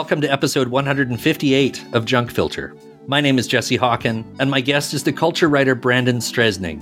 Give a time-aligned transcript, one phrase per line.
[0.00, 2.74] Welcome to episode 158 of Junk Filter.
[3.06, 6.80] My name is Jesse Hawken, and my guest is the culture writer Brandon Streussnig,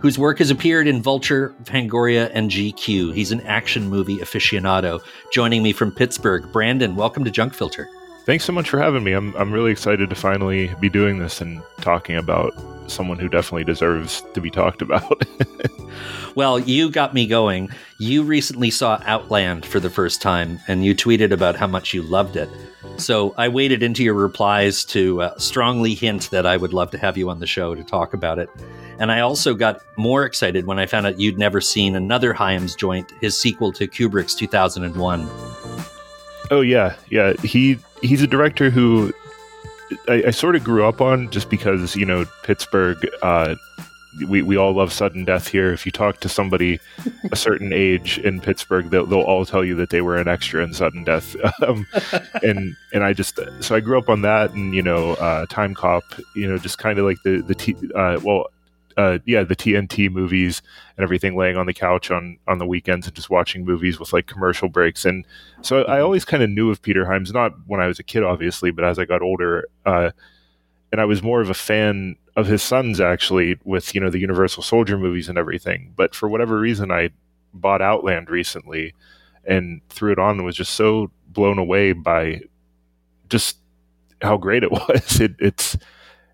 [0.00, 3.14] whose work has appeared in Vulture, Fangoria, and GQ.
[3.14, 5.00] He's an action movie aficionado.
[5.32, 7.88] Joining me from Pittsburgh, Brandon, welcome to Junk Filter.
[8.28, 9.12] Thanks so much for having me.
[9.12, 12.52] I'm, I'm really excited to finally be doing this and talking about
[12.86, 15.22] someone who definitely deserves to be talked about.
[16.34, 17.70] well, you got me going.
[17.96, 22.02] You recently saw Outland for the first time, and you tweeted about how much you
[22.02, 22.50] loved it.
[22.98, 26.98] So I waded into your replies to uh, strongly hint that I would love to
[26.98, 28.50] have you on the show to talk about it.
[28.98, 32.76] And I also got more excited when I found out you'd never seen another Hyams
[32.76, 35.26] joint, his sequel to Kubrick's 2001.
[36.50, 37.34] Oh yeah, yeah.
[37.42, 39.12] He he's a director who
[40.08, 43.06] I, I, sort of grew up on just because you know Pittsburgh.
[43.22, 43.56] Uh,
[44.26, 45.72] we, we all love sudden death here.
[45.72, 46.80] If you talk to somebody
[47.30, 50.64] a certain age in Pittsburgh, they'll, they'll all tell you that they were an extra
[50.64, 51.36] in sudden death.
[51.60, 51.86] Um,
[52.42, 56.02] and and I just so I grew up on that, and you know, uh, Timecop.
[56.34, 58.46] You know, just kind of like the the t- uh, well,
[58.98, 60.60] uh, yeah, the TNT movies
[60.96, 64.12] and everything, laying on the couch on on the weekends and just watching movies with
[64.12, 65.04] like commercial breaks.
[65.04, 65.24] And
[65.62, 66.02] so I mm-hmm.
[66.02, 68.84] always kind of knew of Peter Hyams, not when I was a kid, obviously, but
[68.84, 70.10] as I got older, uh,
[70.90, 74.18] and I was more of a fan of his sons actually, with you know the
[74.18, 75.92] Universal Soldier movies and everything.
[75.96, 77.10] But for whatever reason, I
[77.54, 78.94] bought Outland recently
[79.44, 82.40] and threw it on and was just so blown away by
[83.28, 83.58] just
[84.22, 85.20] how great it was.
[85.20, 85.76] It, it's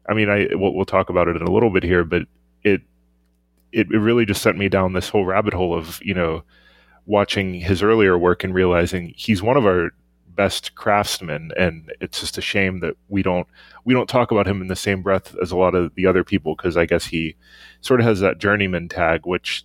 [0.09, 2.23] I mean, I we'll, we'll, talk about it in a little bit here, but
[2.65, 2.83] it,
[3.73, 6.43] it it really just sent me down this whole rabbit hole of you know
[7.07, 9.91] watching his earlier work and realizing he's one of our
[10.35, 11.53] best craftsmen.
[11.57, 13.47] And it's just a shame that we don't
[13.85, 16.25] we don't talk about him in the same breath as a lot of the other
[16.25, 17.37] people because i guess he
[17.81, 19.65] sort of has that journeyman tag which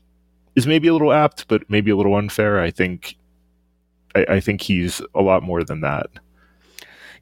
[0.56, 2.60] is maybe a little apt but maybe a little unfair.
[2.60, 3.18] I think
[4.16, 6.10] i, I think he's a lot more than that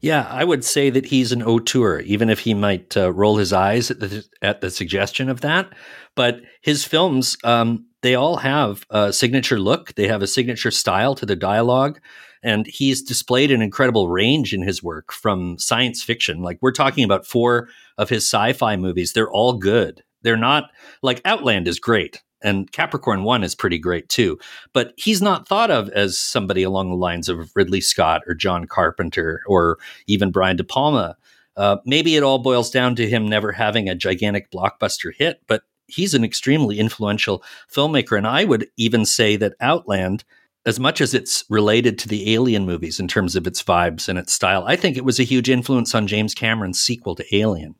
[0.00, 3.52] yeah, I would say that he's an auteur, even if he might uh, roll his
[3.52, 5.72] eyes at the, at the suggestion of that.
[6.14, 9.94] But his films, um, they all have a signature look.
[9.94, 12.00] They have a signature style to the dialogue.
[12.42, 16.40] And he's displayed an incredible range in his work from science fiction.
[16.40, 19.12] Like we're talking about four of his sci fi movies.
[19.12, 20.02] They're all good.
[20.22, 20.70] They're not
[21.02, 24.38] like Outland is great and Capricorn One is pretty great too.
[24.72, 28.66] But he's not thought of as somebody along the lines of Ridley Scott or John
[28.66, 31.16] Carpenter or even Brian De Palma.
[31.56, 35.62] Uh, maybe it all boils down to him never having a gigantic blockbuster hit, but
[35.88, 38.16] he's an extremely influential filmmaker.
[38.16, 40.22] And I would even say that Outland,
[40.66, 44.18] as much as it's related to the Alien movies in terms of its vibes and
[44.18, 47.74] its style, I think it was a huge influence on James Cameron's sequel to Alien.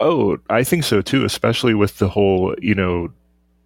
[0.00, 3.08] Oh, I think so too, especially with the whole, you know,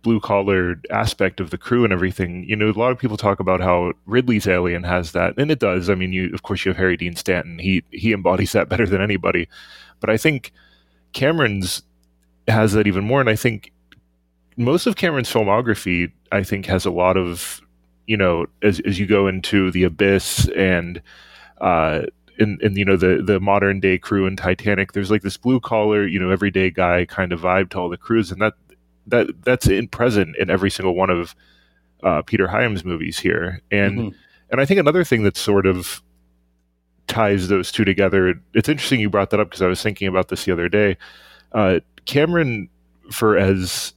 [0.04, 2.44] blue collar aspect of the crew and everything.
[2.44, 5.58] You know, a lot of people talk about how Ridley's Alien has that, and it
[5.58, 5.90] does.
[5.90, 7.58] I mean, you of course you have Harry Dean Stanton.
[7.58, 9.48] He he embodies that better than anybody.
[9.98, 10.52] But I think
[11.12, 11.82] Cameron's
[12.46, 13.72] has that even more, and I think
[14.56, 17.60] most of Cameron's filmography, I think, has a lot of
[18.06, 21.02] you know, as as you go into the abyss and
[21.60, 22.02] uh
[22.38, 25.60] in, in you know the the modern day crew in Titanic, there's like this blue
[25.60, 28.54] collar, you know, everyday guy kind of vibe to all the crews, and that
[29.06, 31.34] that that's in present in every single one of
[32.02, 34.16] uh, Peter Hyams movies here, and mm-hmm.
[34.50, 36.02] and I think another thing that sort of
[37.06, 38.34] ties those two together.
[38.52, 40.96] It's interesting you brought that up because I was thinking about this the other day.
[41.52, 42.68] Uh, Cameron,
[43.10, 43.94] for as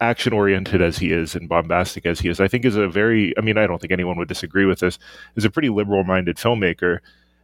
[0.00, 3.36] action oriented as he is and bombastic as he is, I think is a very.
[3.38, 4.98] I mean, I don't think anyone would disagree with this.
[5.36, 6.98] Is a pretty liberal minded filmmaker,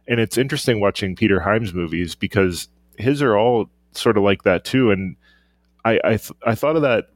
[0.07, 2.67] and it's interesting watching Peter Hyams movies because
[2.97, 5.15] his are all sort of like that too, and
[5.85, 7.09] I I, th- I thought of that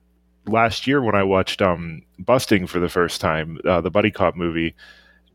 [0.45, 4.35] last year when I watched um, Busting for the first time, uh, the buddy cop
[4.35, 4.75] movie.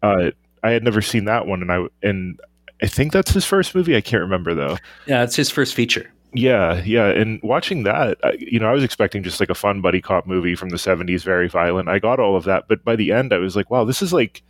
[0.02, 0.30] Uh,
[0.62, 2.40] I had never seen that one, and I and
[2.82, 3.96] I think that's his first movie.
[3.96, 4.78] I can't remember though.
[5.06, 6.10] Yeah, it's his first feature.
[6.36, 9.80] Yeah, yeah, and watching that, I, you know, I was expecting just like a fun
[9.80, 11.88] buddy cop movie from the '70s, very violent.
[11.88, 14.12] I got all of that, but by the end, I was like, wow, this is
[14.12, 14.42] like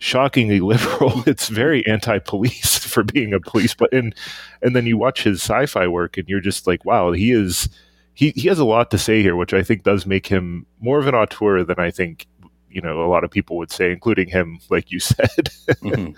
[0.00, 1.22] shockingly liberal.
[1.26, 4.12] It's very anti-police for being a police, but and
[4.60, 7.68] and then you watch his sci-fi work, and you're just like, wow, he is
[8.14, 10.98] he he has a lot to say here, which I think does make him more
[10.98, 12.26] of an auteur than I think
[12.68, 15.50] you know a lot of people would say, including him, like you said.
[15.68, 16.12] mm-hmm.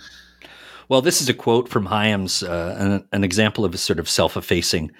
[0.88, 4.11] Well, this is a quote from Hyams, uh, an, an example of a sort of
[4.11, 4.90] self-effacing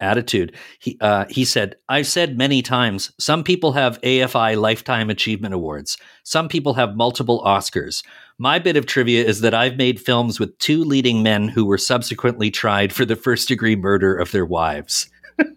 [0.00, 0.54] attitude.
[0.78, 5.96] He uh, he said, "I've said many times, some people have AFI Lifetime Achievement Awards.
[6.24, 8.04] Some people have multiple Oscars.
[8.38, 11.78] My bit of trivia is that I've made films with two leading men who were
[11.78, 15.08] subsequently tried for the first degree murder of their wives."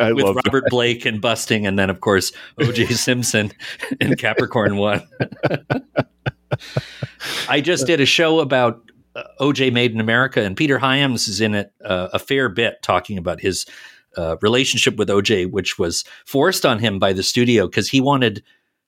[0.00, 0.70] with Robert that.
[0.70, 2.86] Blake and Busting, and then of course O.J.
[2.94, 3.52] Simpson
[4.00, 5.02] in Capricorn One.
[7.48, 8.82] I just did a show about
[9.40, 13.18] OJ Made in America, and Peter Hyams is in it uh, a fair bit, talking
[13.18, 13.66] about his
[14.16, 18.42] uh, relationship with OJ, which was forced on him by the studio because he wanted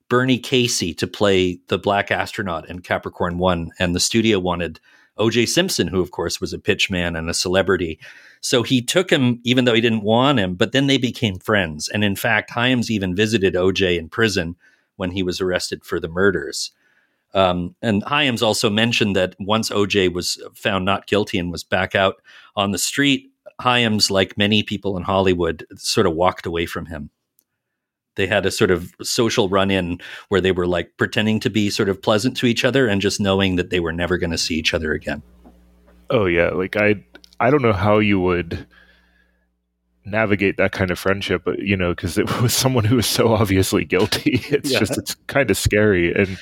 [0.09, 4.81] Bernie Casey to play the black astronaut in Capricorn One, and the studio wanted
[5.19, 8.01] OJ Simpson, who of course was a pitchman and a celebrity.
[8.41, 11.89] So he took him, even though he didn't want him, but then they became friends.
[11.89, 14.57] And in fact, Hyams even visited OJ in prison
[14.97, 16.73] when he was arrested for the murders.
[17.33, 21.95] Um, and Hyams also mentioned that once OJ was found not guilty and was back
[21.95, 22.17] out
[22.57, 23.31] on the street,
[23.61, 27.11] Hyams, like many people in Hollywood, sort of walked away from him.
[28.17, 31.71] They had a sort of social run in where they were like pretending to be
[31.71, 34.39] sort of pleasant to each other and just knowing that they were never going to
[34.39, 35.23] see each other again.
[36.11, 37.05] Oh yeah, like I
[37.39, 38.67] I don't know how you would
[40.05, 43.85] navigate that kind of friendship, you know, because it was someone who was so obviously
[43.85, 44.41] guilty.
[44.51, 44.79] It's yeah.
[44.81, 46.37] just it's kind of scary and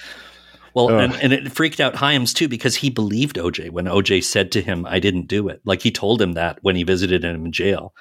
[0.87, 4.53] well, and, and it freaked out Hyams too because he believed OJ when OJ said
[4.53, 7.47] to him, "I didn't do it." Like he told him that when he visited him
[7.47, 7.95] in jail.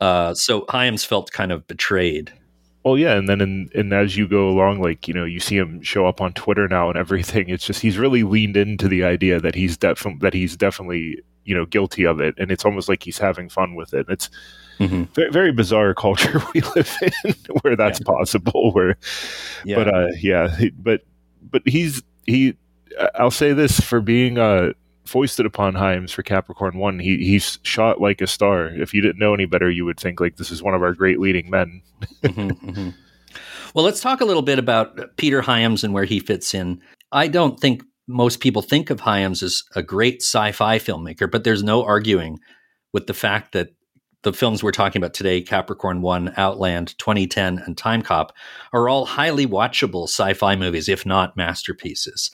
[0.00, 2.32] Uh, so Hyams felt kind of betrayed.
[2.84, 5.56] Well, yeah, and then in, and as you go along, like you know, you see
[5.56, 7.48] him show up on Twitter now and everything.
[7.48, 11.54] It's just he's really leaned into the idea that he's definitely that he's definitely you
[11.54, 14.06] know guilty of it, and it's almost like he's having fun with it.
[14.08, 14.30] It's
[14.78, 15.04] mm-hmm.
[15.12, 18.06] very, very, bizarre culture we live in where that's yeah.
[18.06, 18.72] possible.
[18.72, 18.96] Where,
[19.64, 19.76] yeah.
[19.76, 21.02] but uh, yeah, but
[21.42, 22.56] but he's he.
[23.14, 24.72] I'll say this for being uh,
[25.04, 26.98] foisted upon Hyams for Capricorn One.
[26.98, 28.68] He he's shot like a star.
[28.68, 30.94] If you didn't know any better, you would think like this is one of our
[30.94, 31.82] great leading men.
[32.22, 32.90] mm-hmm, mm-hmm.
[33.74, 36.80] Well, let's talk a little bit about Peter Hyams and where he fits in.
[37.12, 41.62] I don't think most people think of Hyams as a great sci-fi filmmaker, but there's
[41.62, 42.38] no arguing
[42.92, 43.68] with the fact that
[44.22, 48.30] the films we're talking about today, Capricorn One, Outland, 2010, and Timecop,
[48.72, 52.30] are all highly watchable sci-fi movies, if not masterpieces.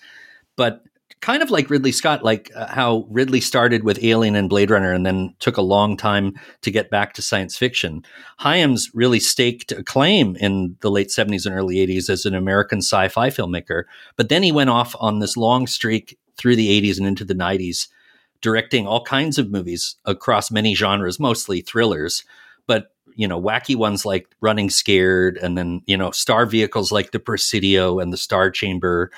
[0.56, 0.82] But
[1.20, 4.92] kind of like Ridley Scott, like uh, how Ridley started with Alien and Blade Runner
[4.92, 8.04] and then took a long time to get back to science fiction.
[8.38, 12.78] Hyams really staked a claim in the late 70s and early 80s as an American
[12.78, 13.84] sci fi filmmaker.
[14.16, 17.34] But then he went off on this long streak through the 80s and into the
[17.34, 17.88] 90s,
[18.46, 22.22] directing all kinds of movies across many genres, mostly thrillers.
[22.68, 27.10] But you know, wacky ones like Running Scared, and then you know, star vehicles like
[27.10, 29.10] the Presidio and the Star Chamber,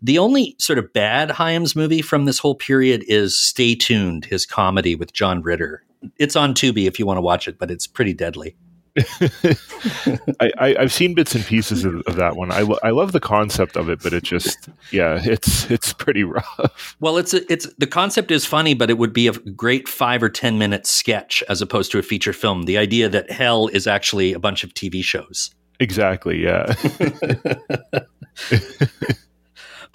[0.00, 4.46] the only sort of bad Hyams movie from this whole period is Stay Tuned, his
[4.46, 5.82] comedy with John Ritter.
[6.16, 8.54] It's on Tubi if you want to watch it, but it's pretty deadly.
[10.40, 12.50] I, have seen bits and pieces of, of that one.
[12.50, 16.24] I, lo- I love the concept of it, but it just yeah, it's it's pretty
[16.24, 16.96] rough.
[17.00, 20.22] Well, it's a, it's the concept is funny, but it would be a great five
[20.22, 22.62] or ten minute sketch as opposed to a feature film.
[22.62, 25.50] The idea that hell is actually a bunch of TV shows.
[25.78, 26.42] Exactly.
[26.42, 26.74] Yeah.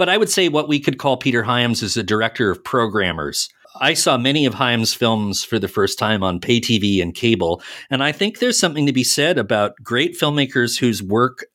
[0.02, 3.50] But I would say what we could call Peter Hyams is a director of programmers.
[3.80, 7.62] I saw many of Hyams' films for the first time on pay TV and cable,
[7.90, 11.46] and I think there's something to be said about great filmmakers whose work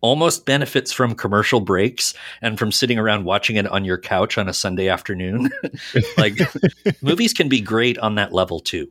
[0.00, 4.48] almost benefits from commercial breaks and from sitting around watching it on your couch on
[4.48, 5.50] a Sunday afternoon.
[6.18, 6.38] like
[7.02, 8.90] movies can be great on that level too.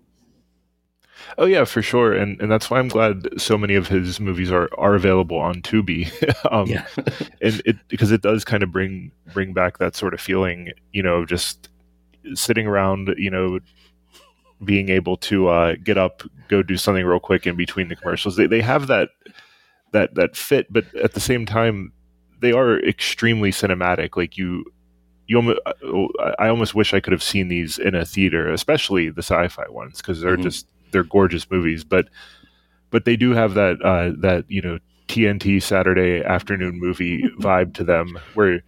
[1.38, 4.51] Oh yeah, for sure, and and that's why I'm glad so many of his movies
[4.51, 6.12] are are available on Tubi.
[6.51, 6.86] um, yeah,
[7.42, 11.04] and it because it does kind of bring bring back that sort of feeling, you
[11.04, 11.68] know, just
[12.34, 13.60] sitting around, you know,
[14.63, 18.36] being able to uh, get up, go do something real quick in between the commercials.
[18.36, 19.10] They they have that
[19.91, 21.91] that that fit, but at the same time,
[22.39, 24.15] they are extremely cinematic.
[24.15, 24.65] Like you
[25.27, 25.60] you almost,
[26.39, 29.98] I almost wish I could have seen these in a theater, especially the sci-fi ones,
[29.98, 30.44] because they're mm-hmm.
[30.44, 32.08] just they're gorgeous movies, but
[32.91, 37.84] but they do have that uh, that you know TNT Saturday afternoon movie vibe to
[37.84, 38.62] them, where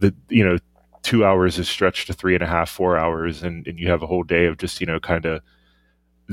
[0.00, 0.58] the you know
[1.04, 4.02] two hours is stretched to three and a half, four hours, and, and you have
[4.02, 5.40] a whole day of just you know kind of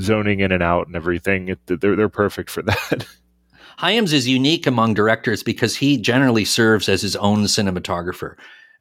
[0.00, 1.48] zoning in and out and everything.
[1.48, 3.06] It, they're they're perfect for that.
[3.78, 8.34] Hyams is unique among directors because he generally serves as his own cinematographer.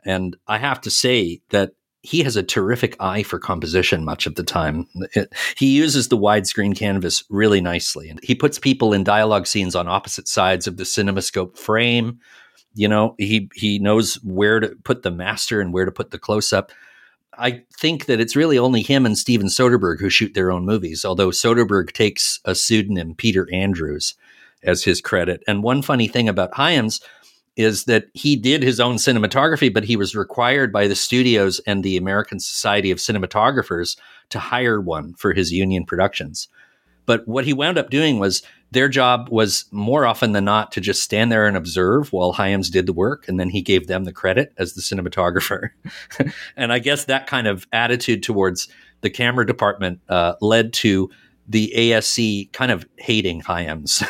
[0.06, 1.72] And I have to say that
[2.04, 4.88] he has a terrific eye for composition much of the time.
[5.14, 9.76] It, he uses the widescreen canvas really nicely, and he puts people in dialogue scenes
[9.76, 12.20] on opposite sides of the cinemascope frame.
[12.74, 16.20] You know, he he knows where to put the master and where to put the
[16.20, 16.72] close up.
[17.38, 21.06] I think that it's really only him and Steven Soderbergh who shoot their own movies,
[21.06, 24.16] although Soderbergh takes a pseudonym, Peter Andrews,
[24.64, 25.44] as his credit.
[25.48, 27.02] And one funny thing about Hyams
[27.56, 31.84] is that he did his own cinematography, but he was required by the studios and
[31.84, 33.98] the American Society of Cinematographers
[34.30, 36.48] to hire one for his union productions.
[37.06, 40.82] But what he wound up doing was their job was more often than not to
[40.82, 44.06] just stand there and observe while Hyams did the work, and then he gave them
[44.06, 45.70] the credit as the cinematographer.
[46.56, 48.70] and I guess that kind of attitude towards
[49.02, 51.10] the camera department uh, led to
[51.48, 54.04] the ASC kind of hating Hyams.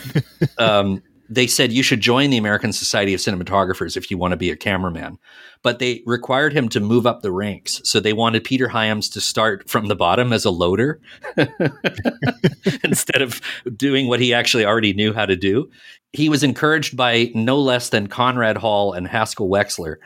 [0.58, 1.02] um,
[1.34, 4.50] they said you should join the American Society of Cinematographers if you want to be
[4.50, 5.18] a cameraman.
[5.62, 7.80] But they required him to move up the ranks.
[7.84, 11.00] So they wanted Peter Hyams to start from the bottom as a loader
[12.84, 13.40] instead of
[13.74, 15.70] doing what he actually already knew how to do.
[16.12, 19.96] He was encouraged by no less than Conrad Hall and Haskell Wexler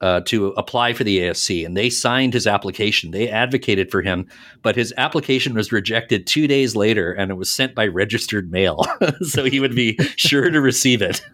[0.00, 3.10] uh, to apply for the ASC, and they signed his application.
[3.10, 4.26] They advocated for him,
[4.62, 8.84] but his application was rejected two days later, and it was sent by registered mail,
[9.22, 11.24] so he would be sure to receive it.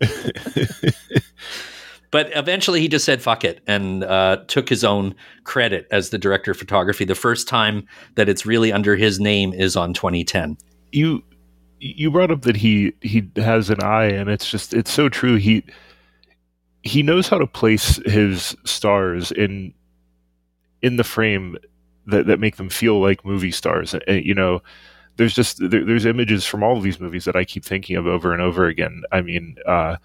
[2.10, 5.14] but eventually, he just said "fuck it" and uh, took his own
[5.44, 7.04] credit as the director of photography.
[7.04, 10.56] The first time that it's really under his name is on 2010.
[10.92, 11.22] You
[11.80, 15.36] you brought up that he he has an eye, and it's just it's so true.
[15.36, 15.64] He
[16.82, 19.72] he knows how to place his stars in
[20.82, 21.56] in the frame
[22.06, 23.94] that, that make them feel like movie stars.
[23.94, 24.60] And, you know,
[25.16, 28.06] there's just there, there's images from all of these movies that I keep thinking of
[28.06, 29.02] over and over again.
[29.12, 29.96] I mean, uh,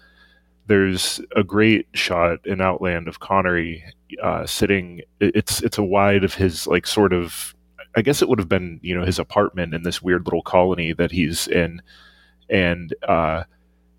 [0.66, 3.84] there's a great shot in Outland of Connery
[4.22, 5.00] uh, sitting.
[5.18, 7.54] It's it's a wide of his like sort of.
[7.96, 10.92] I guess it would have been you know his apartment in this weird little colony
[10.92, 11.80] that he's in,
[12.50, 13.44] and uh,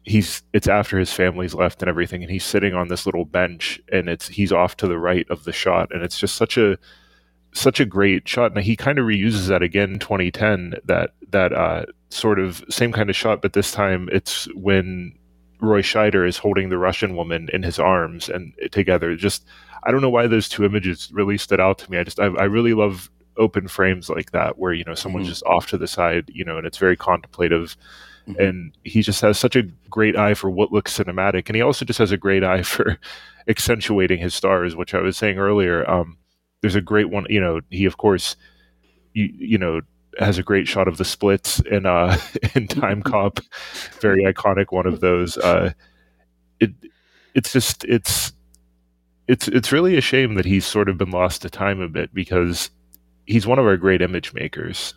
[0.09, 3.79] he's it's after his family's left and everything and he's sitting on this little bench
[3.91, 6.77] and it's he's off to the right of the shot and it's just such a
[7.51, 8.51] such a great shot.
[8.51, 12.91] And he kind of reuses that again in 2010 that that uh, sort of same
[12.91, 15.15] kind of shot but this time it's when
[15.61, 19.15] Roy Scheider is holding the Russian woman in his arms and together.
[19.15, 19.45] Just
[19.83, 21.99] I don't know why those two images really stood out to me.
[21.99, 25.33] I just I, I really love open frames like that where you know someone's mm-hmm.
[25.33, 27.77] just off to the side you know and it's very contemplative
[28.27, 28.41] Mm-hmm.
[28.41, 31.47] And he just has such a great eye for what looks cinematic.
[31.47, 32.97] And he also just has a great eye for
[33.47, 35.89] accentuating his stars, which I was saying earlier.
[35.89, 36.17] Um,
[36.61, 38.35] there's a great one, you know, he, of course,
[39.13, 39.81] you, you know,
[40.17, 42.17] has a great shot of the splits in uh
[42.55, 43.39] in Time Cop,
[44.01, 45.37] very iconic one of those.
[45.37, 45.71] Uh,
[46.59, 46.71] it
[47.33, 48.33] it's just it's
[49.27, 52.13] it's it's really a shame that he's sort of been lost to time a bit
[52.13, 52.69] because
[53.29, 54.93] he's one of our great image makers.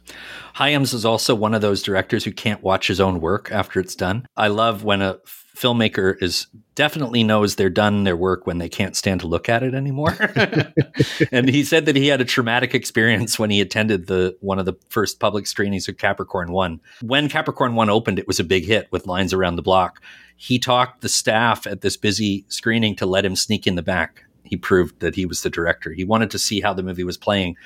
[0.55, 3.95] Hyams is also one of those directors who can't watch his own work after it's
[3.95, 4.27] done.
[4.37, 5.19] I love when a
[5.57, 9.63] filmmaker is definitely knows they're done their work when they can't stand to look at
[9.63, 10.17] it anymore.
[11.33, 14.65] and he said that he had a traumatic experience when he attended the one of
[14.65, 16.81] the first public screenings of Capricorn 1.
[17.03, 20.03] When Capricorn 1 opened, it was a big hit with lines around the block.
[20.37, 24.25] He talked the staff at this busy screening to let him sneak in the back.
[24.45, 25.93] He proved that he was the director.
[25.93, 27.57] He wanted to see how the movie was playing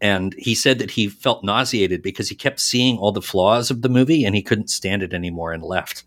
[0.00, 3.82] and he said that he felt nauseated because he kept seeing all the flaws of
[3.82, 6.04] the movie and he couldn't stand it anymore and left.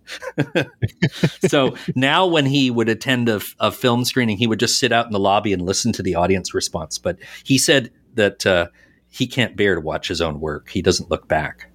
[1.47, 5.05] so now, when he would attend a, a, film screening, he would just sit out
[5.05, 6.97] in the lobby and listen to the audience response.
[6.97, 8.67] But he said that uh,
[9.09, 11.69] he can't bear to watch his own work, he doesn't look back.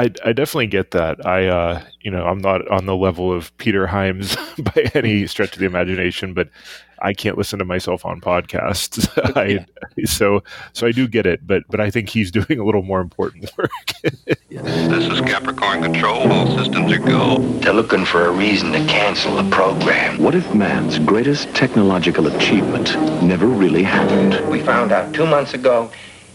[0.00, 1.26] I, I definitely get that.
[1.26, 5.52] I, uh, you know, I'm not on the level of Peter Hyams by any stretch
[5.52, 6.48] of the imagination, but
[7.02, 9.10] I can't listen to myself on podcasts.
[9.36, 9.66] I,
[10.06, 10.42] so
[10.72, 13.50] so I do get it, but but I think he's doing a little more important
[13.58, 13.70] work.
[14.48, 16.32] this is Capricorn Control.
[16.32, 17.36] All systems are go.
[17.60, 20.22] They're looking for a reason to cancel the program.
[20.22, 24.48] What if man's greatest technological achievement never really happened?
[24.48, 25.90] We found out two months ago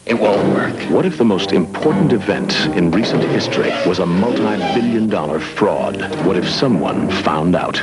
[0.05, 0.79] it won't work.
[0.91, 6.00] What if the most important event in recent history was a multi-billion dollar fraud?
[6.25, 7.75] What if someone found out?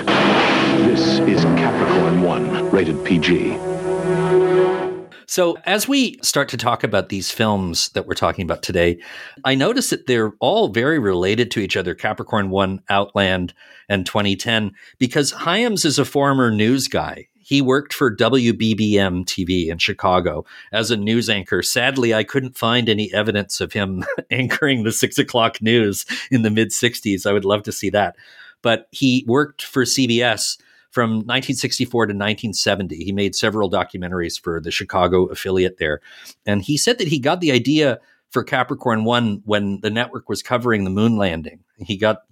[0.87, 3.59] This is Capricorn 1, rated PG.
[5.27, 9.01] So, as we start to talk about these films that we're talking about today,
[9.45, 13.55] I notice that they're all very related to each other Capricorn 1, Outland,
[13.89, 17.29] and 2010, because Hyams is a former news guy.
[17.43, 21.63] He worked for WBBM TV in Chicago as a news anchor.
[21.63, 26.51] Sadly, I couldn't find any evidence of him anchoring the six o'clock news in the
[26.51, 27.27] mid 60s.
[27.27, 28.17] I would love to see that.
[28.63, 30.59] But he worked for CBS
[30.91, 32.97] from 1964 to 1970.
[32.97, 36.01] He made several documentaries for the Chicago affiliate there.
[36.47, 37.99] And he said that he got the idea
[38.31, 41.61] for Capricorn 1 when the network was covering the moon landing.
[41.79, 42.23] He got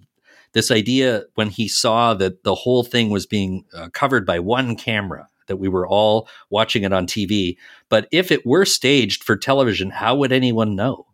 [0.53, 4.75] this idea when he saw that the whole thing was being uh, covered by one
[4.75, 7.57] camera that we were all watching it on TV
[7.89, 11.07] but if it were staged for television how would anyone know?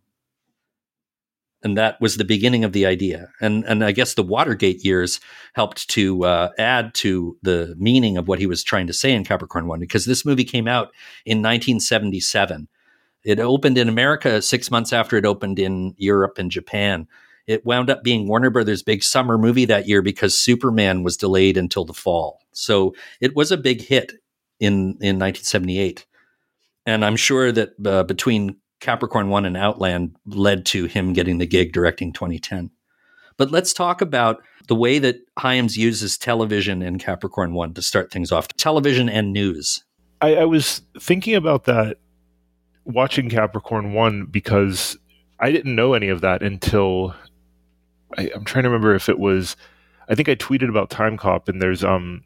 [1.63, 3.29] And that was the beginning of the idea.
[3.41, 5.19] And and I guess the Watergate years
[5.53, 9.23] helped to uh, add to the meaning of what he was trying to say in
[9.23, 10.93] Capricorn 1 because this movie came out
[11.25, 12.67] in 1977
[13.23, 17.07] it opened in America 6 months after it opened in Europe and Japan
[17.47, 21.57] It wound up being Warner Brothers' big summer movie that year because Superman was delayed
[21.57, 22.41] until the fall.
[22.51, 24.11] So it was a big hit
[24.59, 26.05] in in 1978,
[26.85, 31.45] and I'm sure that uh, between Capricorn One and Outland led to him getting the
[31.45, 32.71] gig directing 2010.
[33.37, 38.11] But let's talk about the way that Hyams uses television in Capricorn One to start
[38.11, 38.47] things off.
[38.49, 39.83] Television and news.
[40.21, 41.97] I, I was thinking about that
[42.83, 44.97] watching Capricorn One because
[45.39, 47.15] I didn't know any of that until
[48.17, 49.55] I, I'm trying to remember if it was.
[50.09, 52.23] I think I tweeted about Timecop, and there's um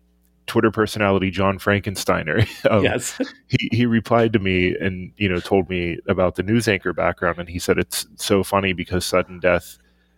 [0.48, 2.46] Twitter personality John Frankensteiner.
[2.72, 6.68] um, yes, he he replied to me and you know told me about the news
[6.68, 9.78] anchor background, and he said it's so funny because sudden death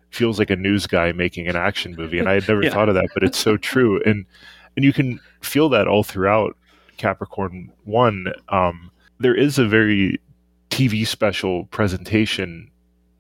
[0.10, 2.72] feels like a news guy making an action movie, and I had never Yeah.
[2.72, 4.26] thought of that, but it's so true, and
[4.76, 6.58] and you can feel that all throughout
[6.98, 8.34] Capricorn One.
[8.50, 10.20] Um, there is a very
[10.70, 12.70] TV special presentation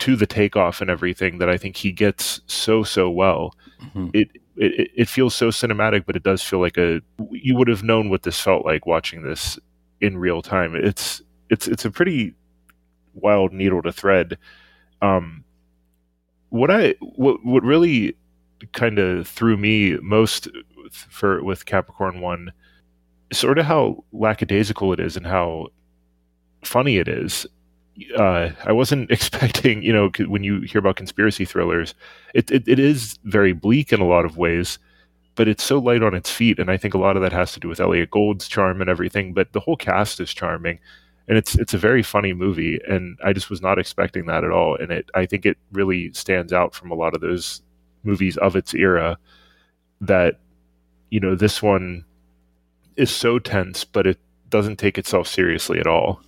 [0.03, 3.55] to the takeoff and everything that I think he gets so so well.
[3.81, 4.12] Mhm.
[4.13, 7.83] It, it it feels so cinematic, but it does feel like a you would have
[7.83, 9.57] known what this felt like watching this
[10.01, 10.75] in real time.
[10.75, 12.33] It's it's it's a pretty
[13.13, 14.38] wild needle to thread.
[15.01, 15.45] Um,
[16.50, 18.15] what I what what really
[18.74, 20.50] kind of threw me most
[20.91, 22.51] for with Capricorn One,
[23.31, 25.67] sort of how lackadaisical it is and how
[26.63, 27.48] funny it is.
[28.18, 31.94] Uh, I wasn't expecting, you know, when you hear about conspiracy thrillers,
[32.34, 34.80] it, it it is very bleak in a lot of ways,
[35.36, 37.54] but it's so light on its feet, and I think a lot of that has
[37.54, 39.34] to do with Elliot Gould's charm and everything.
[39.34, 40.80] But the whole cast is charming,
[41.28, 44.52] and it's it's a very funny movie, and I just was not expecting that at
[44.52, 44.76] all.
[44.76, 47.62] And it I think it really stands out from a lot of those
[48.04, 49.18] movies of its era.
[50.02, 50.40] That
[51.10, 52.06] you know this one
[52.96, 54.20] is so tense, but it
[54.50, 56.22] doesn't take itself seriously at all.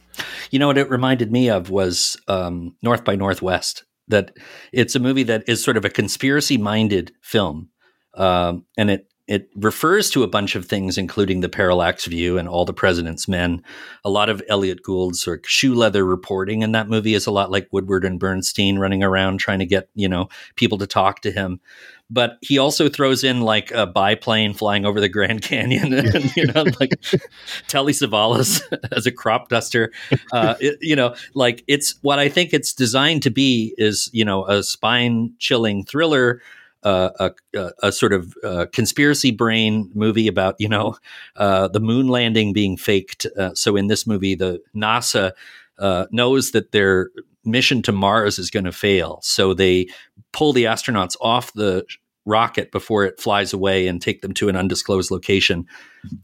[0.51, 3.83] You know what it reminded me of was um, North by Northwest.
[4.07, 4.37] That
[4.71, 7.69] it's a movie that is sort of a conspiracy-minded film,
[8.13, 12.47] um, and it it refers to a bunch of things, including the parallax view and
[12.47, 13.63] all the president's men.
[14.03, 17.49] A lot of Elliot Gould's of shoe leather reporting in that movie is a lot
[17.49, 21.31] like Woodward and Bernstein running around trying to get you know people to talk to
[21.31, 21.59] him.
[22.09, 26.45] But he also throws in like a biplane flying over the Grand Canyon, and you
[26.45, 26.91] know, like
[27.67, 29.91] Telly Savalas as a crop duster.
[30.31, 34.23] Uh, it- you know, like it's what I think it's designed to be is you
[34.23, 36.41] know a spine chilling thriller.
[36.83, 40.95] Uh, a, a, a sort of uh, conspiracy brain movie about you know
[41.35, 43.25] uh, the moon landing being faked.
[43.35, 45.31] Uh, so in this movie, the NASA
[45.79, 47.09] uh, knows that their
[47.43, 49.87] mission to Mars is going to fail, so they
[50.35, 51.85] pull the astronauts off the
[52.25, 55.65] rocket before it flies away and take them to an undisclosed location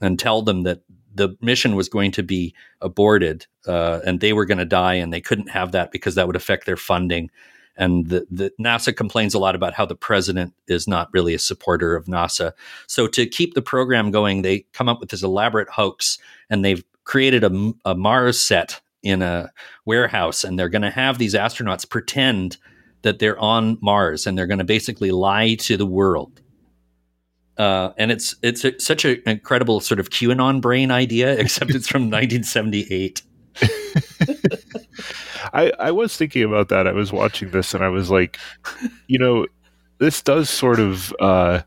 [0.01, 0.81] and tell them that
[1.13, 5.13] the mission was going to be aborted uh, and they were going to die and
[5.13, 7.29] they couldn't have that because that would affect their funding
[7.77, 11.39] and the, the NASA complains a lot about how the president is not really a
[11.39, 12.51] supporter of NASA.
[12.87, 16.19] So to keep the program going, they come up with this elaborate hoax,
[16.49, 19.51] and they've created a, a Mars set in a
[19.85, 22.57] warehouse, and they're going to have these astronauts pretend
[23.03, 26.41] that they're on Mars, and they're going to basically lie to the world.
[27.57, 31.87] Uh, and it's it's a, such an incredible sort of QAnon brain idea, except it's
[31.87, 33.21] from 1978.
[35.53, 36.87] I, I was thinking about that.
[36.87, 38.37] I was watching this and I was like,
[39.07, 39.45] you know,
[39.97, 41.61] this does sort of uh,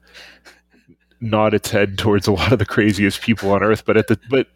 [1.20, 4.18] nod its head towards a lot of the craziest people on earth, but at the
[4.30, 4.48] but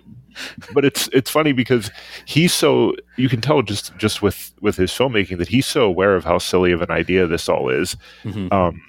[0.74, 1.90] but it's it's funny because
[2.26, 6.14] he's so you can tell just just with with his filmmaking that he's so aware
[6.16, 8.52] of how silly of an idea this all is Mhm.
[8.52, 8.80] um,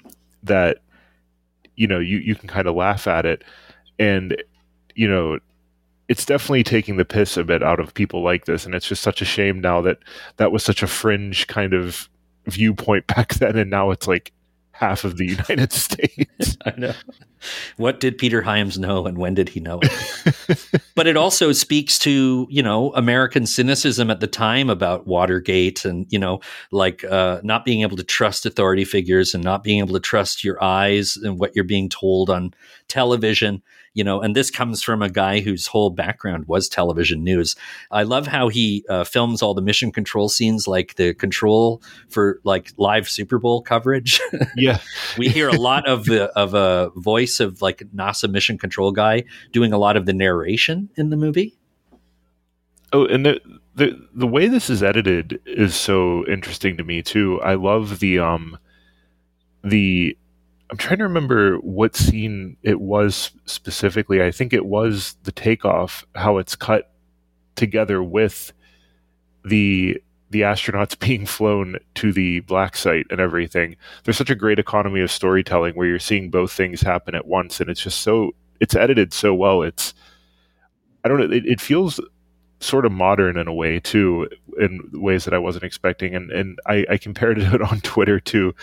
[0.42, 0.78] that
[1.76, 3.42] you know you you can kind of laugh at it.
[3.98, 4.42] And
[4.94, 5.38] you know
[6.08, 8.66] it's definitely taking the piss a bit out of people like this.
[8.66, 9.98] And it's just such a shame now that
[10.38, 12.08] that was such a fringe kind of
[12.46, 13.56] viewpoint back then.
[13.56, 14.32] And now it's like
[14.80, 16.92] half of the united states I know.
[17.76, 20.82] What did Peter Hyams know and when did he know it?
[20.94, 26.06] but it also speaks to, you know, American cynicism at the time about Watergate and,
[26.10, 26.40] you know,
[26.70, 30.44] like uh, not being able to trust authority figures and not being able to trust
[30.44, 32.52] your eyes and what you're being told on
[32.88, 33.62] television,
[33.94, 37.56] you know, and this comes from a guy whose whole background was television news.
[37.90, 42.40] I love how he uh, films all the mission control scenes, like the control for
[42.44, 44.20] like live Super Bowl coverage.
[44.56, 44.78] yeah
[45.18, 49.24] we hear a lot of the of a voice of like NASA mission control guy
[49.52, 51.56] doing a lot of the narration in the movie.
[52.92, 53.40] Oh, and the,
[53.76, 57.40] the the way this is edited is so interesting to me too.
[57.42, 58.58] I love the um
[59.62, 60.16] the
[60.70, 64.22] I'm trying to remember what scene it was specifically.
[64.22, 66.92] I think it was the takeoff, how it's cut
[67.56, 68.52] together with
[69.44, 73.76] the the astronauts being flown to the black site and everything.
[74.04, 77.60] There's such a great economy of storytelling where you're seeing both things happen at once,
[77.60, 78.30] and it's just so
[78.60, 79.62] it's edited so well.
[79.62, 79.92] It's
[81.04, 81.36] I don't know.
[81.36, 81.98] It, it feels
[82.60, 84.28] sort of modern in a way too,
[84.58, 86.14] in ways that I wasn't expecting.
[86.14, 88.54] And and I, I compared it on Twitter to.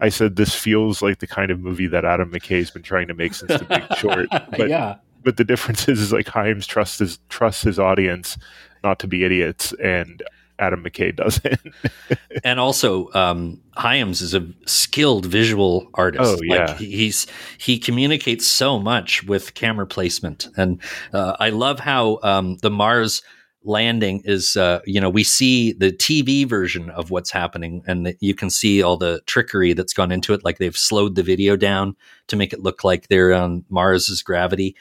[0.00, 3.14] I said this feels like the kind of movie that Adam McKay's been trying to
[3.14, 4.28] make since The Big Short.
[4.30, 4.96] But, yeah.
[5.22, 8.38] But the difference is, is like Hyams trusts his trusts his audience
[8.84, 10.22] not to be idiots, and
[10.58, 11.60] Adam McKay doesn't.
[12.44, 16.22] and also, um, Hyams is a skilled visual artist.
[16.24, 17.26] Oh yeah, like he's
[17.58, 20.80] he communicates so much with camera placement, and
[21.12, 23.22] uh, I love how um, the Mars
[23.66, 28.34] landing is uh, you know we see the tv version of what's happening and you
[28.34, 31.96] can see all the trickery that's gone into it like they've slowed the video down
[32.28, 34.76] to make it look like they're on mars's gravity.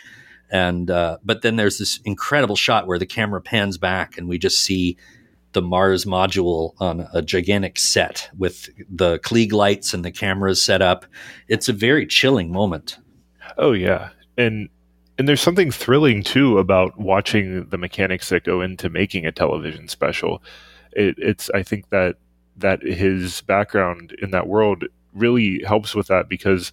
[0.52, 4.38] And uh, but then there's this incredible shot where the camera pans back and we
[4.38, 4.98] just see
[5.54, 10.82] the mars module on a gigantic set with the klieg lights and the cameras set
[10.82, 11.06] up.
[11.48, 12.98] It's a very chilling moment.
[13.58, 14.10] Oh yeah.
[14.38, 14.70] And
[15.18, 19.88] and there's something thrilling too about watching the mechanics that go into making a television
[19.88, 20.44] special.
[20.92, 22.18] It, it's I think that
[22.58, 26.72] that his background in that world really helps with that because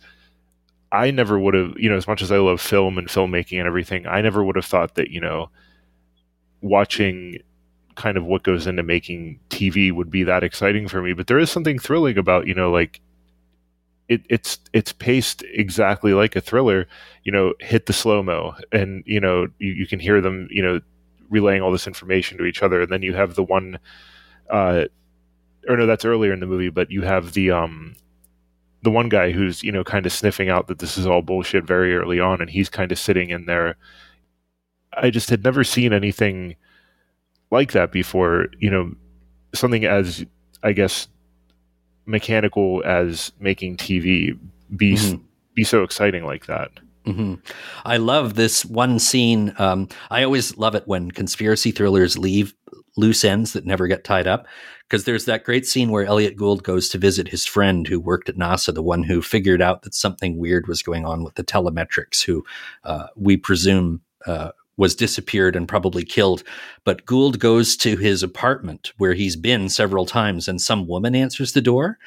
[0.90, 3.66] I never would have, you know, as much as I love film and filmmaking and
[3.66, 5.48] everything, I never would have thought that, you know,
[6.60, 7.38] watching
[7.94, 11.14] kind of what goes into making TV would be that exciting for me.
[11.14, 13.00] But there is something thrilling about, you know, like
[14.12, 16.86] it, it's it's paced exactly like a thriller.
[17.24, 20.48] You know, hit the slow mo, and you know you, you, can hear them.
[20.50, 20.80] You know,
[21.30, 23.78] relaying all this information to each other, and then you have the one,
[24.50, 24.84] uh,
[25.66, 27.96] or no, that's earlier in the movie, but you have the um,
[28.82, 31.64] the one guy who's you know kind of sniffing out that this is all bullshit
[31.64, 33.76] very early on, and he's kind of sitting in there.
[34.92, 36.56] I just had never seen anything
[37.50, 38.48] like that before.
[38.58, 38.94] You know,
[39.54, 40.26] something as
[40.62, 41.08] I guess
[42.12, 44.38] mechanical as making TV
[44.76, 45.24] be mm-hmm.
[45.54, 46.70] be so exciting like that.
[47.06, 47.34] Mm-hmm.
[47.84, 49.52] I love this one scene.
[49.58, 52.54] Um, I always love it when conspiracy thrillers leave
[52.96, 54.46] loose ends that never get tied up.
[54.88, 58.28] Because there's that great scene where Elliot Gould goes to visit his friend who worked
[58.28, 61.42] at NASA, the one who figured out that something weird was going on with the
[61.42, 62.44] telemetrics, who
[62.84, 66.42] uh, we presume uh, was disappeared and probably killed.
[66.84, 71.52] But Gould goes to his apartment where he's been several times, and some woman answers
[71.52, 71.98] the door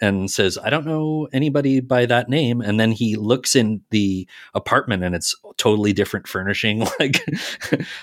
[0.00, 2.60] and says, I don't know anybody by that name.
[2.60, 6.86] And then he looks in the apartment and it's totally different furnishing.
[6.98, 7.24] Like,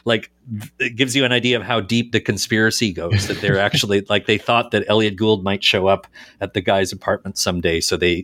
[0.06, 0.32] like
[0.80, 4.26] it gives you an idea of how deep the conspiracy goes that they're actually like
[4.26, 6.08] they thought that Elliot Gould might show up
[6.42, 7.80] at the guy's apartment someday.
[7.80, 8.24] So they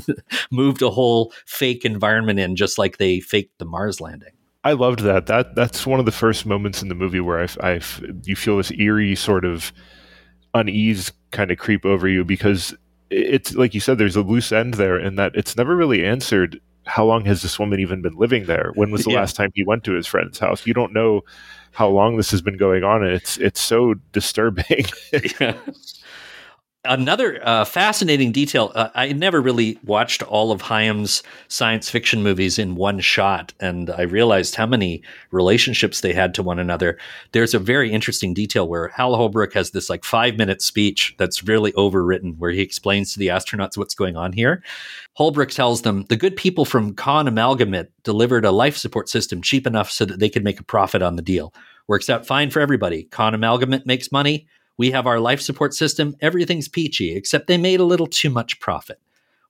[0.50, 4.32] moved a whole fake environment in just like they faked the Mars landing.
[4.68, 5.24] I loved that.
[5.26, 7.80] That that's one of the first moments in the movie where I, I
[8.24, 9.72] you feel this eerie sort of
[10.54, 12.76] unease kind of creep over you because
[13.08, 16.60] it's like you said, there's a loose end there, and that it's never really answered.
[16.84, 18.72] How long has this woman even been living there?
[18.74, 19.20] When was the yeah.
[19.20, 20.66] last time he went to his friend's house?
[20.66, 21.22] You don't know
[21.72, 24.84] how long this has been going on, and it's it's so disturbing.
[25.40, 25.54] yeah
[26.88, 32.58] another uh, fascinating detail uh, i never really watched all of Hyams' science fiction movies
[32.58, 36.98] in one shot and i realized how many relationships they had to one another.
[37.32, 41.44] There's a very interesting detail where hal holbrook has this like five minute speech that's
[41.44, 44.62] really overwritten where he explains to the astronauts what's going on here.
[45.14, 49.66] Holbrook tells them the good people from Con Amalgamate delivered a life support system cheap
[49.66, 51.52] enough so that they could make a profit on the deal.
[51.86, 53.04] Works out fine for everybody.
[53.04, 54.46] Con Amalgamate makes money
[54.78, 56.16] we have our life support system.
[56.20, 59.00] Everything's peachy, except they made a little too much profit.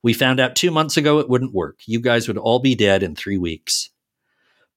[0.01, 1.79] We found out two months ago it wouldn't work.
[1.85, 3.89] You guys would all be dead in three weeks.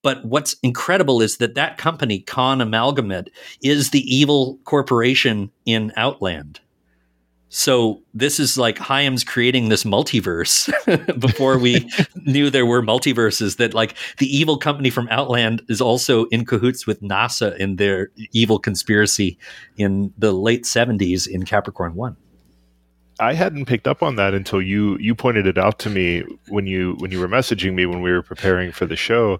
[0.01, 3.29] But what's incredible is that that company, Con Amalgamate,
[3.61, 6.59] is the evil corporation in Outland.
[7.55, 10.71] So this is like Hyams creating this multiverse
[11.19, 11.87] before we
[12.25, 13.57] knew there were multiverses.
[13.57, 18.09] That like the evil company from Outland is also in cahoots with NASA in their
[18.31, 19.37] evil conspiracy
[19.77, 22.17] in the late seventies in Capricorn One.
[23.19, 26.65] I hadn't picked up on that until you you pointed it out to me when
[26.65, 29.39] you when you were messaging me when we were preparing for the show,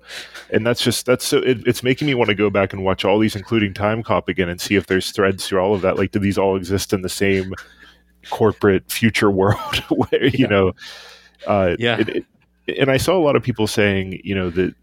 [0.51, 3.05] and that's just that's so it, it's making me want to go back and watch
[3.05, 5.97] all these, including Timecop again, and see if there's threads through all of that.
[5.97, 7.55] Like, do these all exist in the same
[8.29, 10.47] corporate future world where you yeah.
[10.47, 10.73] know
[11.47, 12.25] uh, yeah it, it,
[12.79, 14.73] and i saw a lot of people saying you know that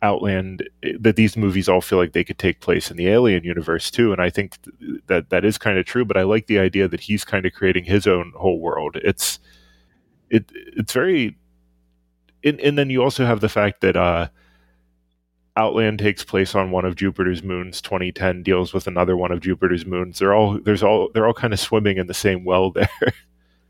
[0.00, 0.68] outland
[1.00, 4.12] that these movies all feel like they could take place in the alien universe too
[4.12, 4.56] and i think
[5.06, 7.52] that that is kind of true but i like the idea that he's kind of
[7.52, 9.40] creating his own whole world it's
[10.30, 11.36] it it's very
[12.44, 14.28] and, and then you also have the fact that uh
[15.58, 17.82] Outland takes place on one of Jupiter's moons.
[17.82, 20.18] 2010 deals with another one of Jupiter's moons.
[20.20, 22.88] They're all there's all they're all kind of swimming in the same well there.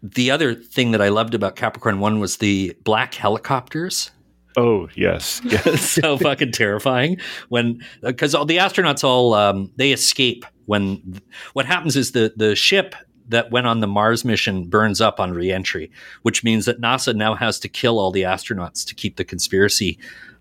[0.02, 4.10] The other thing that I loved about Capricorn One was the black helicopters.
[4.56, 5.90] Oh yes, yes.
[5.90, 11.20] so fucking terrifying when because all the astronauts all um, they escape when
[11.54, 12.94] what happens is the the ship
[13.28, 15.90] that went on the Mars mission burns up on reentry,
[16.22, 19.98] which means that NASA now has to kill all the astronauts to keep the conspiracy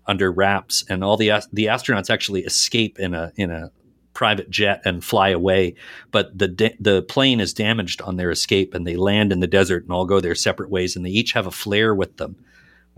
[0.08, 3.70] under wraps, and all the the astronauts actually escape in a in a
[4.14, 5.76] private jet and fly away.
[6.10, 9.84] But the the plane is damaged on their escape, and they land in the desert
[9.84, 10.96] and all go their separate ways.
[10.96, 12.34] And they each have a flare with them,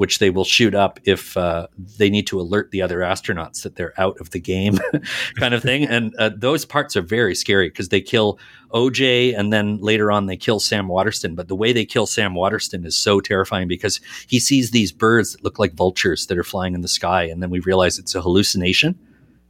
[0.00, 1.66] which they will shoot up if uh,
[1.98, 4.78] they need to alert the other astronauts that they're out of the game,
[5.36, 5.84] kind of thing.
[5.84, 8.38] And uh, those parts are very scary because they kill
[8.70, 11.34] OJ, and then later on they kill Sam Waterston.
[11.34, 15.32] But the way they kill Sam Waterston is so terrifying because he sees these birds
[15.32, 18.14] that look like vultures that are flying in the sky, and then we realize it's
[18.14, 18.98] a hallucination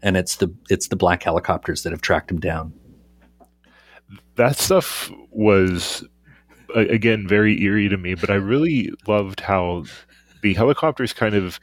[0.02, 2.72] and it's the it's the black helicopters that have tracked him down.
[4.34, 6.04] That stuff was
[6.74, 9.84] again very eerie to me, but I really loved how
[10.42, 11.60] the helicopters kind of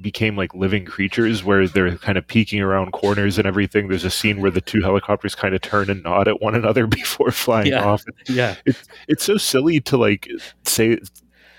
[0.00, 3.88] became like living creatures where they're kind of peeking around corners and everything.
[3.88, 6.86] There's a scene where the two helicopters kind of turn and nod at one another
[6.88, 7.84] before flying yeah.
[7.84, 8.04] off.
[8.28, 8.56] Yeah.
[8.64, 10.28] It's it's so silly to like
[10.64, 10.98] say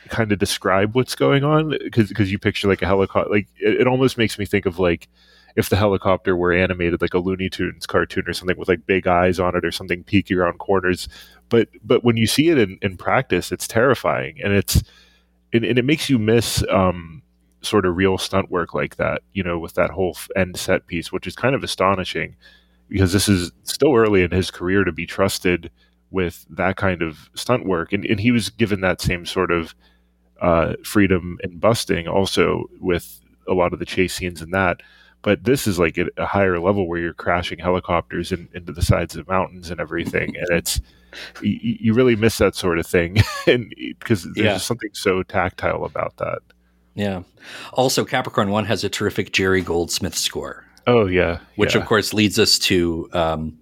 [0.10, 3.88] kind of describe what's going on because you picture like a helicopter like it, it
[3.88, 5.08] almost makes me think of like
[5.56, 9.08] if the helicopter were animated like a Looney Tunes cartoon or something with like big
[9.08, 11.08] eyes on it or something peeking around corners.
[11.50, 14.82] But but when you see it in, in practice, it's terrifying and it's
[15.54, 17.22] and, and it makes you miss um,
[17.62, 19.22] sort of real stunt work like that.
[19.34, 22.36] You know, with that whole end set piece, which is kind of astonishing
[22.90, 25.72] because this is still early in his career to be trusted
[26.10, 29.74] with that kind of stunt work, and and he was given that same sort of
[30.42, 34.82] uh, freedom and busting also with a lot of the chase scenes in that
[35.22, 38.82] but this is like at a higher level where you're crashing helicopters in, into the
[38.82, 40.82] sides of mountains and everything and it's
[41.41, 44.58] you, you really miss that sort of thing and because there's Yeah.
[44.58, 46.39] something so tactile about that
[46.95, 47.24] Yeah.
[47.74, 51.82] Also, Capricorn One has a terrific Jerry Goldsmith score, oh yeah which yeah.
[51.82, 53.58] of course leads us to um,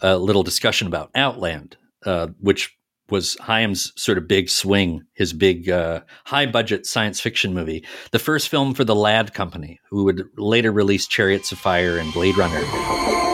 [0.00, 2.72] a little discussion about Outland, uh, which
[3.08, 8.18] was Hyams' sort of big swing, his big uh, high budget science fiction movie, the
[8.18, 12.36] first film for the Ladd Company, who would later release Chariots of Fire and Blade
[12.36, 13.25] Runner.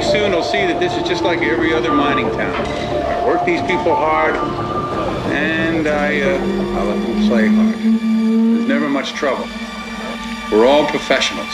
[0.00, 2.56] Pretty soon they'll see that this is just like every other mining town.
[2.56, 4.32] I work these people hard,
[5.28, 7.76] and I, uh, I let them play hard.
[7.76, 9.44] There's never much trouble.
[10.48, 11.52] We're all professionals.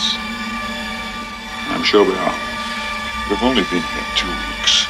[1.75, 2.39] I'm sure we are.
[3.27, 4.87] We've only been here two weeks.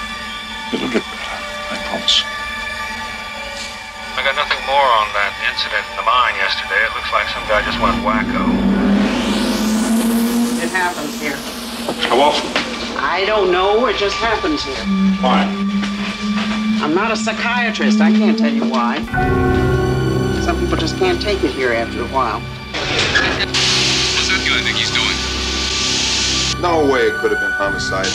[0.76, 1.40] It'll get better,
[1.72, 2.28] I promise.
[2.28, 6.84] I got nothing more on that incident in the mine yesterday.
[6.84, 8.52] It looks like some guy just went wacko.
[10.60, 11.40] It happens here.
[12.12, 12.75] How often?
[12.98, 13.87] I don't know.
[13.87, 14.74] It just happens here.
[15.20, 15.44] Why?
[16.82, 18.00] I'm not a psychiatrist.
[18.00, 18.98] I can't tell you why.
[20.44, 22.40] Some people just can't take it here after a while.
[22.40, 25.16] What's that guy think he's doing?
[26.62, 28.06] No way it could have been homicide.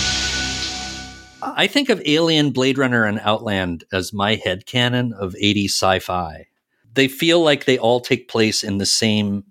[1.44, 6.00] I think of Alien, Blade Runner, and Outland as my head headcanon of 80s sci
[6.00, 6.48] fi.
[6.94, 9.46] They feel like they all take place in the same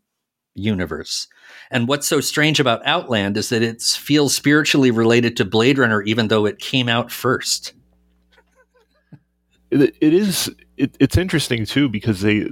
[0.60, 1.26] universe.
[1.70, 6.02] And what's so strange about Outland is that it feels spiritually related to Blade Runner,
[6.02, 7.72] even though it came out first.
[9.70, 12.48] it, it is it, it's interesting too because they,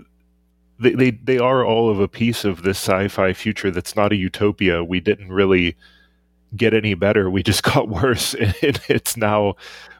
[0.79, 4.17] they they they are all of a piece of this sci-fi future that's not a
[4.17, 5.77] utopia we didn't really
[6.57, 9.55] get any better we just got worse and it's now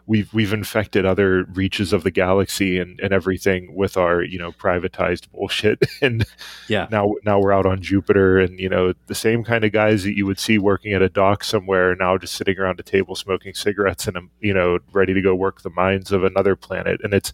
[0.09, 4.51] we've we've infected other reaches of the galaxy and, and everything with our you know
[4.53, 6.25] privatized bullshit and
[6.67, 6.89] Yeah.
[6.91, 10.17] now now we're out on Jupiter and you know the same kind of guys that
[10.17, 13.53] you would see working at a dock somewhere now just sitting around a table smoking
[13.55, 17.33] cigarettes and you know ready to go work the mines of another planet and it's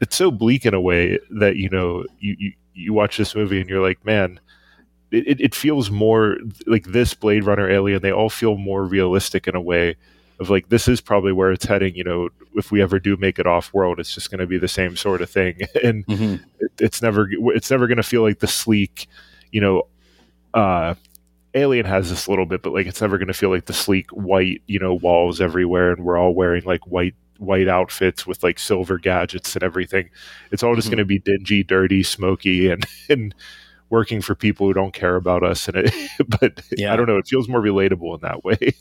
[0.00, 3.60] it's so bleak in a way that you know you you, you watch this movie
[3.60, 4.38] and you're like man
[5.10, 9.56] it- it feels more like this Blade Runner Alien they all feel more realistic in
[9.56, 9.96] a way
[10.38, 13.38] of like this is probably where it's heading you know if we ever do make
[13.38, 16.40] it off world it's just going to be the same sort of thing and it,
[16.78, 19.06] it's never it's never going to feel like the sleek
[19.52, 19.82] you know
[20.54, 20.94] uh
[21.54, 24.10] alien has this little bit but like it's never going to feel like the sleek
[24.10, 28.58] white you know walls everywhere and we're all wearing like white white outfits with like
[28.58, 30.08] silver gadgets and everything
[30.52, 30.92] it's all just Mhm.
[30.92, 33.34] going to be dingy dirty smoky and and
[33.88, 35.94] working for people who don't care about us and it
[36.40, 36.92] but Yeah.
[36.92, 38.74] i don't know it feels more relatable in that way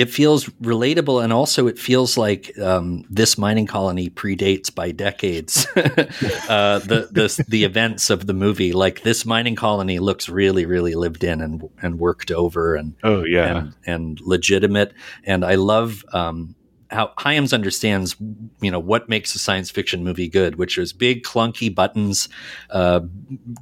[0.00, 5.66] it feels relatable, and also it feels like um, this mining colony predates by decades
[5.76, 8.72] uh, the the the events of the movie.
[8.72, 13.24] Like this mining colony looks really, really lived in and and worked over, and oh
[13.24, 14.94] yeah, and, and legitimate.
[15.24, 16.54] And I love um,
[16.90, 18.16] how Hyams understands,
[18.60, 22.28] you know, what makes a science fiction movie good, which is big, clunky buttons,
[22.70, 23.00] uh,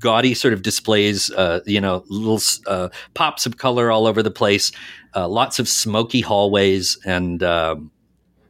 [0.01, 4.31] gaudy sort of displays, uh, you know, little uh, pops of color all over the
[4.31, 4.73] place,
[5.14, 7.91] uh, lots of smoky hallways, and um,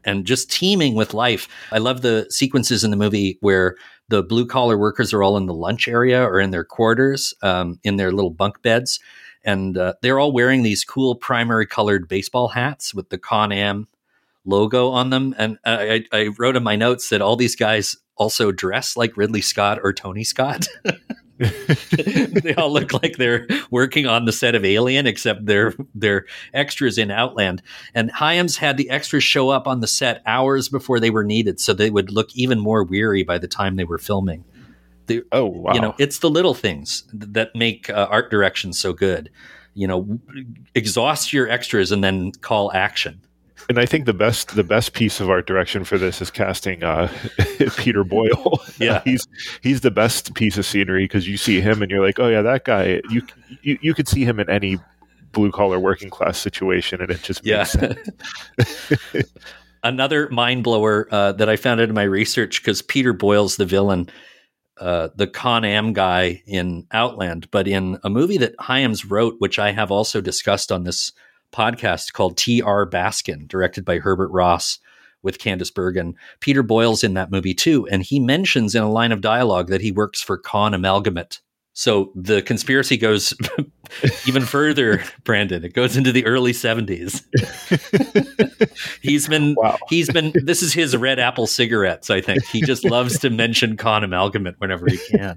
[0.05, 1.49] and just teeming with life.
[1.73, 3.77] I love the sequences in the movie where
[4.09, 7.79] the blue collar workers are all in the lunch area or in their quarters, um,
[7.85, 9.01] in their little bunk beds.
[9.45, 13.87] And uh, they're all wearing these cool primary colored baseball hats with the Con Am
[14.49, 15.35] logo on them.
[15.39, 19.43] And I, I wrote in my notes that all these guys also dress like Ridley
[19.43, 20.67] Scott or Tony Scott.
[21.39, 26.99] they all look like they're working on the set of Alien, except they're they're extras
[26.99, 27.63] in Outland.
[27.95, 31.61] And Hyams had the extras show up on the set hours before they were needed,
[31.61, 34.45] so they would look even more weary by the time they were filming.
[35.07, 35.75] The, oh wow!
[35.75, 39.31] You know, it's the little things that make uh, art direction so good.
[39.75, 40.19] You know,
[40.75, 43.21] exhaust your extras and then call action
[43.69, 46.83] and I think the best the best piece of art direction for this is casting
[46.83, 47.13] uh,
[47.77, 48.61] Peter Boyle.
[48.79, 49.27] Yeah, he's
[49.61, 52.43] he's the best piece of scenery because you see him and you're like, oh yeah,
[52.43, 53.01] that guy.
[53.11, 53.23] You
[53.63, 54.79] you, you could see him in any
[55.33, 57.65] blue collar working class situation, and it just yeah.
[57.65, 57.99] sense.
[59.83, 63.67] Another mind blower uh, that I found out in my research because Peter Boyle's the
[63.67, 64.09] villain.
[64.81, 69.59] Uh, the Con Am guy in Outland, but in a movie that Hyams wrote, which
[69.59, 71.13] I have also discussed on this
[71.53, 72.89] podcast called T.R.
[72.89, 74.79] Baskin, directed by Herbert Ross
[75.23, 76.15] with Candice Bergen.
[76.41, 79.81] Peter Boyle's in that movie too, and he mentions in a line of dialogue that
[79.81, 81.41] he works for Con Amalgamate.
[81.79, 83.35] So the conspiracy goes
[84.27, 85.65] even further, Brandon.
[85.65, 87.23] It goes into the early 70s.
[89.01, 89.79] he's been wow.
[89.89, 92.45] he's been this is his red apple cigarettes, I think.
[92.47, 95.37] He just loves to mention Con Amalgamate whenever he can.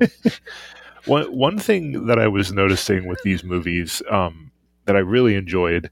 [1.06, 4.51] One one thing that I was noticing with these movies, um,
[4.86, 5.90] that I really enjoyed.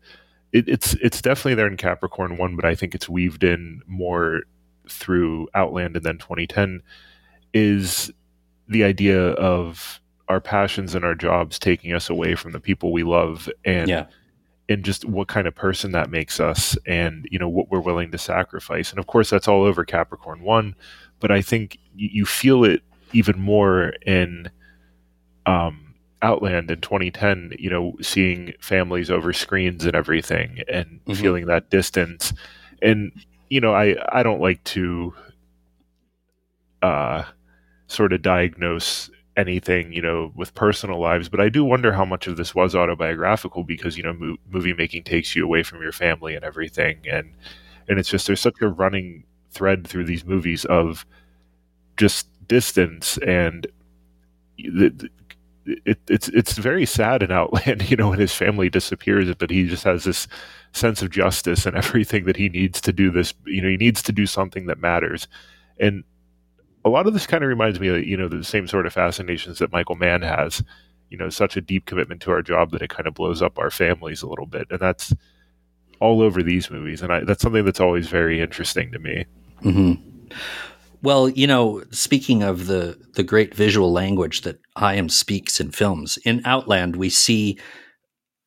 [0.51, 4.41] It, it's it's definitely there in Capricorn One, but I think it's weaved in more
[4.89, 6.81] through Outland and then 2010
[7.53, 8.11] is
[8.67, 13.03] the idea of our passions and our jobs taking us away from the people we
[13.03, 14.05] love and yeah.
[14.67, 18.11] and just what kind of person that makes us and you know what we're willing
[18.11, 20.75] to sacrifice and of course that's all over Capricorn 1
[21.19, 24.49] but I think you feel it even more in
[25.45, 25.88] um
[26.21, 31.13] Outland in 2010, you know, seeing families over screens and everything and mm-hmm.
[31.13, 32.33] feeling that distance.
[32.81, 33.11] And,
[33.49, 35.13] you know, I, I don't like to
[36.81, 37.23] uh,
[37.87, 42.27] sort of diagnose anything, you know, with personal lives, but I do wonder how much
[42.27, 45.93] of this was autobiographical because, you know, mo- movie making takes you away from your
[45.93, 46.99] family and everything.
[47.09, 47.33] And,
[47.87, 51.05] and it's just, there's such a running thread through these movies of
[51.95, 53.67] just distance and
[54.57, 55.09] the, the
[55.85, 59.67] it, it's it's very sad in Outland, you know, when his family disappears, but he
[59.67, 60.27] just has this
[60.71, 63.33] sense of justice and everything that he needs to do this.
[63.45, 65.27] You know, he needs to do something that matters,
[65.79, 66.03] and
[66.85, 68.93] a lot of this kind of reminds me of you know the same sort of
[68.93, 70.63] fascinations that Michael Mann has.
[71.09, 73.57] You know, such a deep commitment to our job that it kind of blows up
[73.57, 75.11] our families a little bit, and that's
[75.99, 79.25] all over these movies, and I, that's something that's always very interesting to me.
[79.63, 80.29] Mm-hmm.
[81.01, 86.17] Well, you know, speaking of the the great visual language that Hyams speaks in films,
[86.25, 87.57] in Outland we see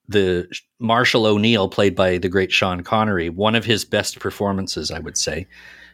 [0.09, 0.47] the
[0.79, 5.17] Marshall O'Neill, played by the great Sean Connery, one of his best performances, I would
[5.17, 5.47] say.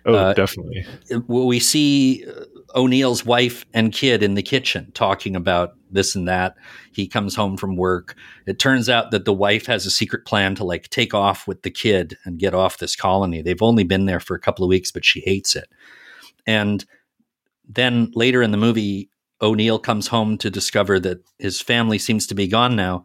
[0.06, 0.86] Oh, uh, definitely.
[1.26, 2.44] We see uh,
[2.74, 6.56] O'Neill's wife and kid in the kitchen talking about this and that.
[6.92, 8.16] He comes home from work.
[8.46, 11.62] It turns out that the wife has a secret plan to like take off with
[11.62, 13.42] the kid and get off this colony.
[13.42, 15.68] They've only been there for a couple of weeks, but she hates it.
[16.48, 16.84] And
[17.68, 19.10] then later in the movie,
[19.42, 23.04] O'Neill comes home to discover that his family seems to be gone now.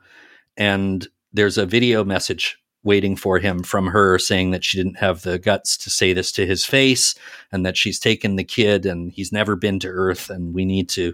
[0.56, 5.22] And there's a video message waiting for him from her saying that she didn't have
[5.22, 7.16] the guts to say this to his face
[7.52, 10.88] and that she's taken the kid and he's never been to Earth and we need
[10.90, 11.14] to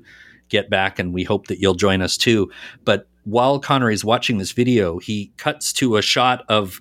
[0.50, 2.52] get back and we hope that you'll join us too.
[2.86, 6.80] But while Connery's watching this video, he cuts to a shot of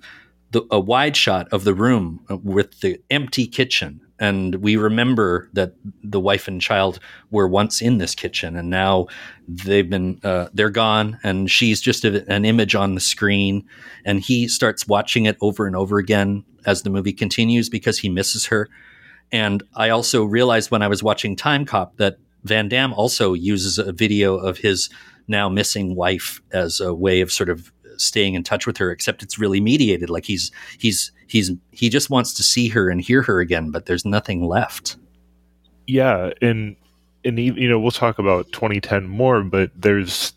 [0.51, 5.73] the, a wide shot of the room with the empty kitchen and we remember that
[6.03, 6.99] the wife and child
[7.31, 9.07] were once in this kitchen and now
[9.47, 13.65] they've been uh, they're gone and she's just a, an image on the screen.
[14.05, 18.09] And he starts watching it over and over again as the movie continues because he
[18.09, 18.67] misses her.
[19.31, 23.93] And i also realized when i was watching Timecop that van damme also uses a
[23.93, 24.89] video of his
[25.27, 29.23] now missing wife as a way of sort of staying in touch with her, except
[29.23, 30.09] it's really mediated.
[30.09, 33.85] Like he's he's he's he just wants to see her and hear her again, but
[33.85, 34.95] there's nothing left.
[35.87, 36.75] Yeah, and
[37.25, 40.33] and you know we'll talk about 2010 more, but there's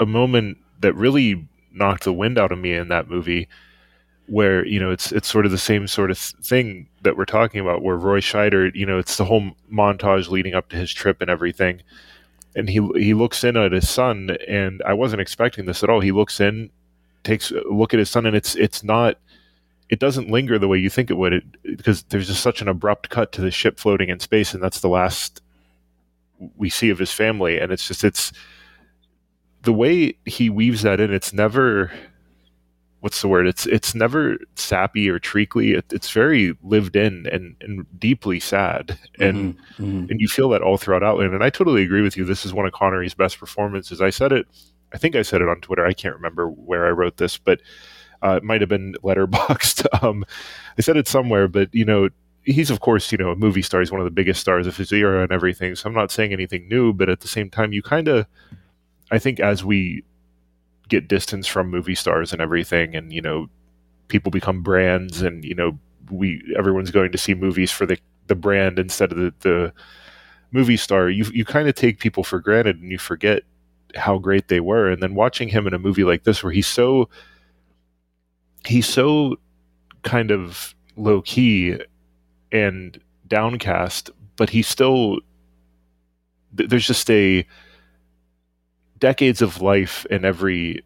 [0.00, 3.48] a moment that really knocked the wind out of me in that movie
[4.26, 7.60] where you know it's it's sort of the same sort of thing that we're talking
[7.60, 11.20] about where Roy Scheider you know it's the whole montage leading up to his trip
[11.20, 11.82] and everything
[12.54, 16.00] and he he looks in at his son and I wasn't expecting this at all.
[16.00, 16.70] He looks in
[17.24, 19.18] takes a look at his son and it's it's not
[19.88, 21.32] it doesn't linger the way you think it would.
[21.34, 24.62] It, because there's just such an abrupt cut to the ship floating in space and
[24.62, 25.42] that's the last
[26.56, 27.58] we see of his family.
[27.58, 28.32] And it's just it's
[29.62, 31.92] the way he weaves that in it's never
[33.02, 33.48] what's the word?
[33.48, 35.72] It's it's never sappy or treacly.
[35.72, 40.10] It, it's very lived in and, and deeply sad, and mm-hmm, mm-hmm.
[40.10, 41.34] and you feel that all throughout Outland.
[41.34, 42.24] And I totally agree with you.
[42.24, 44.00] This is one of Connery's best performances.
[44.00, 44.46] I said it.
[44.94, 45.84] I think I said it on Twitter.
[45.84, 47.60] I can't remember where I wrote this, but
[48.22, 49.86] uh, it might have been Letterboxd.
[50.02, 50.24] um,
[50.78, 52.08] I said it somewhere, but you know.
[52.44, 53.78] He's of course, you know, a movie star.
[53.78, 55.76] He's one of the biggest stars of his era and everything.
[55.76, 58.26] So I'm not saying anything new, but at the same time, you kind of,
[59.12, 60.02] I think, as we
[60.88, 63.48] get distance from movie stars and everything and you know
[64.08, 65.78] people become brands and you know
[66.10, 69.72] we everyone's going to see movies for the the brand instead of the, the
[70.52, 71.08] movie star.
[71.10, 73.42] You you kind of take people for granted and you forget
[73.96, 74.90] how great they were.
[74.90, 77.08] And then watching him in a movie like this where he's so
[78.66, 79.36] he's so
[80.02, 81.78] kind of low key
[82.50, 85.18] and downcast but he's still
[86.52, 87.46] there's just a
[89.02, 90.84] decades of life in every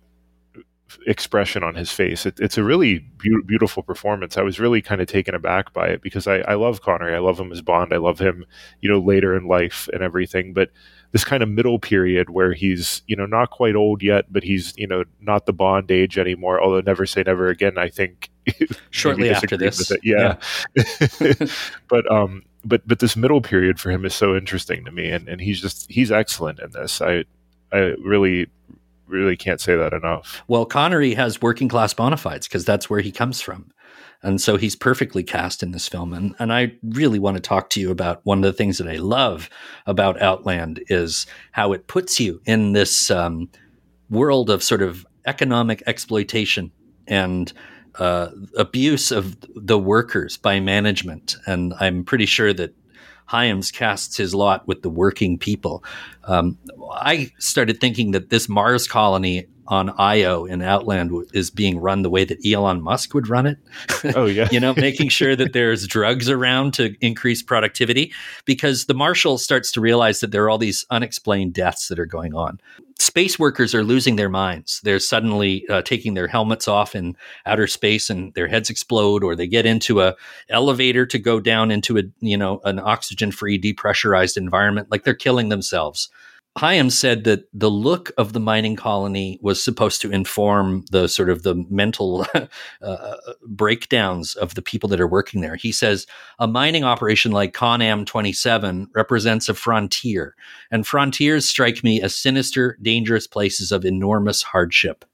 [1.06, 2.24] expression on his face.
[2.24, 4.38] It, it's a really be- beautiful performance.
[4.38, 7.14] I was really kind of taken aback by it because I, I love Connery.
[7.14, 7.92] I love him as Bond.
[7.92, 8.46] I love him,
[8.80, 10.54] you know, later in life and everything.
[10.54, 10.70] But
[11.12, 14.72] this kind of middle period where he's, you know, not quite old yet, but he's,
[14.78, 16.58] you know, not the Bond age anymore.
[16.62, 17.76] Although never say never again.
[17.76, 18.30] I think
[18.90, 20.38] shortly after this, yeah.
[20.74, 21.34] yeah.
[21.88, 25.28] but um, but but this middle period for him is so interesting to me, and
[25.28, 27.02] and he's just he's excellent in this.
[27.02, 27.24] I
[27.72, 28.48] I really,
[29.06, 30.42] really can't say that enough.
[30.48, 33.72] Well, Connery has working class bona fides because that's where he comes from.
[34.22, 36.12] And so he's perfectly cast in this film.
[36.12, 38.88] And, and I really want to talk to you about one of the things that
[38.88, 39.48] I love
[39.86, 43.48] about Outland is how it puts you in this um,
[44.10, 46.72] world of sort of economic exploitation
[47.06, 47.52] and
[47.98, 51.36] uh, abuse of the workers by management.
[51.46, 52.74] And I'm pretty sure that
[53.26, 55.84] Hyams casts his lot with the working people.
[56.24, 56.58] Um,
[56.92, 62.10] I started thinking that this Mars colony on Io in Outland is being run the
[62.10, 63.58] way that Elon Musk would run it.
[64.14, 68.12] Oh yeah, you know, making sure that there's drugs around to increase productivity
[68.44, 72.06] because the marshal starts to realize that there are all these unexplained deaths that are
[72.06, 72.60] going on
[72.98, 74.80] space workers are losing their minds.
[74.82, 79.36] They're suddenly uh, taking their helmets off in outer space, and their heads explode, or
[79.36, 80.14] they get into a
[80.48, 84.90] elevator to go down into a you know an oxygen free depressurized environment.
[84.90, 86.08] Like they're killing themselves.
[86.56, 91.28] Hyams said that the look of the mining colony was supposed to inform the sort
[91.28, 92.26] of the mental
[92.82, 95.56] uh, breakdowns of the people that are working there.
[95.56, 96.06] He says
[96.38, 100.34] a mining operation like Conam 27 represents a frontier,
[100.70, 105.04] and frontiers strike me as sinister, dangerous places of enormous hardship.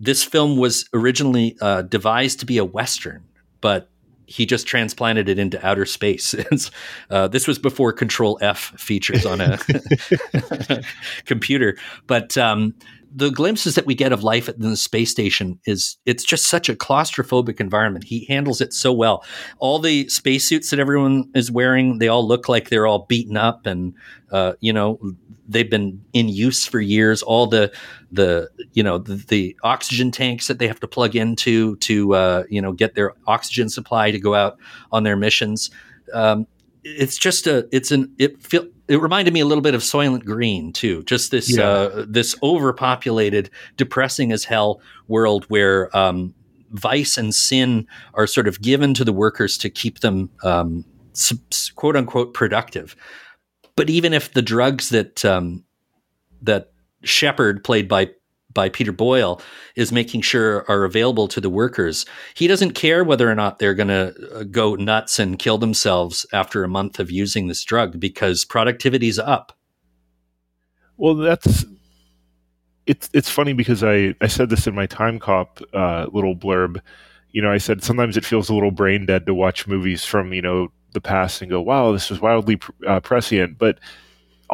[0.00, 3.24] This film was originally uh, devised to be a Western,
[3.60, 3.88] but
[4.26, 6.34] he just transplanted it into outer space.
[7.10, 9.58] uh, this was before Control F features on a
[11.24, 12.74] computer, but um,
[13.14, 16.68] the glimpses that we get of life at the space station is it's just such
[16.68, 18.04] a claustrophobic environment.
[18.04, 19.24] He handles it so well.
[19.58, 23.66] All the spacesuits that everyone is wearing, they all look like they're all beaten up
[23.66, 23.94] and
[24.32, 24.98] uh, you know
[25.48, 27.22] they've been in use for years.
[27.22, 27.72] All the
[28.10, 32.42] the you know the, the oxygen tanks that they have to plug into to uh,
[32.50, 34.58] you know get their oxygen supply to go out
[34.90, 35.70] on their missions.
[36.12, 36.46] Um,
[36.84, 40.24] it's just a it's an it feel it reminded me a little bit of Soylent
[40.24, 41.02] Green too.
[41.04, 41.64] Just this yeah.
[41.64, 46.34] uh, this overpopulated, depressing as hell world where um,
[46.70, 50.84] vice and sin are sort of given to the workers to keep them um,
[51.74, 52.94] quote unquote productive.
[53.76, 55.64] But even if the drugs that um,
[56.42, 56.72] that
[57.02, 58.10] Shepard, played by
[58.54, 59.40] by Peter Boyle
[59.76, 62.06] is making sure are available to the workers.
[62.34, 66.24] He doesn't care whether or not they're going to uh, go nuts and kill themselves
[66.32, 69.56] after a month of using this drug because productivity's up.
[70.96, 71.64] Well, that's
[72.86, 76.80] it's it's funny because I I said this in my Timecop uh, little blurb.
[77.32, 80.32] You know, I said sometimes it feels a little brain dead to watch movies from
[80.32, 83.80] you know the past and go, "Wow, this was wildly uh, prescient," but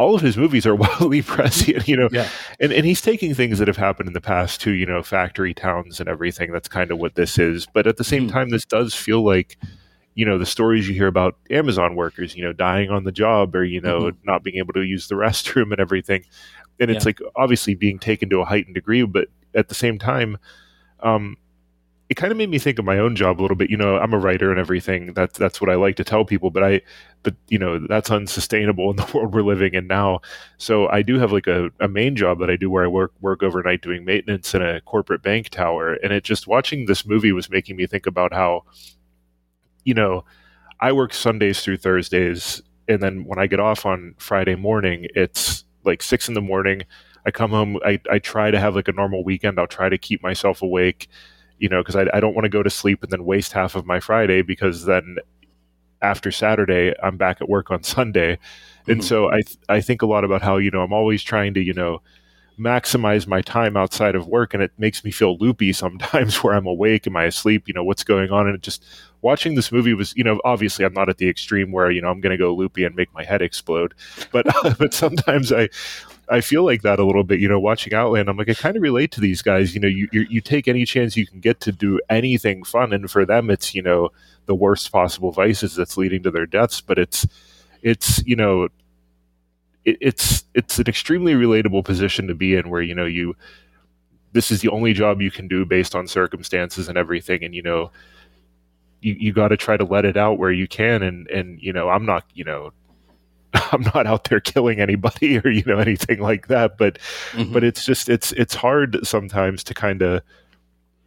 [0.00, 2.08] all of his movies are wildly prescient, you know.
[2.10, 2.28] Yeah.
[2.58, 5.54] And and he's taking things that have happened in the past too, you know, factory
[5.54, 6.52] towns and everything.
[6.52, 7.66] That's kind of what this is.
[7.66, 8.32] But at the same Mhm.
[8.32, 9.56] time, this does feel like,
[10.14, 13.54] you know, the stories you hear about Amazon workers, you know, dying on the job
[13.54, 16.24] or you know not being able to use the restroom and everything.
[16.80, 17.10] And it's Yeah.
[17.10, 20.38] like obviously being taken to a heightened degree, but at the same time,
[21.00, 21.36] um,
[22.08, 23.70] it kind of made me think of my own job a little bit.
[23.70, 25.12] You know, I'm a writer and everything.
[25.14, 26.50] That's that's what I like to tell people.
[26.50, 26.80] But I,
[27.22, 30.20] but you know, that's unsustainable in the world we're living in now.
[30.56, 33.12] So I do have like a, a main job that I do where I work
[33.20, 35.94] work overnight doing maintenance in a corporate bank tower.
[35.94, 38.64] And it just watching this movie was making me think about how,
[39.84, 40.24] you know,
[40.80, 45.64] I work Sundays through Thursdays, and then when I get off on Friday morning, it's
[45.84, 46.82] like six in the morning.
[47.26, 47.78] I come home.
[47.84, 49.58] I, I try to have like a normal weekend.
[49.58, 51.08] I'll try to keep myself awake,
[51.58, 53.76] you know, because I, I don't want to go to sleep and then waste half
[53.76, 55.16] of my Friday because then
[56.02, 58.38] after Saturday I'm back at work on Sunday,
[58.88, 59.04] and Mhm.
[59.04, 61.60] so I th- I think a lot about how you know I'm always trying to
[61.60, 62.02] you know
[62.58, 66.66] maximize my time outside of work and it makes me feel loopy sometimes where I'm
[66.66, 68.46] awake am I asleep you know what's going on?
[68.46, 68.84] And it just
[69.22, 72.10] watching this movie was you know obviously I'm not at the extreme where you know
[72.10, 73.94] I'm going to go loopy and make my head explode.
[74.32, 74.46] But
[74.78, 75.68] but sometimes I
[76.30, 78.28] I feel like that a little bit, you know, watching Outland.
[78.28, 79.74] I'm like, I kind of relate to these guys.
[79.74, 82.92] You know, you, you you take any chance you can get to do anything fun,
[82.92, 84.10] and for them, it's you know
[84.46, 86.80] the worst possible vices that's leading to their deaths.
[86.80, 87.26] But it's
[87.82, 88.68] it's you know
[89.84, 93.34] it, it's it's an extremely relatable position to be in, where you know you
[94.32, 97.62] this is the only job you can do based on circumstances and everything, and you
[97.62, 97.90] know
[99.00, 101.72] you you got to try to let it out where you can, and and you
[101.72, 102.72] know I'm not you know
[103.72, 106.98] I'm not out there killing anybody or you know anything like that, but
[107.32, 107.52] Mhm.
[107.52, 110.22] but it's just it's it's hard sometimes to kind of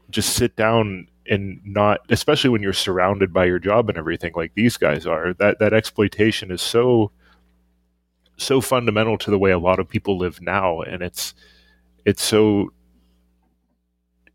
[0.09, 4.53] just sit down and not especially when you're surrounded by your job and everything like
[4.55, 7.11] these guys are that that exploitation is so
[8.35, 11.33] so fundamental to the way a lot of people live now and it's
[12.03, 12.71] it's so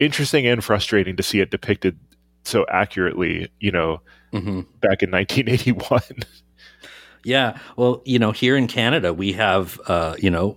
[0.01, 1.99] interesting and frustrating to see it depicted
[2.45, 4.01] so accurately you know
[4.33, 4.67] Mhm.
[4.81, 6.01] back in 1981
[7.29, 10.57] Yeah, well, you know, here in Canada, we have, uh, you know,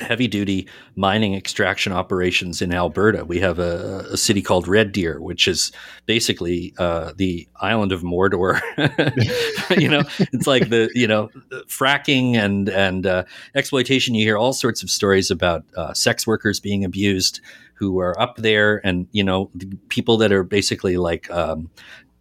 [0.00, 3.24] heavy duty mining extraction operations in Alberta.
[3.24, 5.70] We have a, a city called Red Deer, which is
[6.06, 8.60] basically uh, the island of Mordor.
[9.80, 10.02] you know,
[10.32, 11.28] it's like the, you know,
[11.68, 13.22] fracking and and uh,
[13.54, 14.16] exploitation.
[14.16, 17.40] You hear all sorts of stories about uh, sex workers being abused
[17.74, 19.48] who are up there, and you know,
[19.90, 21.70] people that are basically like um,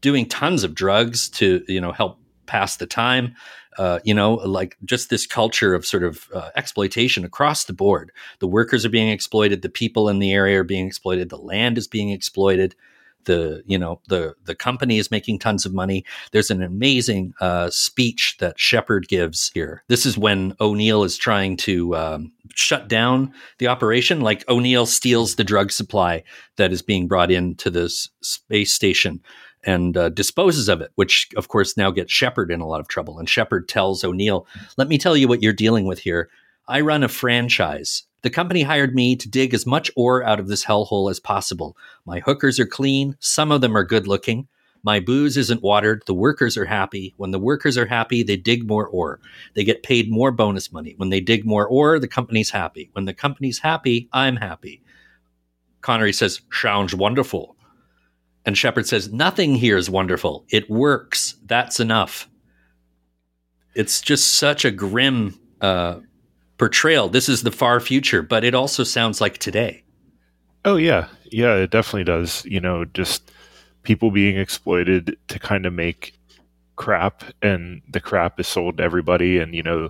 [0.02, 3.36] doing tons of drugs to, you know, help pass the time
[3.80, 8.12] uh, you know, like just this culture of sort of uh, exploitation across the board.
[8.40, 9.62] The workers are being exploited.
[9.62, 11.30] The people in the area are being exploited.
[11.30, 12.76] The land is being exploited.
[13.24, 16.04] The you know the the company is making tons of money.
[16.34, 19.84] There's an amazing uh, speech that Shepard gives here.
[19.88, 24.20] This is when O'Neill is trying to um, shut down the operation.
[24.20, 26.24] Like O'Neill steals the drug supply
[26.58, 29.22] that is being brought into this space station
[29.64, 32.88] and uh, disposes of it, which of course now gets Shepard in a lot of
[32.88, 33.20] trouble.
[33.20, 34.48] And Shepard tells O'Neill,
[34.78, 36.30] "Let me tell you what you're dealing with here.
[36.68, 38.04] I run a franchise.
[38.22, 41.78] The company hired me to dig as much ore out of this hellhole as possible.
[42.06, 43.16] My hookers are clean.
[43.20, 44.48] Some of them are good looking.
[44.84, 46.04] My booze isn't watered.
[46.06, 47.14] The workers are happy.
[47.18, 49.20] When the workers are happy, they dig more ore.
[49.54, 50.94] They get paid more bonus money.
[50.96, 52.90] When they dig more ore, the company's happy.
[52.94, 54.82] When the company's happy, I'm happy."
[55.82, 57.56] Connery says, "Sounds wonderful."
[58.50, 60.44] And Shepard says, Nothing here is wonderful.
[60.50, 61.36] It works.
[61.46, 62.28] That's enough.
[63.76, 66.00] It's just such a grim uh,
[66.58, 67.10] portrayal.
[67.10, 69.84] This is the far future, but it also sounds like today.
[70.66, 72.44] Oh yeah, yeah, it definitely does.
[72.44, 73.32] You know, just
[73.84, 76.16] people being exploited to kind of make
[76.76, 79.38] crap, and the crap is sold to everybody.
[79.38, 79.90] And you know,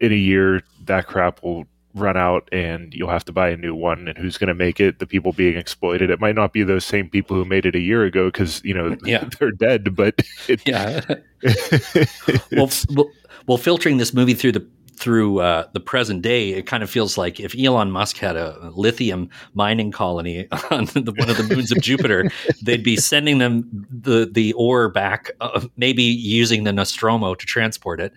[0.00, 3.74] in a year, that crap will run out, and you'll have to buy a new
[3.74, 4.08] one.
[4.08, 4.98] And who's going to make it?
[4.98, 6.10] The people being exploited.
[6.10, 8.74] It might not be those same people who made it a year ago because you
[8.74, 9.28] know Yeah.
[9.38, 9.94] they're dead.
[9.94, 11.00] But it, Yeah.
[12.52, 13.10] well, well,
[13.46, 17.18] well, filtering this movie through the through uh, the present day, it kind of feels
[17.18, 21.72] like if Elon Musk had a lithium mining colony on the, one of the moons
[21.72, 22.30] of Jupiter,
[22.62, 28.00] they'd be sending them the the ore back, uh, maybe using the Nostromo to transport
[28.00, 28.12] it,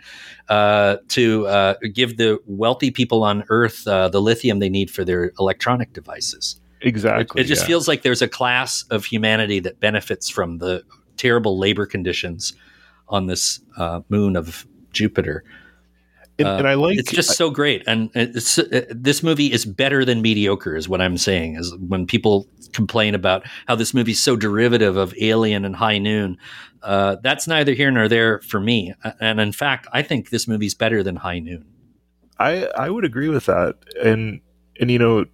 [0.49, 5.03] uh, to uh, give the wealthy people on Earth uh, the lithium they need for
[5.03, 6.59] their electronic devices.
[6.81, 7.41] exactly.
[7.41, 7.67] It just yeah.
[7.67, 10.83] feels like there's a class of humanity that benefits from the
[11.17, 12.53] terrible labor conditions
[13.07, 15.43] on this uh, moon of Jupiter.
[16.37, 19.65] And, uh, and I like It's just so great, and it's, uh, this movie is
[19.65, 20.75] better than mediocre.
[20.75, 21.55] Is what I'm saying.
[21.55, 26.37] Is when people complain about how this movie's so derivative of Alien and High Noon.
[26.83, 28.93] Uh, that's neither here nor there for me.
[29.19, 31.65] And in fact, I think this movie's better than High Noon.
[32.37, 34.41] I I would agree with that, and
[34.79, 35.25] and you know,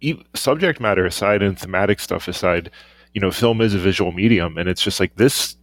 [0.00, 2.70] e- subject matter aside and thematic stuff aside,
[3.12, 5.56] you know, film is a visual medium, and it's just like this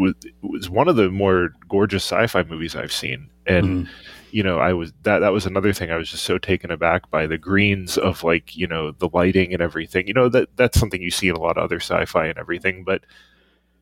[0.00, 3.88] was was one of the more gorgeous sci-fi movies I've seen, and Mhm.
[4.32, 7.10] you know, I was that that was another thing I was just so taken aback
[7.10, 10.06] by the greens of like you know the lighting and everything.
[10.08, 12.82] You know that that's something you see in a lot of other sci-fi and everything,
[12.84, 13.04] but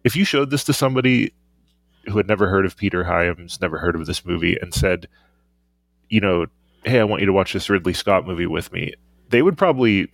[0.05, 1.33] if you showed this to somebody
[2.07, 5.07] who had never heard of Peter Hyams, never heard of this movie, and said,
[6.09, 6.47] you know,
[6.85, 8.95] hey, I want you to watch this Ridley Scott movie with me,
[9.29, 10.09] they would probably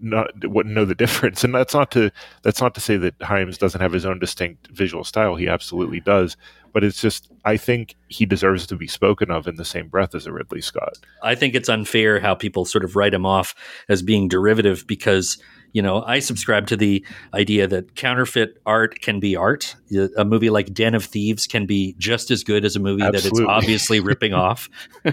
[0.00, 1.44] not wouldn't know the difference.
[1.50, 2.10] And that's not to
[2.42, 5.36] that's not to say that Hyams doesn't have his own distinct visual style.
[5.36, 6.36] He absolutely does.
[6.72, 10.14] But it's just I think he deserves to be spoken of in the same breath
[10.14, 10.98] as a Ridley Scott.
[11.22, 13.54] I think it's unfair how people sort of write him off
[13.88, 15.36] as being derivative because
[15.72, 19.74] you know I subscribe to the idea that counterfeit art can be art.
[20.16, 23.14] A movie like Den of Thieves can be just as good as a movie that
[23.26, 24.68] it's obviously ripping off.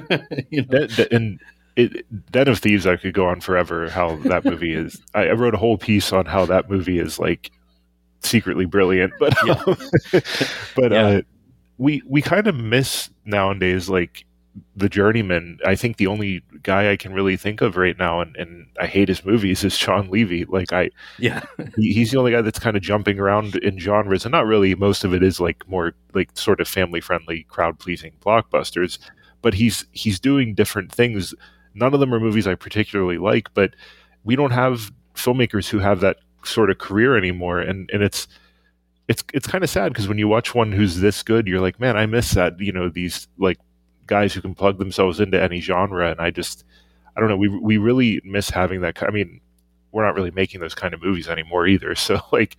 [0.51, 0.67] you know?
[0.79, 1.39] That- that- and
[1.77, 3.89] it, Den of Thieves, I could go on forever.
[3.89, 5.01] How that movie is.
[5.13, 7.51] I, I wrote a whole piece on how that movie is like
[8.21, 9.63] secretly brilliant, but Yeah.
[10.75, 11.05] but Yeah.
[11.07, 11.21] uh,
[11.77, 14.25] we we kind of miss nowadays like
[14.75, 15.59] the journeyman.
[15.65, 18.87] I think the only guy I can really think of right now, and, and I
[18.87, 20.45] hate his movies, is Shawn Levy.
[20.45, 21.43] Like I, Yeah,
[21.75, 24.73] he, he's the only guy that's kind of jumping around in genres, and not really.
[24.73, 28.97] Most of it is like more like sort of family friendly, crowd pleasing blockbusters.
[29.43, 31.35] But he's he's doing different things.
[31.77, 33.75] None of them are movies I particularly like, but
[34.23, 38.27] we don't have filmmakers who have that sort of career anymore, and and it's
[39.07, 41.79] it's it's kind of sad because when you watch one who's this good, you're like,
[41.79, 42.59] man, I miss that.
[42.59, 43.59] You know, these like
[44.07, 46.65] guys who can plug themselves into any genre, and I just
[47.15, 47.37] I don't know.
[47.37, 49.01] We we really miss having that.
[49.03, 49.39] I mean,
[49.91, 51.95] we're not really making those kind of movies anymore either.
[51.95, 52.57] So like,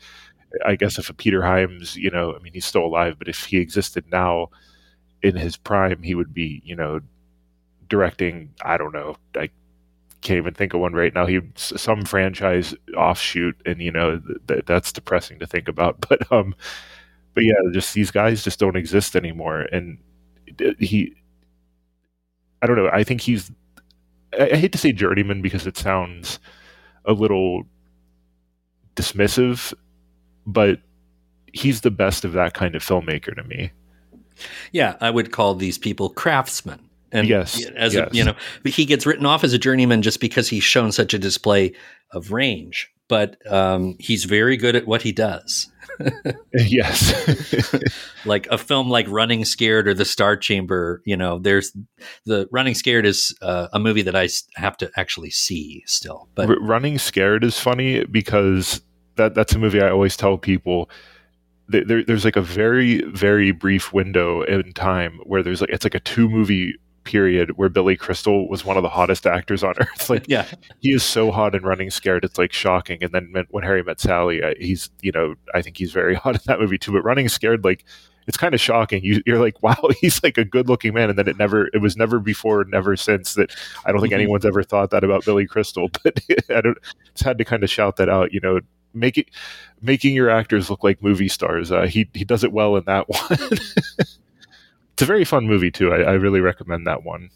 [0.65, 3.45] I guess if a Peter Hyams, you know, I mean, he's still alive, but if
[3.45, 4.49] he existed now
[5.23, 7.01] in his prime, he would be, you know,
[7.89, 8.55] directing.
[8.63, 9.17] I don't know.
[9.37, 9.51] I
[10.21, 11.27] can't even think of one right now.
[11.27, 15.99] He some franchise offshoot, and you know th- th- that's depressing to think about.
[16.09, 16.55] But um,
[17.35, 19.99] but yeah, just these guys just don't exist anymore, and
[20.79, 21.15] he.
[22.63, 22.89] I don't know.
[22.93, 23.51] I think he's.
[24.39, 26.39] I, I hate to say journeyman because it sounds
[27.05, 27.65] a little
[28.97, 29.73] dismissive,
[30.47, 30.81] but
[31.53, 33.71] he's the best of that kind of filmmaker to me.
[34.73, 34.97] yeah.
[35.01, 36.88] I would call these people craftsmen.
[37.13, 38.13] And Yes, as yes.
[38.13, 40.93] A, you know, but he gets written off as a journeyman just because he's shown
[40.93, 41.73] such a display
[42.13, 42.91] of range.
[43.09, 45.71] But um, he's very good at what he does.
[46.55, 47.75] yes.
[48.25, 51.77] like a film like Running Scared or The Star Chamber, you know, there's
[52.25, 56.29] the Running Scared is uh, a movie that I have to actually see still.
[56.35, 58.83] But R- Running Scared is funny because
[59.17, 60.91] that that's a movie I always tell people.
[61.71, 65.95] There, there's like a very very brief window in time where there's like it's like
[65.95, 66.75] a two movie
[67.09, 70.09] period where Billy Crystal was one of the hottest actors on earth.
[70.11, 70.47] Like yeah,
[70.81, 73.03] he is so hot in Running Scared, it's like shocking.
[73.03, 76.37] And then when- Harry Met Sally, uh, he's you know I think he's very hot
[76.37, 76.93] in that movie too.
[76.93, 77.85] But Running Scared, like
[78.27, 79.03] it's kind of shocking.
[79.03, 81.09] You, you're like, wow, he's like a good looking man.
[81.09, 83.55] And then it never, it was never before, never since that.
[83.87, 84.17] I don't think Mhm.
[84.17, 85.89] anyone's ever thought that about Billy Crystal.
[86.05, 86.21] But
[86.55, 86.77] I don't.
[87.15, 88.33] Just had to kind of shout that out.
[88.35, 88.61] You know,
[88.93, 89.29] make it
[89.81, 91.73] making your actors look like movie stars.
[91.73, 93.39] Uh, he he does it well in that one.
[94.99, 95.93] It's a very fun movie too.
[95.93, 97.31] I, I really recommend that one.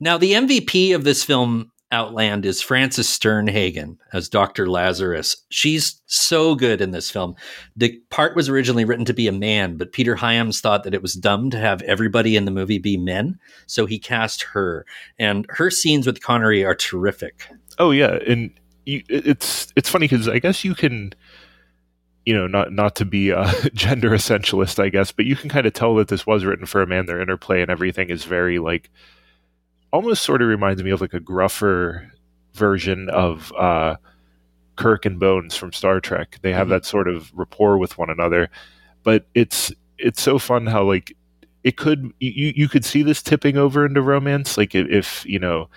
[0.00, 4.68] Now, the MVP of this film, Outland, is Frances Sternhagen as Dr.
[4.68, 5.36] Lazarus.
[5.50, 7.36] She's so good in this film.
[7.76, 11.00] The part was originally written to be a man, but Peter Hyams thought that it
[11.00, 13.38] was dumb to have everybody in the movie be men,
[13.68, 14.84] so he cast her.
[15.16, 17.46] And her scenes with Connery are terrific.
[17.78, 18.50] Oh yeah, and
[18.84, 21.12] you, it's it's funny because I guess you can,
[22.26, 25.66] you know, not not to be a gender essentialist, I guess, but you can kind
[25.66, 27.06] of tell that this was written for a man.
[27.06, 28.90] Their interplay and everything is very like,
[29.92, 32.10] almost sort of reminds me of like a gruffer
[32.54, 33.96] version of uh,
[34.76, 36.38] Kirk and Bones from Star Trek.
[36.42, 36.70] They have Mhm.
[36.70, 38.48] that sort of rapport with one another,
[39.02, 41.14] but it's it's so fun how like
[41.64, 45.68] it could you you could see this tipping over into romance, like if you know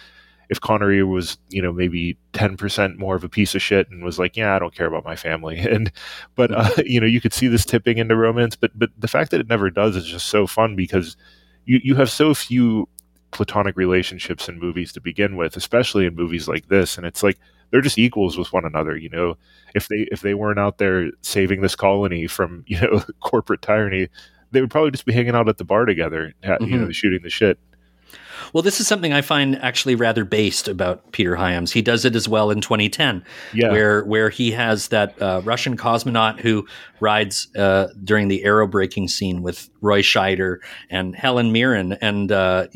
[0.49, 4.19] if Connery was, you know, maybe 10% more of a piece of shit and was
[4.19, 5.59] like, yeah, I don't care about my family.
[5.73, 5.91] And,
[6.35, 9.31] but, uh, you know, you could see this tipping into romance, but, but the fact
[9.31, 11.17] that it never does is just so fun because
[11.65, 12.87] you, you have so few
[13.31, 16.97] platonic relationships in movies to begin with, especially in movies like this.
[16.97, 17.39] And it's like,
[17.71, 19.35] they're just equals with one another, you know,
[19.73, 24.09] if they, if they weren't out there saving this colony from, you know, corporate tyranny,
[24.51, 26.33] they would probably just be hanging out at the bar together,
[26.67, 27.57] you know, shooting the shit.
[28.51, 31.71] Well, this is something I find actually rather based about Peter Hyams.
[31.71, 33.23] He does it as well in 2010,
[33.53, 33.71] Yeah.
[33.71, 36.65] where where he has that uh, Russian cosmonaut who
[36.99, 40.57] rides uh, during the aerobraking scene with Roy Scheider
[40.89, 42.67] and Helen Mirren, and uh,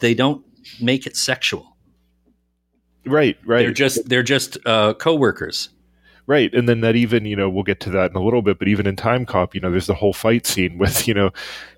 [0.00, 0.44] they don't
[0.80, 1.76] make it sexual.
[3.04, 3.60] Right, right.
[3.60, 5.68] They're just they're just uh, co-workers.
[6.28, 8.58] Right, and then that even you know we'll get to that in a little bit,
[8.58, 11.30] but even in Timecop, you know, there's the whole fight scene with you know,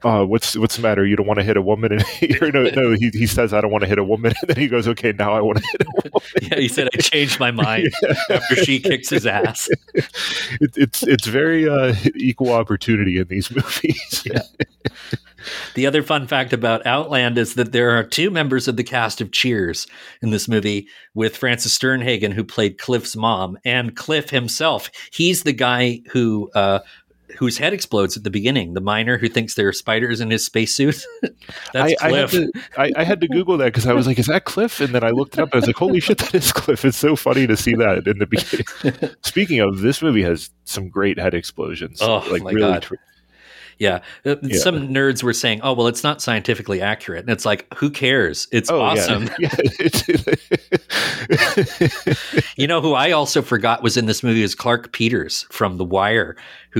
[0.03, 1.05] uh, what's what's the matter?
[1.05, 2.03] You don't want to hit a woman, and
[2.43, 4.57] or no, no, he, he says I don't want to hit a woman, and then
[4.57, 6.29] he goes, okay, now I want to hit a woman.
[6.41, 7.91] yeah, he said I changed my mind
[8.31, 9.69] after she kicks his ass.
[9.95, 14.23] It, it's it's very uh, equal opportunity in these movies.
[14.25, 14.43] Yeah.
[15.74, 19.20] The other fun fact about Outland is that there are two members of the cast
[19.20, 19.86] of Cheers
[20.22, 24.91] in this movie with Frances Sternhagen, who played Cliff's mom, and Cliff himself.
[25.12, 26.51] He's the guy who.
[26.55, 26.80] Uh,
[27.36, 30.45] whose head explodes at the beginning, the miner who thinks there are spiders in his
[30.45, 31.05] spacesuit.
[31.72, 32.30] That's I, I, had Cliff.
[32.30, 34.95] to, I, I had to Google that because I was like, "Is that Cliff?" And
[34.95, 35.49] then I looked it up.
[35.49, 38.07] and I was like, "Holy shit, that is Cliff!" It's so funny to see that
[38.07, 39.14] in the beginning.
[39.22, 42.01] Speaking of, this movie has some great head explosions.
[42.03, 42.82] Oh, like my really God.
[42.82, 42.95] tr-
[43.79, 44.01] Yeah.
[44.26, 44.59] Uh, Yeah.
[44.59, 47.20] Some nerds were saying, oh, well, it's not scientifically accurate.
[47.20, 48.49] And it's like, who cares?
[48.53, 49.29] It's Oh, awesome.
[49.39, 49.55] Yeah.
[50.09, 50.35] yeah.
[52.57, 55.85] You know who I also forgot was in this movie is Clarke Peters from The
[55.85, 56.37] Wire,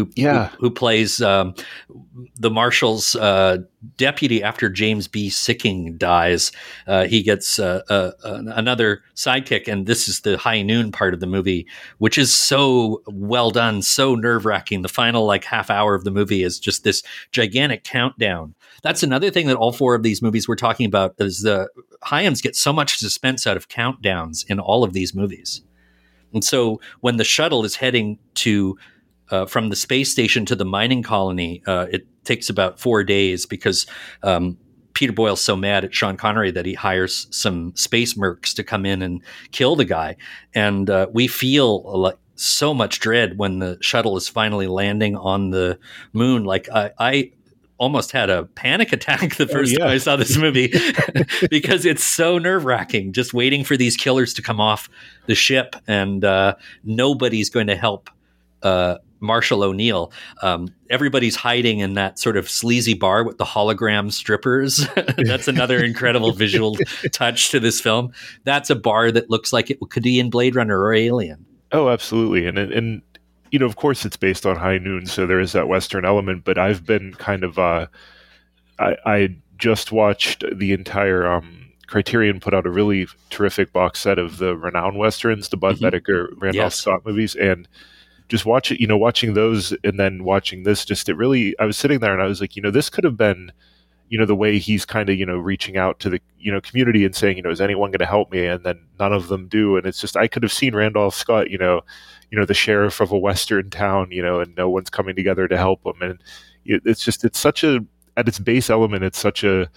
[0.07, 0.49] who Yeah.
[0.51, 1.55] who, who plays um,
[2.39, 3.59] the marshal's uh,
[3.97, 5.29] deputy after James B.
[5.29, 6.53] Sikking dies.
[6.87, 11.21] Uh, he gets uh, uh, another sidekick, and this is the high noon part of
[11.21, 11.67] the movie,
[11.99, 14.83] which is so well done, so nerve wracking.
[14.83, 18.55] The final like half hour of the movie is just this gigantic countdown.
[18.83, 21.69] That's another thing that all four of these movies we're talking about is the
[22.03, 25.63] Hyams get so much suspense out of countdowns in all of these movies.
[26.35, 28.77] And so when the shuttle is heading to
[29.31, 33.47] uh, from the space station to the mining colony, uh, it takes about four days
[33.47, 33.87] because
[34.23, 34.57] um,
[34.95, 38.85] Peter Boyle's so mad at Sean Connery that he hires some space mercs to come
[38.85, 39.23] in and
[39.53, 40.17] kill the guy.
[40.55, 45.51] And uh, we feel like so much dread when the shuttle is finally landing on
[45.51, 45.79] the
[46.13, 46.45] moon.
[46.45, 47.33] Like I, I
[47.79, 49.79] almost had a panic attack the first yeah.
[49.79, 50.73] time I saw this movie
[51.51, 54.91] because it's so nerve wracking just waiting for these killers to come off
[55.27, 58.11] the ship and uh, nobody's going to help
[58.63, 60.13] uh, Marshall O'Neill.
[60.43, 64.87] Um, everybody's hiding in that sort of sleazy bar with the hologram strippers.
[65.19, 66.77] That's another incredible visual
[67.13, 68.13] touch to this film.
[68.45, 71.45] That's a bar that looks like it could be in Blade Runner or Alien.
[71.73, 73.03] Oh, absolutely, and and
[73.51, 76.45] you know, of course, it's based on High Noon, so there is that Western element.
[76.45, 77.87] But I've been kind of, uh,
[78.79, 84.19] I, I just watched the entire um, Criterion put out a really terrific box set
[84.19, 85.91] of the renowned westerns, the Budd Mhm.
[85.91, 86.75] Boetticher, Randolph Yes.
[86.77, 87.67] Scott movies, and
[88.29, 88.81] just watch it.
[88.81, 91.59] You know, watching those and then watching this, just it really.
[91.59, 93.53] I was sitting there and I was like, you know, this could have been.
[94.11, 96.63] You know the way he's kind of you know reaching out to the you know
[96.63, 99.29] community and saying you know is anyone going to help me and then none of
[99.29, 101.83] them do and it's just I could have seen Randolph Scott you know
[102.31, 105.47] you know the sheriff of a western town you know and no one's coming together
[105.47, 106.23] to help him and
[106.65, 107.85] it's just it's such a
[108.17, 109.71] at its base element it's such a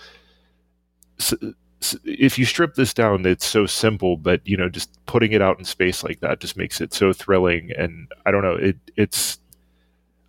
[2.03, 5.57] if you strip this down it's so simple but you know just putting it out
[5.57, 9.39] in space like that just makes it so thrilling and i don't know it it's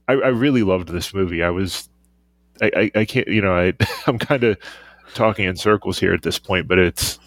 [0.09, 1.43] i, I really loved this movie.
[1.43, 1.89] I was
[2.63, 3.75] i i, I can't you know i
[4.07, 4.57] i'm kind of
[5.15, 7.19] talking in circles here at this point but it's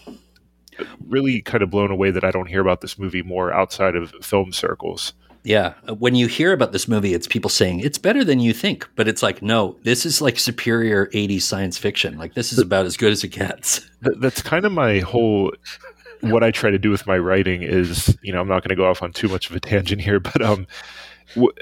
[1.06, 4.12] really kind of blown away that i don't hear about this movie more outside of
[4.22, 5.14] film circles
[5.46, 5.74] Yeah.
[5.98, 9.06] When you hear about this movie, it's people saying it's better than you think, but
[9.06, 12.18] it's like, no, this is like superior 80s science fiction.
[12.18, 13.88] Like, this is about as good as it gets.
[14.00, 15.52] That's kind of my whole
[16.22, 18.74] what I try to do with my writing is, you know, I'm not going to
[18.74, 20.66] go off on too much of a tangent here, but um,
[21.34, 21.52] w-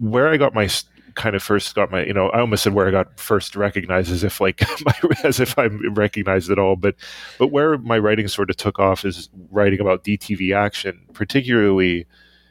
[0.00, 0.68] where I got my
[1.14, 4.10] kind of first got my, you know, I almost said where I got first recognized
[4.10, 6.96] as if like my, as if I'm recognized at all, but
[7.38, 12.08] but where my writing sort of took off is writing about DTV action, particularly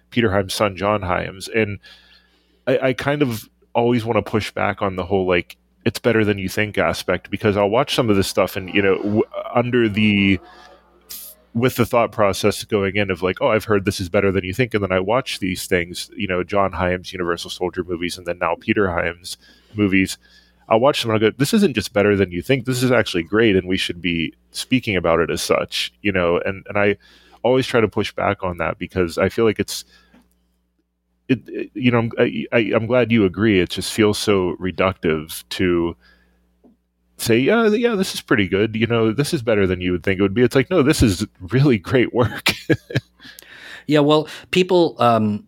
[0.10, 1.80] Peter Hyams' son John Hyams, and
[2.68, 6.26] I, I kind of always want to push back on the whole like it's better
[6.26, 9.24] than you think aspect because I'll watch some of this stuff and you know w-
[9.53, 10.39] under the
[11.53, 14.43] with the thought process going in of like oh I've heard this is better than
[14.43, 18.18] you think and then I watch these things you know John Hyams Universal Soldier movies
[18.18, 19.38] and then now Peter Hyams
[19.74, 20.18] movies
[20.68, 22.91] I'll watch them and I'll go this isn't just better than you think this is
[22.91, 26.78] actually great and we should be speaking about it as such you know and and
[26.78, 26.97] I
[27.44, 29.86] always try to push back on that because I feel like it's
[31.28, 32.12] it, it- you know, I'm,
[32.52, 33.60] I, I'm glad you agree.
[33.60, 35.96] It just feels so reductive to
[37.18, 38.76] say, yeah, yeah, this is pretty good.
[38.76, 40.42] You know, this is better than you would think it would be.
[40.42, 42.52] It's like, no, this is really great work.
[43.88, 45.48] Yeah, well, people um,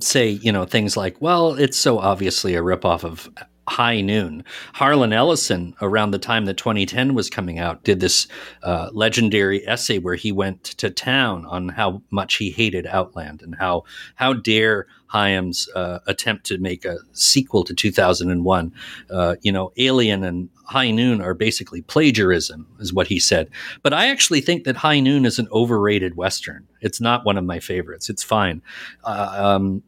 [0.00, 3.28] say, you know, things like, well, it's so obviously a ripoff of
[3.68, 4.44] High Noon.
[4.74, 8.26] Harlan Ellison, around the time that 2010 was coming out, did this
[8.62, 13.54] uh, legendary essay where he went to town on how much he hated Outland and
[13.54, 13.84] how
[14.16, 18.72] how dare Hyams uh, attempt to make a sequel to 2001.
[19.08, 23.48] Uh, you know, Alien and High Noon are basically plagiarism, is what he said.
[23.82, 26.66] But I actually think that High Noon is an overrated Western.
[26.80, 28.10] It's not one of my favorites.
[28.10, 28.60] It's fine.
[29.04, 29.84] Uh, um,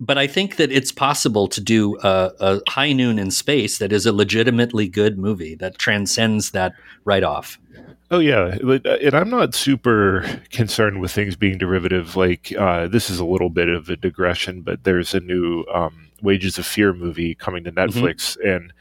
[0.00, 3.92] but I think that it's possible to do a, a, High Noon in Space that
[3.92, 6.74] is a legitimately good movie that transcends that
[7.04, 7.58] write off.
[8.10, 12.16] Oh yeah, and I'm not super concerned with things being derivative.
[12.16, 16.08] Like uh, this is a little bit of a digression, but there's a new um,
[16.22, 17.98] Wages of Fear movie coming to mm-hmm.
[17.98, 18.48] Netflix, mm-hmm.
[18.48, 18.72] and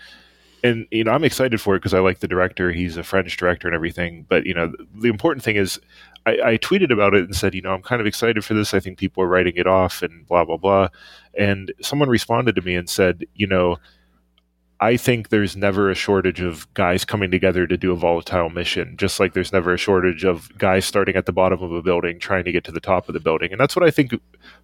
[0.63, 2.71] and you know I'm excited for it because I like the director.
[2.71, 4.25] He's a French director and everything.
[4.29, 5.79] But you know the important thing is
[6.27, 8.73] I, I, tweeted about it and said, you know, I'm kind of excited for this.
[8.73, 10.89] I think people are writing it off and blah, blah, blah.
[11.37, 13.77] And someone responded to me and said, you know,
[14.79, 18.95] I think there's never a shortage of guys coming together to do a volatile mission,
[18.97, 22.19] just like there's never a shortage of guys starting at the bottom of a building
[22.19, 23.51] trying to get to the top of the building.
[23.51, 24.11] And that's what I think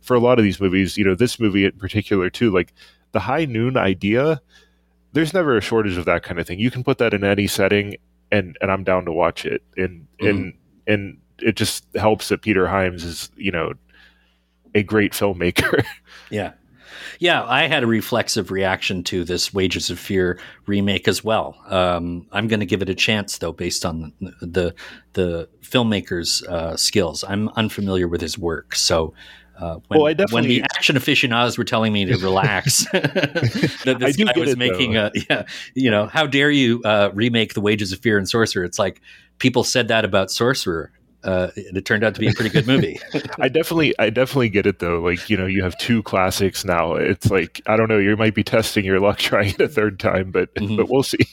[0.02, 2.74] for a lot of these movies, you know, this movie in particular, too, like
[3.14, 4.42] the high noon idea,
[5.14, 6.60] there's never a shortage of that kind of thing.
[6.60, 7.96] You can put that in any setting
[8.32, 9.64] and, and I'm down to watch it.
[9.78, 10.28] And, mm-hmm.
[10.28, 10.54] and,
[10.86, 13.74] and it just helps that Peter Hyams is, you know,
[14.76, 15.84] a great filmmaker.
[16.30, 16.54] yeah.
[17.20, 21.56] Yeah, I had a reflexive reaction to this Wages of Fear remake as well.
[21.68, 24.76] Um, I'm going to give it a chance, though, based on the the,
[25.14, 27.24] the filmmaker's uh, skills.
[27.28, 29.14] I'm unfamiliar with his work, so
[29.58, 34.34] uh, when, well, when, the action aficionados were telling me to relax, that this guy
[34.38, 35.12] was making though.
[35.14, 38.64] a yeah, you know, how dare you uh, remake the Wages of Fear and Sorcerer?
[38.64, 39.02] It's like
[39.38, 40.92] people said that about Sorcerer
[41.24, 43.00] uh, it turned out to be a pretty good movie.
[43.40, 45.00] I definitely, I definitely get it though.
[45.00, 46.96] Like you know, you have two classics now.
[46.96, 50.00] It's like I don't know, you might be testing your luck trying it a third
[50.00, 50.76] time, but mm-hmm.
[50.76, 51.26] but we'll see.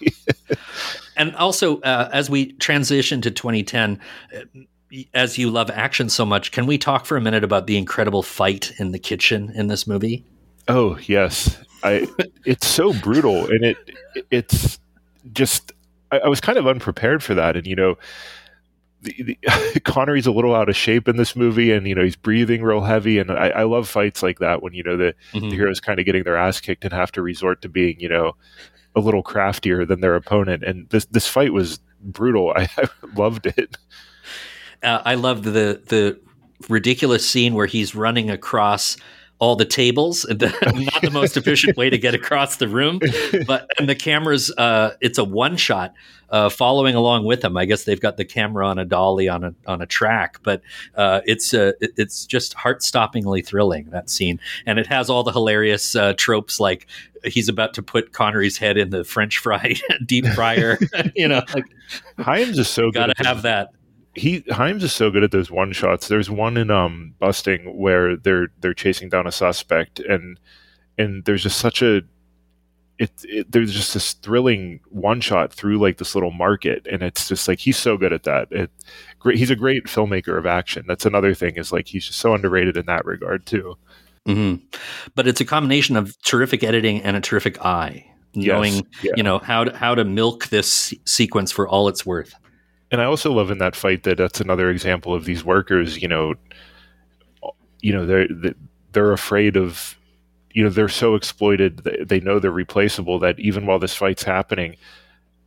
[1.16, 4.00] and also, uh, as we transition to 2010,
[4.34, 4.40] uh,
[5.14, 8.22] as you love action so much, can we talk for a minute about the incredible
[8.22, 10.24] fight in the kitchen in this movie?
[10.68, 12.06] Oh yes, I.
[12.44, 13.76] it's so brutal, and it
[14.30, 14.78] it's
[15.32, 15.72] just.
[16.12, 17.96] I, I was kind of unprepared for that, and you know
[19.02, 19.38] the,
[19.74, 22.62] the, Connery's a little out of shape in this movie, and you know he's breathing
[22.62, 23.18] real heavy.
[23.18, 25.50] And I, I love fights like that when you know the, mm-hmm.
[25.50, 28.08] the heroes kind of getting their ass kicked and have to resort to being you
[28.08, 28.36] know
[28.94, 30.62] a little craftier than their opponent.
[30.62, 32.52] And this this fight was brutal.
[32.54, 33.76] I, I loved it.
[34.82, 36.18] Uh, I loved the the
[36.68, 38.96] ridiculous scene where he's running across
[39.40, 40.24] all the tables.
[40.28, 43.00] not the most efficient way to get across the room,
[43.46, 44.52] but and the cameras.
[44.56, 45.94] Uh, it's a one shot
[46.28, 47.56] uh, following along with them.
[47.56, 50.62] I guess they've got the camera on a dolly on a on a track, but
[50.94, 55.32] uh, it's uh, it's just heart stoppingly thrilling that scene, and it has all the
[55.32, 56.86] hilarious uh, tropes like
[57.24, 59.74] he's about to put Connery's head in the French fry
[60.06, 60.78] deep fryer.
[61.16, 61.64] you know, like
[62.18, 63.72] Hyams is so gotta have that
[64.14, 66.08] he Hyams is so good at those one shots.
[66.08, 70.38] There's one in um busting where they're they're chasing down a suspect and
[70.98, 72.02] and there's just such a
[72.98, 77.28] it, it, there's just this thrilling one shot through like this little market and it's
[77.28, 78.70] just like he's so good at that it
[79.18, 82.34] great he's a great filmmaker of action that's another thing is like he's just so
[82.34, 83.74] underrated in that regard too
[84.28, 84.62] mm-hmm.
[85.14, 88.04] but it's a combination of terrific editing and a terrific eye
[88.34, 89.12] knowing yes, yeah.
[89.16, 92.34] you know how to how to milk this sequence for all it's worth
[92.90, 96.00] and I also love in that fight that that's another example of these workers.
[96.00, 96.34] You know,
[97.80, 98.28] you know they're
[98.92, 99.96] they're afraid of,
[100.52, 101.88] you know, they're so exploited.
[102.06, 104.76] They know they're replaceable that even while this fight's happening,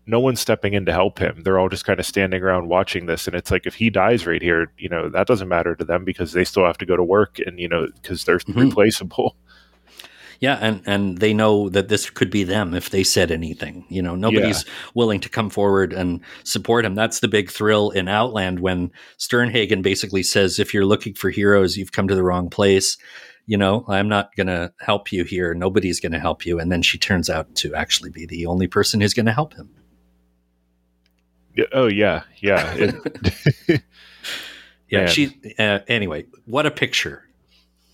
[0.05, 1.43] no one's stepping in to help him.
[1.43, 4.25] They're all just kind of standing around watching this, and it's like if he dies
[4.25, 6.95] right here, you know, that doesn't matter to them because they still have to go
[6.95, 8.59] to work, and you know, because they're mm-hmm.
[8.59, 9.35] replaceable.
[10.43, 13.85] Yeah, and and they know that this could be them if they said anything.
[13.87, 14.73] You know, nobody's yeah.
[14.93, 16.95] willing to come forward and support him.
[16.95, 21.77] That's the big thrill in Outland when Sternhagen basically says, "If you're looking for heroes,
[21.77, 22.97] you've come to the wrong place."
[23.45, 25.53] You know, I'm not going to help you here.
[25.53, 26.59] Nobody's going to help you.
[26.59, 29.53] And then she turns out to actually be the only person who's going to help
[29.53, 29.69] him.
[31.55, 32.73] Yeah, oh yeah, yeah.
[32.73, 32.95] It,
[34.89, 35.05] yeah.
[35.05, 35.39] She.
[35.57, 37.29] Uh, anyway, what a picture!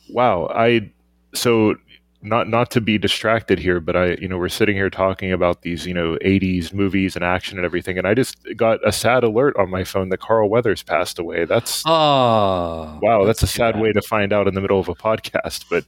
[0.10, 0.48] Wow.
[0.48, 0.90] I
[1.36, 1.76] so
[2.22, 5.62] not not to be distracted here, but I you know we're sitting here talking about
[5.62, 9.24] these you know 80s movies and action and everything, and I just got a sad
[9.24, 11.46] alert on my phone that Carl Weathers passed away.
[11.46, 13.82] That's oh wow, that's, that's a sad bad.
[13.82, 15.86] way to find out in the middle of a podcast, but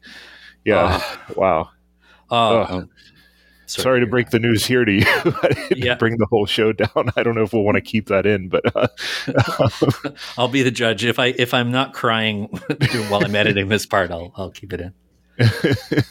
[0.63, 1.34] yeah, oh.
[1.36, 1.69] wow.
[2.29, 2.88] Oh, oh.
[3.65, 4.41] Sorry, sorry to break that.
[4.41, 5.05] the news here to you.
[5.75, 5.95] yeah.
[5.95, 7.09] bring the whole show down.
[7.15, 8.88] I don't know if we'll want to keep that in, but uh,
[10.38, 11.05] I'll be the judge.
[11.05, 12.47] If I if I'm not crying
[13.07, 14.93] while I'm editing this part, I'll I'll keep it in.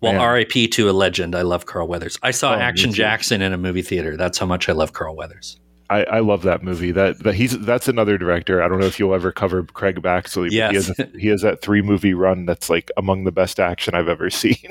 [0.00, 0.20] Well, Man.
[0.20, 0.66] R.I.P.
[0.66, 1.36] to a legend.
[1.36, 2.18] I love Carl Weathers.
[2.24, 2.92] I saw Oh, Action.
[2.92, 4.16] Jackson in a movie theater.
[4.16, 5.60] That's how much I love Carl Weathers.
[5.92, 6.92] I, I love that movie.
[6.92, 8.62] That, that he's that's another director.
[8.62, 10.44] I don't know if you'll ever cover Craig Baxley.
[10.44, 10.70] but Yes.
[10.70, 13.94] he has a, he has that three movie run that's like among the best action
[13.94, 14.56] I've ever seen.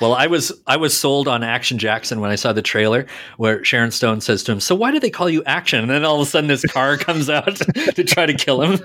[0.00, 3.04] Well, I was I was sold on Action Jackson when I saw the trailer
[3.36, 6.04] where Sharon Stone says to him, "So why do they call you Action?" And then
[6.04, 7.56] all of a sudden, this car comes out
[7.96, 8.78] to try to kill him.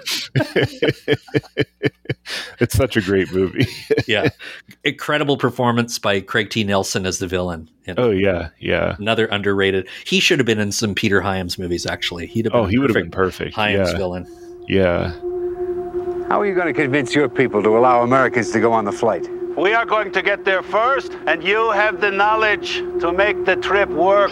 [2.59, 3.67] it's such a great movie.
[4.07, 4.29] yeah,
[4.83, 6.63] incredible performance by Craig T.
[6.63, 7.69] Nelson as the villain.
[7.85, 8.95] And oh yeah, yeah.
[8.97, 9.87] Another underrated.
[10.05, 11.85] He should have been in some Peter Hyams movies.
[11.85, 12.53] Actually, he'd have.
[12.53, 13.55] Oh, been Oh, he would have been perfect.
[13.55, 13.97] Hyams yeah.
[13.97, 14.27] villain.
[14.67, 15.11] Yeah.
[16.29, 18.91] How are you going to convince your people to allow Americans to go on the
[18.91, 19.27] flight?
[19.57, 23.55] We are going to get there first, and you have the knowledge to make the
[23.57, 24.31] trip work.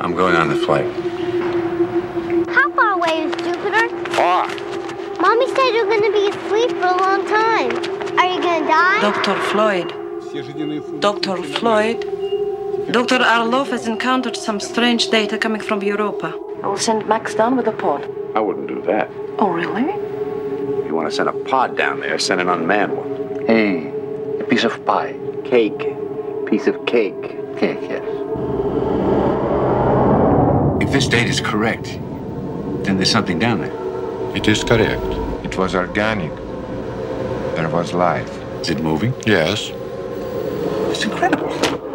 [0.00, 0.86] I'm going on the flight.
[2.48, 3.88] How far away is Jupiter?
[4.12, 4.48] Far.
[5.20, 7.70] Mommy said you're going to be asleep for a long time.
[8.18, 9.00] Are you going to die?
[9.00, 9.34] Dr.
[9.50, 9.97] Floyd.
[10.38, 11.42] Dr.
[11.42, 12.00] Floyd.
[12.92, 13.18] Dr.
[13.24, 16.32] Orlov has encountered some strange data coming from Europa.
[16.62, 18.08] I will send Max down with a pod.
[18.36, 19.10] I wouldn't do that.
[19.40, 19.82] Oh, really?
[19.82, 23.46] If you want to send a pod down there, send an unmanned one.
[23.46, 23.88] Hey,
[24.38, 25.18] a piece of pie.
[25.44, 25.96] Cake.
[26.46, 27.22] Piece of cake.
[27.58, 28.04] Cake, yes.
[30.80, 31.98] If this date is correct,
[32.84, 34.36] then there's something down there.
[34.36, 35.02] It is correct.
[35.44, 36.32] It was organic.
[37.56, 38.30] There was life.
[38.60, 39.12] Is it moving?
[39.26, 39.72] Yes.
[41.04, 41.88] Incredible.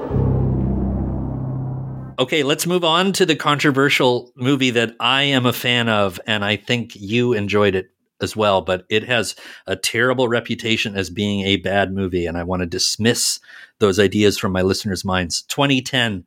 [2.19, 6.45] Okay, let's move on to the controversial movie that I am a fan of, and
[6.45, 7.89] I think you enjoyed it
[8.21, 8.61] as well.
[8.61, 9.35] But it has
[9.65, 13.39] a terrible reputation as being a bad movie, and I want to dismiss
[13.79, 15.41] those ideas from my listeners' minds.
[15.43, 16.23] 2010,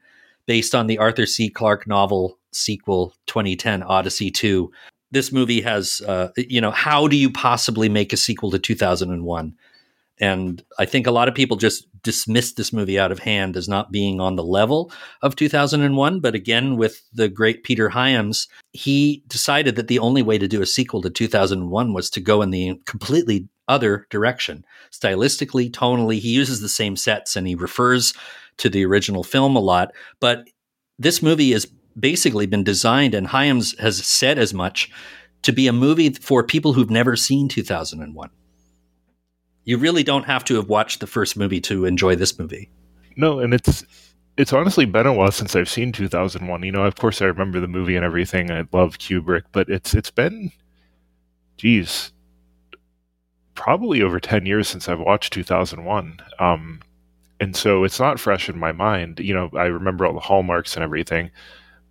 [0.46, 1.48] based on the Arthur C.
[1.48, 4.70] Clarke novel sequel 2010 Odyssey 2.
[5.12, 9.54] This movie has, uh, you know, how do you possibly make a sequel to 2001?
[10.18, 13.68] And I think a lot of people just dismissed this movie out of hand as
[13.68, 14.92] not being on the level
[15.22, 16.20] of 2001.
[16.20, 20.62] But again, with the great Peter Hyams, he decided that the only way to do
[20.62, 24.64] a sequel to 2001 was to go in the completely other direction.
[24.90, 28.14] Stylistically, tonally, he uses the same sets and he refers
[28.58, 29.92] to the original film a lot.
[30.20, 30.48] But
[30.98, 31.66] this movie has
[31.98, 34.90] basically been designed, and Hyams has said as much,
[35.42, 38.30] to be a movie for people who've never seen 2001
[39.66, 42.70] you really don't have to have watched the first movie to enjoy this movie.
[43.16, 43.84] No, and it's
[44.38, 46.62] it's honestly been a while since I've seen 2001.
[46.62, 48.50] You know, of course I remember the movie and everything.
[48.50, 50.52] I love Kubrick, but it's it's been
[51.58, 52.12] geez,
[53.54, 56.20] probably over 10 years since I've watched 2001.
[56.38, 56.80] Um
[57.40, 59.20] and so it's not fresh in my mind.
[59.20, 61.30] You know, I remember all the hallmarks and everything,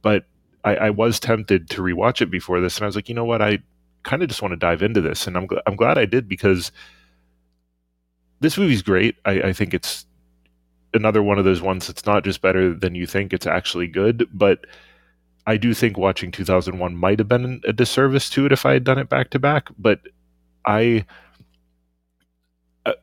[0.02, 0.26] but
[0.64, 3.26] I, I was tempted to rewatch it before this, and I was like, you know
[3.26, 3.60] what, I
[4.02, 6.28] kind of just want to dive into this, and I'm gl- I'm glad I did
[6.28, 6.72] because
[8.40, 9.16] this movie's great.
[9.26, 10.06] I, I think it's
[10.94, 14.28] another one of those ones that's not just better than you think; it's actually good.
[14.34, 14.66] But
[15.48, 18.84] I do think watching 2001 might have been a disservice to it if I had
[18.84, 19.70] done it back to back.
[19.78, 20.00] But
[20.66, 21.06] I,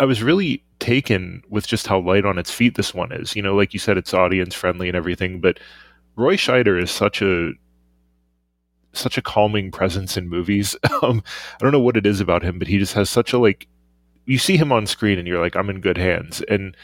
[0.01, 3.35] I- was really taken with just how light on its feet this one is.
[3.37, 5.59] You know, like you said, it's audience friendly and everything, but
[6.17, 7.53] Roy Scheider is such a
[8.95, 10.77] such a calming presence in movies.
[11.03, 11.21] Um,
[11.55, 13.67] I don't know what it is about him, but he just has such a like.
[14.27, 16.43] You see him on screen, and you're like, I'm in good hands.
[16.49, 16.77] And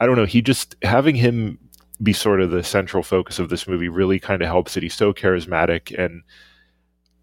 [0.00, 1.58] I don't know, he just having him
[2.02, 4.82] be sort of the central focus of this movie really kind of helps it.
[4.82, 6.22] He's so charismatic, and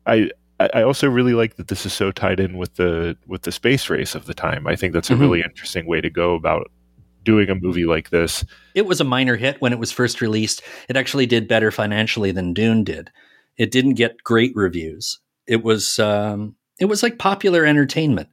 [0.06, 3.52] I I also really like that this is so tied in with the with the
[3.52, 4.68] space race of the time.
[4.68, 5.20] I think that's a Mhm.
[5.20, 6.70] really interesting way to go about
[7.24, 8.44] doing a movie like this.
[8.76, 10.62] It was a minor hit when it was first released.
[10.90, 13.10] It actually did better financially than Dune did.
[13.58, 15.20] It didn't get great reviews.
[15.48, 18.30] It was um, it was like popular entertainment.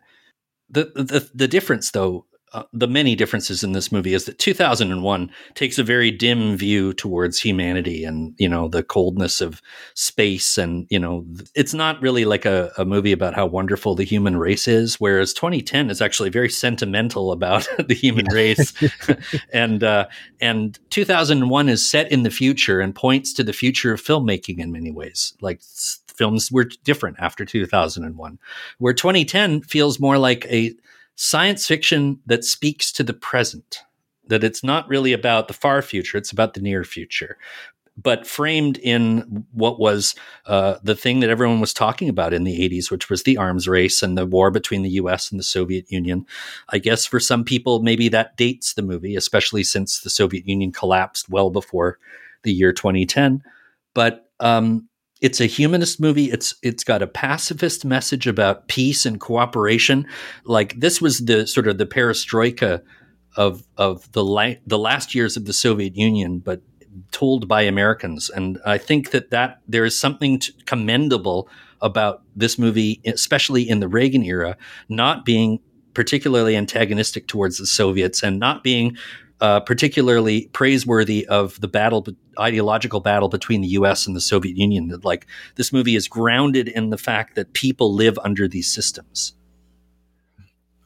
[0.71, 5.31] The the the difference though, uh, the many differences in this movie is that 2001
[5.55, 9.61] takes a very dim view towards humanity and you know the coldness of
[9.95, 14.05] space and you know it's not really like a, a movie about how wonderful the
[14.05, 18.73] human race is whereas 2010 is actually very sentimental about the human race.
[19.53, 20.07] And uh,
[20.41, 24.73] and 2001 is set in the future and points to the future of filmmaking in
[24.73, 25.35] many ways.
[25.41, 25.61] Like
[26.19, 28.39] films were different after 2001
[28.79, 30.75] where 2010 feels more like a
[31.15, 33.81] science fiction that speaks to the present
[34.27, 37.39] that it's not really about the far future it's about the near future
[38.01, 40.15] but framed in what was
[40.47, 43.67] uh, the thing that everyone was talking about in the 80s, which was the arms
[43.67, 46.25] race and the war between the US and the Soviet Union.
[46.69, 50.71] I guess for some people, maybe that dates the movie, especially since the Soviet Union
[50.71, 51.99] collapsed well before
[52.45, 53.43] the year 2010.
[53.95, 54.88] But um,
[55.21, 56.31] it's a humanist movie.
[56.31, 60.07] It's it's got a pacifist message about peace and cooperation.
[60.45, 62.83] Like this was the sort of the perestroika
[63.37, 66.63] of of the la- the last years of the Soviet Union, but
[67.11, 68.31] told by Americans.
[68.31, 71.49] And I think that that there is something commendable
[71.81, 74.57] about this movie, especially in the Reagan era,
[74.89, 75.61] not being
[75.95, 78.97] particularly antagonistic towards the Soviets and not being
[79.41, 82.07] uh, particularly praiseworthy of the battle,
[82.39, 84.07] ideological battle between the U.S.
[84.07, 84.89] and the Soviet Union.
[84.89, 85.27] That like
[85.57, 89.35] this movie is grounded in the fact that people live under these systems.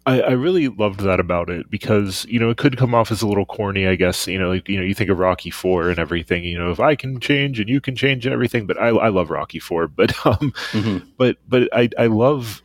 [0.05, 3.23] I, I, really loved that about it because you know it could come off as
[3.23, 4.27] a little corny, I guess.
[4.27, 6.45] You know, like, you know, you think of Rocky Four and everything.
[6.45, 9.09] You know, if I can change and you can change and everything, but I, I
[9.11, 9.87] love Rocky Four.
[9.87, 11.07] But um, mm-hmm.
[11.17, 12.63] but but I I love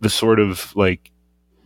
[0.00, 1.10] the sort of like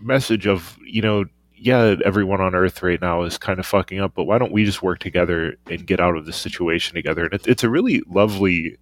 [0.00, 1.26] message of you know
[1.62, 4.64] yeah, everyone on Earth right now is kind of fucking up, but why don't we
[4.64, 7.24] just work together and get out of this situation together?
[7.24, 8.76] And it, it's a really lovely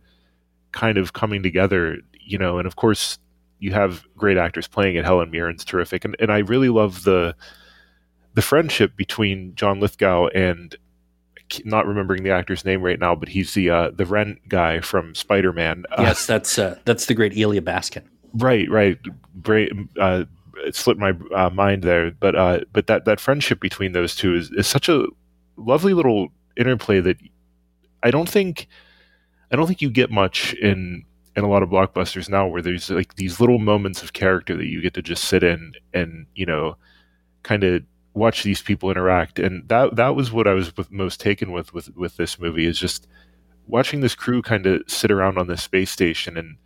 [0.73, 2.57] kind of coming together, you know.
[2.57, 3.19] And of course,
[3.59, 5.05] you have great actors playing it.
[5.05, 7.37] Helen Mirren's terrific, and and I really love the
[8.33, 10.75] the friendship between John Lithgow and
[11.67, 15.15] not remembering the actor's name right now, but he's the uh, the rent guy from
[15.15, 15.85] Spider Man.
[15.93, 18.05] Uh, yes, that's uh, that's the great Elya Baskin.
[18.33, 18.99] Right, right.
[19.43, 19.71] Great.
[20.67, 24.35] It slipped my uh, mind there, but uh, but that that friendship between those two
[24.35, 25.07] is, is such a
[25.57, 27.17] lovely little interplay that
[28.03, 28.67] I don't think
[29.51, 31.05] I don't think you get much in
[31.37, 34.67] in a lot of blockbusters now where there's like these little moments of character that
[34.67, 36.77] you get to just sit in and you know
[37.43, 37.83] kind of
[38.15, 39.39] watch these people interact.
[39.39, 42.79] And that that was what I was most taken with with with this movie is
[42.79, 43.07] just
[43.67, 46.57] watching this crew kind of sit around on this space station and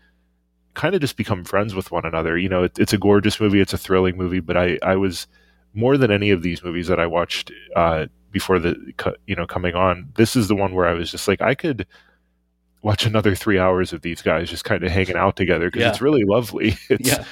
[0.75, 2.37] kind of just become friends with one another.
[2.37, 5.27] You know, it, it's a gorgeous movie, it's a thrilling movie, but I I was
[5.73, 8.93] more than any of these movies that I watched uh, before the
[9.27, 10.13] you know coming on.
[10.17, 11.87] This is the one where I was just like I could
[12.83, 15.89] watch another three hours of these guys just kind of hanging out together because yeah.
[15.89, 16.77] it's really lovely.
[16.91, 17.25] It's, yeah.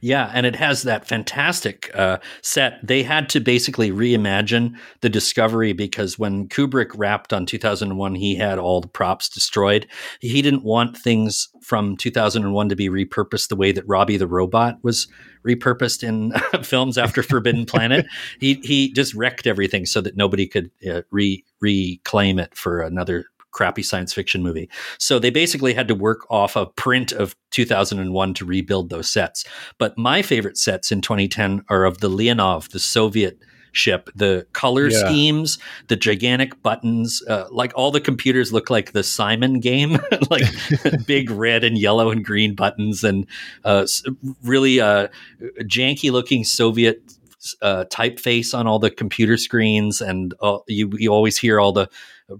[0.00, 2.78] Yeah, and it has that fantastic uh, set.
[2.86, 8.58] They had to basically reimagine the Discovery because when Kubrick wrapped on 2001, he had
[8.58, 9.86] all the props destroyed.
[10.20, 14.78] He didn't want things from 2001 to be repurposed the way that Robbie the Robot
[14.82, 15.08] was
[15.46, 16.32] repurposed in
[16.64, 18.06] films after Forbidden Planet.
[18.40, 23.26] He he just wrecked everything so that nobody could uh, re reclaim it for another
[23.56, 24.68] crappy science fiction movie.
[24.98, 29.46] So they basically had to work off a print of 2001 to rebuild those sets.
[29.78, 33.38] But my favorite sets in 2010 are of the Leonov, the Soviet
[33.72, 34.10] ship.
[34.14, 34.98] The color yeah.
[34.98, 39.98] schemes, the gigantic buttons, uh, like all the computers look like the Simon game,
[40.30, 40.44] like
[41.06, 43.26] big red and yellow and green buttons, and
[43.64, 43.86] uh,
[44.42, 45.08] really uh,
[45.62, 47.02] janky looking Soviet
[47.62, 51.88] uh, typeface on all the computer screens, and uh, you you always hear all the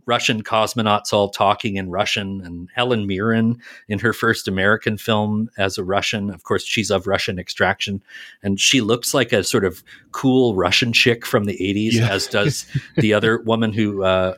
[0.06, 5.78] Russian cosmonauts all talking in Russian, and Helen Mirren in her first American film as
[5.78, 6.30] a Russian.
[6.30, 8.02] Of course, she's of Russian extraction,
[8.42, 9.82] and she looks like a sort of
[10.12, 12.08] cool Russian chick from the '80s, yeah.
[12.08, 12.66] as does
[12.96, 14.04] the other woman who.
[14.04, 14.34] Uh,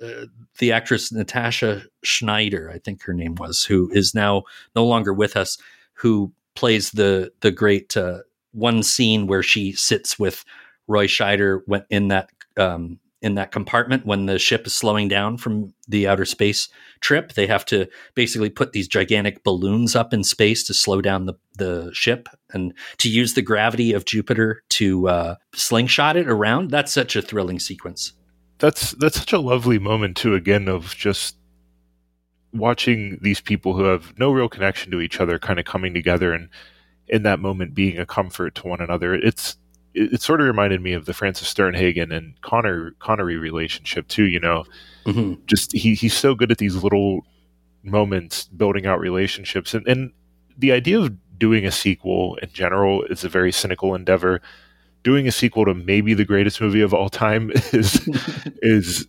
[0.00, 0.26] uh,
[0.58, 4.44] the actress Natasha Shneider, I think her name was, who is now
[4.76, 5.58] no longer with us,
[5.94, 8.18] who plays the the great uh,
[8.52, 10.44] one scene where she sits with
[10.86, 15.74] Roy Scheider in that um, in that compartment when the ship is slowing down from
[15.88, 16.68] the outer space
[17.00, 17.32] trip.
[17.32, 21.34] They have to basically put these gigantic balloons up in space to slow down the,
[21.56, 26.70] the ship and to use the gravity of Jupiter to uh, slingshot it around.
[26.70, 28.12] That's such a thrilling sequence.
[28.58, 30.34] That's that's such a lovely moment too.
[30.34, 31.36] Again, of just
[32.52, 36.32] watching these people who have no real connection to each other kind of coming together
[36.32, 36.48] and
[37.06, 39.14] in that moment being a comfort to one another.
[39.14, 39.56] It's
[39.98, 44.24] it, it, sort of reminded me of the Frances Sternhagen and Connor Connery relationship too.
[44.24, 44.64] You know,
[45.04, 45.34] mm-hmm.
[45.46, 47.26] just he he's so good at these little
[47.82, 50.12] moments building out relationships, and and
[50.56, 54.40] the idea of doing a sequel in general is a very cynical endeavor.
[55.04, 58.08] Doing a sequel to maybe the greatest movie of all time is
[58.62, 59.06] is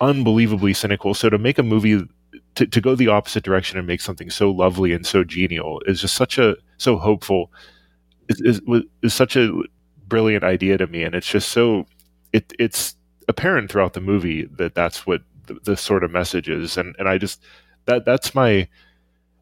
[0.00, 1.14] unbelievably cynical.
[1.14, 2.06] So to make a movie
[2.54, 6.00] to, to go the opposite direction and make something so lovely and so genial is
[6.00, 7.50] just such a so hopeful
[8.28, 8.60] is, is,
[9.02, 9.50] is such a
[10.08, 11.86] brilliant idea to me, and it's just so
[12.32, 12.96] it it's
[13.28, 17.08] apparent throughout the movie that that's what the, the sort of message is, and and
[17.08, 17.42] I just
[17.86, 18.68] that that's my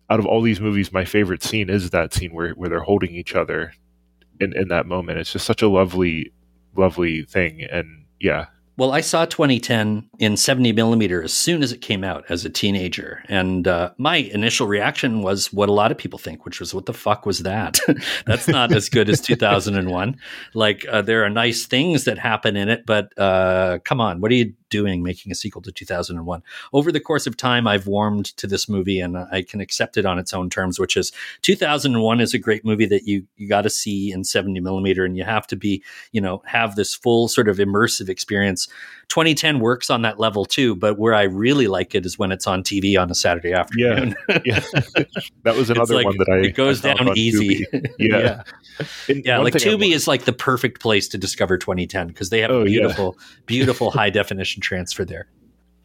[0.09, 3.15] out of all these movies, my favorite scene is that scene where where they're holding
[3.15, 3.73] each other
[4.41, 5.19] in in that moment.
[5.19, 6.33] It's just such a lovely
[6.77, 8.47] lovely thing, and yeah,
[8.81, 12.49] well, I saw 2010 in 70 millimeter as soon as it came out as a
[12.49, 13.23] teenager.
[13.29, 16.87] And uh, my initial reaction was what a lot of people think, which was, what
[16.87, 17.79] the fuck was that?
[18.27, 20.17] That's not as good as 2001.
[20.55, 24.31] Like, uh, there are nice things that happen in it, but uh, come on, what
[24.31, 26.43] are you doing making a sequel to 2001.
[26.73, 30.07] Over the course of time, I've warmed to this movie and I can accept it
[30.07, 33.63] on its own terms, which is 2001 is a great movie that you you got
[33.63, 35.83] to see in 70 millimeter, and you have to be
[36.13, 38.69] you know have this full sort of immersive experience.
[39.11, 42.47] 2010 works on that level too, but where I really like it is when it's
[42.47, 44.15] on TV on a Saturday afternoon.
[44.29, 44.61] Yeah, yeah.
[45.43, 47.67] that was another like, one that I it goes I down easy.
[47.67, 47.91] Tubi.
[47.99, 48.43] Yeah,
[49.09, 52.51] yeah, yeah like Tubi is like the perfect place to discover 2010 because they have
[52.51, 52.81] Oh, a yeah.
[52.81, 55.27] beautiful, beautiful high definition transfer there.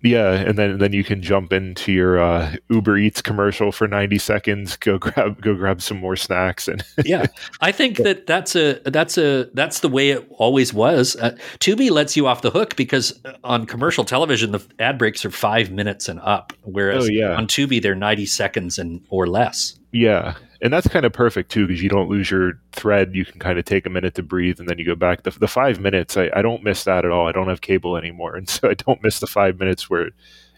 [0.05, 4.19] Yeah, and then then you can jump into your uh, Uber Eats commercial for ninety
[4.19, 4.77] seconds.
[4.77, 7.25] Go grab go grab some more snacks and yeah,
[7.61, 11.15] I think that that's a that's a that's the way it always was.
[11.15, 15.25] Uh, Tubi lets you off the hook because uh, on commercial television the ad breaks
[15.25, 17.35] are five minutes and up, whereas Oh, yeah.
[17.35, 19.77] on Tubi they're ninety seconds and or less.
[19.91, 23.15] yeah, and that's kind of perfect too because you don't lose your thread.
[23.15, 25.23] You can kind of take a minute to breathe and then you go back.
[25.23, 27.27] The, the five minutes, I, I don't miss that at all.
[27.27, 30.09] I don't have cable anymore, and so I don't miss the five minutes where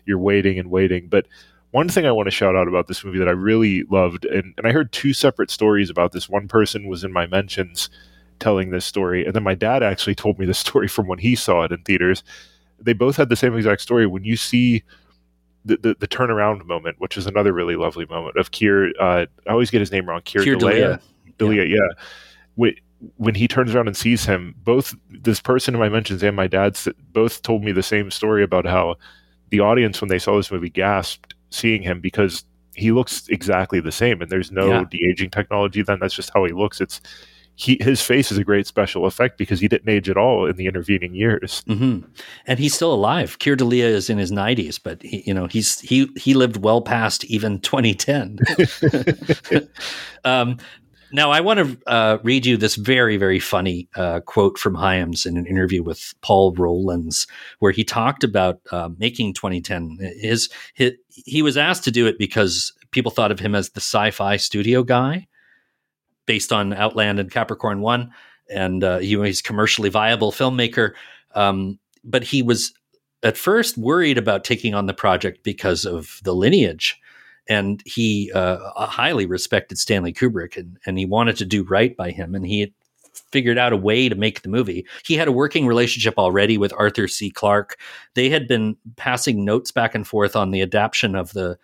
[0.06, 1.08] you're waiting and waiting.
[1.08, 1.28] But
[1.72, 4.54] one thing I want to shout out about this movie that I really loved, and,
[4.58, 6.30] and I heard two separate stories about this.
[6.30, 7.90] One person was in my mentions
[8.40, 11.36] telling this story, and then my dad actually told me the story from when he
[11.36, 12.24] saw it in theaters.
[12.80, 14.06] They both had the same exact story.
[14.06, 14.84] When you see
[15.68, 19.52] the, the, the turnaround moment, which is another really lovely moment of Kier, uh, I
[19.52, 21.00] always get his name wrong, Kier, Keir Delia.
[21.38, 21.64] Delia.
[21.64, 22.04] Delia, yeah.
[22.56, 22.74] When,
[23.18, 26.48] when he turns around and sees him, both this person in I mentioned and my
[26.48, 26.78] dad
[27.14, 28.96] both told me the same story about how
[29.50, 32.44] the audience, when they saw this movie, gasped seeing him because
[32.76, 34.84] he looks exactly the same, and there's no Yeah.
[34.90, 35.82] de aging technology.
[35.82, 36.82] Then that's just how he looks.
[36.82, 37.02] It's
[37.58, 40.56] he his face is a great special effect because he didn't age at all in
[40.58, 41.64] the intervening years.
[41.66, 42.02] hmm
[42.46, 43.40] And he's still alive.
[43.40, 46.82] Keir Dullea is in his nineties, but he, you know he's he he lived well
[46.82, 48.38] past even 2010.
[50.24, 50.58] um,
[51.12, 55.26] now I want to uh, read you this very very funny uh, quote from Hyams
[55.26, 57.26] in an interview with Paul Rollins,
[57.58, 59.98] where he talked about uh, making 2010.
[60.20, 63.82] His, his he was asked to do it because people thought of him as the
[63.82, 65.26] sci-fi studio guy
[66.28, 68.12] based on Outland and Capricorn One,
[68.48, 70.94] and uh, he was commercially viable filmmaker.
[71.34, 72.74] Um, but he was
[73.24, 77.00] at first worried about taking on the project because of the lineage,
[77.50, 82.12] and he uh, highly respected Stanley Kubrick, and, and he wanted to do right by
[82.12, 82.74] him, and he
[83.32, 84.86] figured out a way to make the movie.
[85.04, 87.32] He had a working relationship already with Arthur C.
[87.32, 87.78] Clarke.
[88.14, 91.58] They had been passing notes back and forth on the adaptation of the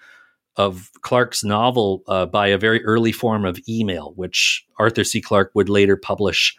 [0.55, 5.21] of Clarke's novel uh, by a very early form of email, which Arthur C.
[5.21, 6.55] Clarke would later publish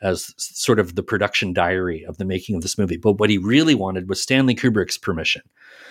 [0.00, 2.96] as sort of the production diary of the making of this movie.
[2.96, 5.42] But what he really wanted was Stanley Kubrick's permission.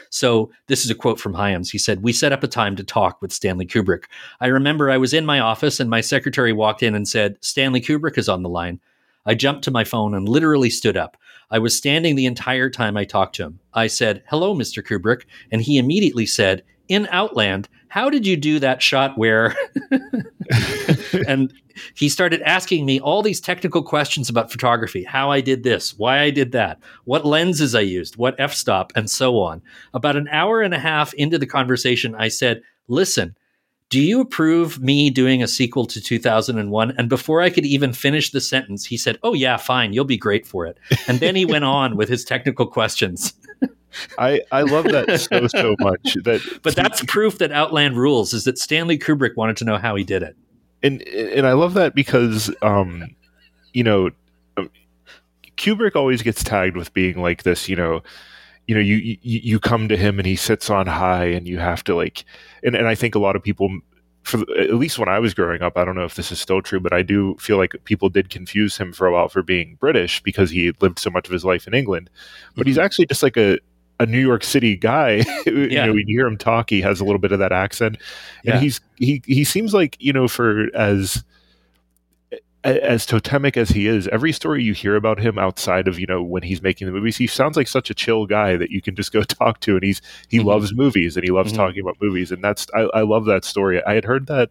[0.10, 1.70] So this is a quote from Hyams.
[1.70, 4.06] He said, We set up a time to talk with Stanley Kubrick.
[4.40, 7.82] I remember I was in my office and my secretary walked in and said, Stanley
[7.82, 8.80] Kubrick is on the line.
[9.26, 11.18] I jumped to my phone and literally stood up.
[11.52, 13.60] I was standing the entire time I talked to him.
[13.74, 14.82] I said, Hello, Mr.
[14.82, 15.24] Kubrick.
[15.52, 19.56] And he immediately said, In Outland, how did you do that shot where?
[21.28, 21.54] and
[21.96, 26.20] he started asking me all these technical questions about photography how I did this, why
[26.20, 29.62] I did that, what lenses I used, what f stop, and so on.
[29.94, 33.36] About an hour and a half into the conversation, I said, Listen,
[33.90, 36.92] do you approve me doing a sequel to 2001?
[36.98, 40.18] And before I could even finish the sentence, he said, Oh, yeah, fine, you'll be
[40.18, 40.78] great for it.
[41.08, 43.34] And then he went on with his technical questions.
[44.18, 48.44] I I love that so so much that But that's proof that Outland rules is
[48.44, 50.36] that Stanley Kubrick wanted to know how he did it.
[50.84, 53.04] and and I love that because um
[53.74, 54.10] you know
[54.58, 54.70] um,
[55.58, 58.04] Kubrick always gets tagged with being like this you know
[58.68, 61.58] you know you you, you come to him and he sits on high and you
[61.58, 62.26] have to like
[62.64, 63.80] and, and I think a lot of people
[64.24, 66.62] for at least when I was growing up I don't know if this is still
[66.62, 69.78] true but I do feel like people did confuse him for a while for being
[69.80, 72.10] British because he lived so much of his life in England
[72.56, 73.58] but he's actually just like a
[74.00, 75.24] a New York City guy.
[75.46, 75.86] you Yeah.
[75.88, 77.98] know, when you hear him talk, he has a little bit of that accent,
[78.46, 78.60] and Yeah.
[78.60, 81.24] he's he he seems like you know for as
[82.64, 86.22] as totemic as he is, every story you hear about him outside of you know
[86.22, 88.96] when he's making the movies, he sounds like such a chill guy that you can
[88.96, 91.58] just go talk to, and he's he loves movies and he loves Mhm.
[91.58, 93.84] talking about movies, and that's I, I love that story.
[93.86, 94.50] I had heard that.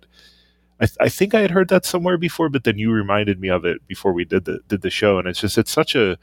[0.79, 3.49] I, th- I think I had heard that somewhere before, but then you reminded me
[3.49, 6.17] of it before we did the did the show, and it's just it's such a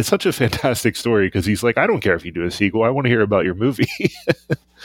[0.00, 2.50] it's such a fantastic story because he's like, I don't care if you do a
[2.50, 3.88] sequel, I want to hear about your movie.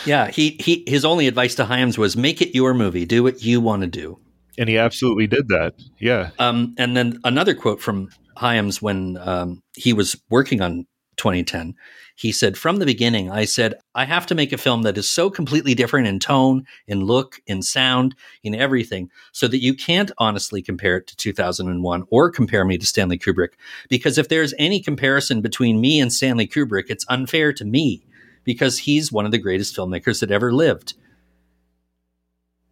[0.06, 3.42] Yeah, he, he his only advice to Hyams was make it your movie, do what
[3.42, 4.20] you want to do.
[4.58, 5.74] and he absolutely did that.
[6.00, 10.86] Yeah, Um, and then another quote from Hyams when um, he was working on
[11.16, 11.76] 2010.
[12.16, 15.10] He said, From the beginning, I said, I have to make a film that is
[15.10, 20.12] so completely different in tone, in look, in sound, in everything, so that you can't
[20.18, 23.54] honestly compare it to 2001 or compare me to Stanley Kubrick.
[23.90, 28.06] Because if there's any comparison between me and Stanley Kubrick, it's unfair to me
[28.46, 30.94] because he's one of the greatest filmmakers that ever lived.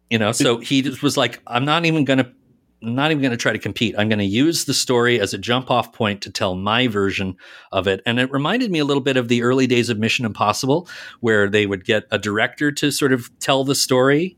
[0.08, 2.32] You know, so he just was like, I'm not even going to
[2.80, 3.94] not even going to try to compete.
[3.98, 7.36] I'm going to use the story as a jump off point to tell my version
[7.72, 8.02] of it.
[8.04, 10.88] And it reminded me a little bit of the early days of Mission Impossible,
[11.20, 14.36] where they would get a director to sort of tell the story.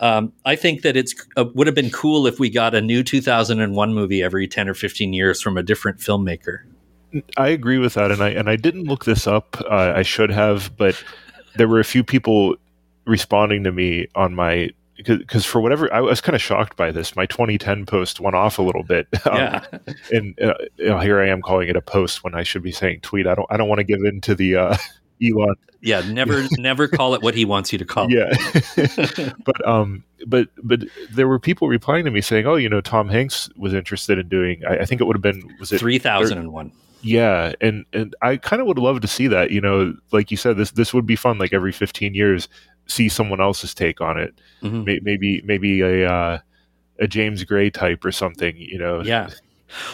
[0.00, 3.02] Um, I think that it's uh, would have been cool if we got a new
[3.02, 6.60] 2001 movie every 10 or 15 years from a different filmmaker.
[7.36, 9.56] I agree with that, and I and I didn't look this up.
[9.62, 11.02] Uh, I should have, but
[11.56, 12.56] there were a few people
[13.06, 17.14] responding to me on my because for whatever I was kind of shocked by this.
[17.14, 19.06] My 2010 post went off a little bit.
[19.28, 19.64] Um, yeah,
[20.10, 22.72] and uh, you know, here I am calling it a post when I should be
[22.72, 23.26] saying tweet.
[23.26, 23.46] I don't.
[23.50, 24.76] I don't want to give in to the uh,
[25.22, 25.54] Elon.
[25.82, 28.10] Yeah, never, never call it what he wants you to call.
[28.10, 28.32] Yeah,
[29.44, 33.08] but um, but but there were people replying to me saying, "Oh, you know, Tom
[33.08, 34.62] Hanks was interested in doing.
[34.64, 36.72] I, I think it would have been was it three thousand and one."
[37.02, 39.50] Yeah, and and I kind of would love to see that.
[39.50, 41.38] You know, like you said, this this would be fun.
[41.38, 42.48] Like every 15 years,
[42.88, 44.34] see someone else's take on it.
[44.62, 45.02] Mm-hmm.
[45.02, 46.38] Maybe maybe a uh,
[46.98, 48.56] a James Gray type or something.
[48.56, 49.02] You know.
[49.02, 49.30] Yeah.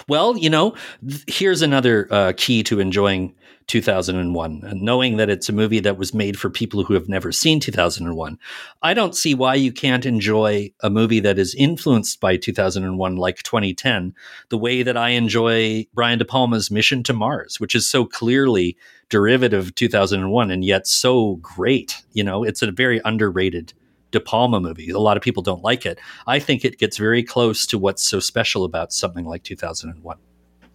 [0.08, 0.76] Well, you know,
[1.06, 3.34] th- here's another uh, key to enjoying
[3.66, 7.32] 2001, and knowing that it's a movie that was made for people who have never
[7.32, 8.38] seen 2001.
[8.82, 13.42] I don't see why you can't enjoy a movie that is influenced by 2001, like
[13.42, 14.14] 2010,
[14.48, 18.76] the way that I enjoy Brian De Palma's Mission to Mars, which is so clearly
[19.08, 22.02] derivative of 2001 and yet so great.
[22.12, 23.72] You know, it's a very underrated
[24.10, 24.90] De Palma movie.
[24.90, 25.98] A lot of people don't like it.
[26.26, 30.18] I think it gets very close to what's so special about something like 2001.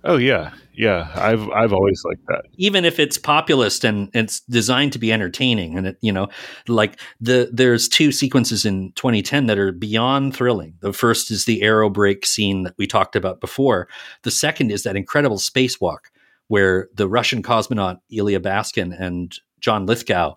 [0.04, 1.12] Oh yeah, yeah.
[1.16, 2.46] I've I've always liked that.
[2.56, 6.30] Even if it's populist and it's designed to be entertaining, and it you know,
[6.68, 10.76] like the there's two sequences in 2010 that are beyond thrilling.
[10.80, 13.90] The first is the aerobrake scene that we talked about before.
[14.24, 16.00] The second is that incredible spacewalk
[16.48, 20.36] where the Russian cosmonaut Ilya Baskin and John Lithgow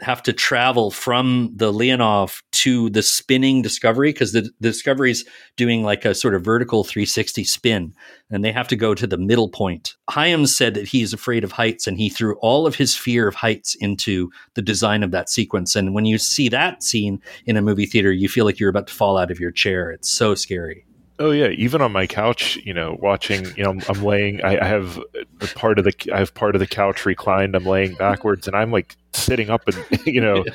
[0.00, 5.24] have to travel from the Leonov to the spinning Discovery because the, the Discovery's
[5.56, 7.94] doing like a sort of vertical 360 spin
[8.30, 9.94] and they have to go to the middle point.
[10.10, 13.36] Hyams said that he's afraid of heights and he threw all of his fear of
[13.36, 15.76] heights into the design of that sequence.
[15.76, 18.88] And when you see that scene in a movie theater, you feel like you're about
[18.88, 19.90] to fall out of your chair.
[19.90, 20.84] It's so scary.
[21.18, 24.42] Oh yeah, even on my couch, you know, watching, you know, I'm, I'm laying.
[24.42, 24.98] I, I, have
[25.40, 27.54] a part of the, I have part of the couch reclined.
[27.54, 30.52] I'm laying backwards, and I'm like sitting up, and you know, yeah.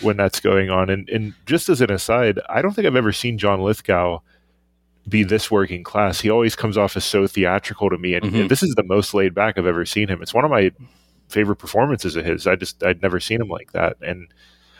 [0.00, 0.88] when that's going on.
[0.88, 4.20] And and just as an aside, I don't think I've ever seen John Lithgow
[5.06, 6.20] be this working class.
[6.20, 8.36] He always comes off as so theatrical to me, and, mm-hmm.
[8.36, 10.22] and this is the most laid back I've ever seen him.
[10.22, 10.70] It's one of my
[11.28, 12.46] favorite performances of his.
[12.46, 14.32] I just I'd never seen him like that, and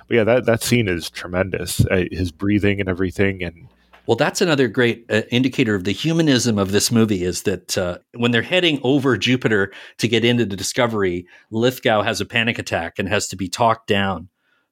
[0.06, 1.84] but yeah, that that scene is tremendous.
[2.10, 3.68] His breathing and everything, and
[4.08, 7.98] well, that's another great uh, indicator of the humanism of this movie is that uh,
[8.14, 12.98] when they're heading over Jupiter to get into the Discovery, Lithgow has a panic attack
[12.98, 14.30] and has to be talked down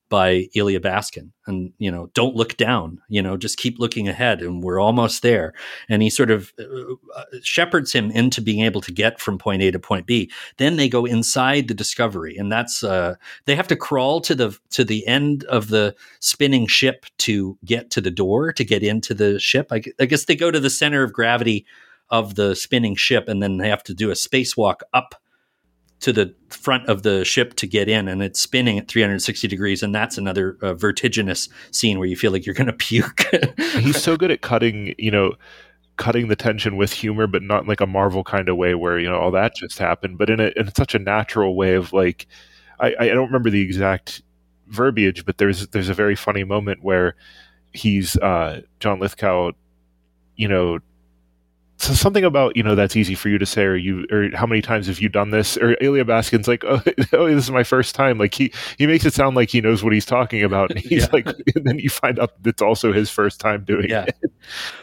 [0.08, 1.30] by Ilya Baskin.
[1.46, 5.22] And, you know, don't look down, you know, just keep looking ahead and we're almost
[5.22, 5.52] there.
[5.88, 9.62] And he sort of uh, uh, shepherds him into being able to get from point
[9.62, 10.30] A to point B.
[10.58, 13.14] Then they go inside the discovery and that's, uh,
[13.44, 17.90] they have to crawl to the, to the end of the spinning ship to get
[17.90, 19.68] to the door, to get into the ship.
[19.70, 21.66] I, I guess they go to the center of gravity
[22.10, 25.14] of the spinning ship and then they have to do a spacewalk up
[26.00, 29.82] to the front of the ship to get in and it's spinning at 360 degrees
[29.82, 33.24] and that's another uh, vertiginous scene where you feel like you're going to puke
[33.78, 35.32] he's so good at cutting you know
[35.96, 39.08] cutting the tension with humor but not like a marvel kind of way where you
[39.08, 42.26] know all that just happened but in, a, in such a natural way of like
[42.78, 44.22] I, I don't remember the exact
[44.68, 47.16] verbiage but there's there's a very funny moment where
[47.72, 49.52] he's uh john lithgow
[50.36, 50.80] you know
[51.78, 54.46] so something about you know that's easy for you to say or you or how
[54.46, 55.56] many times have you done this?
[55.58, 56.82] Or Ilya Baskin's like oh,
[57.12, 58.18] oh this is my first time.
[58.18, 60.70] Like he he makes it sound like he knows what he's talking about.
[60.70, 61.08] And he's yeah.
[61.12, 64.04] like and then you find out it's also his first time doing yeah.
[64.04, 64.16] it.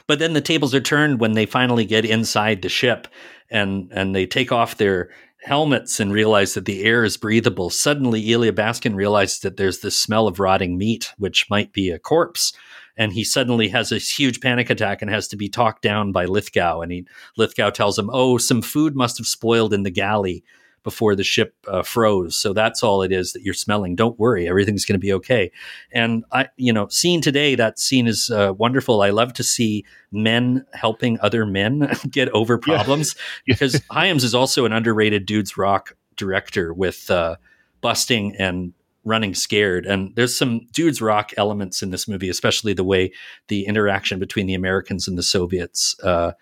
[0.07, 3.07] But then the tables are turned when they finally get inside the ship
[3.49, 5.09] and and they take off their
[5.41, 7.69] helmets and realize that the air is breathable.
[7.69, 11.99] Suddenly Ilya Baskin realizes that there's this smell of rotting meat which might be a
[11.99, 12.53] corpse
[12.97, 16.25] and he suddenly has a huge panic attack and has to be talked down by
[16.25, 16.81] Lithgow.
[16.81, 17.05] And he
[17.37, 20.43] Lithgow tells him, "Oh, some food must have spoiled in the galley."
[20.83, 22.35] before the ship uh, froze.
[22.35, 23.95] So that's all it is that you're smelling.
[23.95, 25.51] Don't worry, everything's going to be okay.
[25.91, 29.01] And I, you know, seen today, that scene is uh, wonderful.
[29.01, 33.15] I love to see men helping other men get over problems
[33.47, 33.55] yeah.
[33.55, 37.37] because Hyams is also an underrated dude's rock director with uh,
[37.81, 38.73] busting and
[39.03, 39.85] running scared.
[39.85, 43.11] And there's some dudes rock elements in this movie, especially the way
[43.47, 45.95] the interaction between the Americans and the Soviets.
[46.01, 46.33] Uh,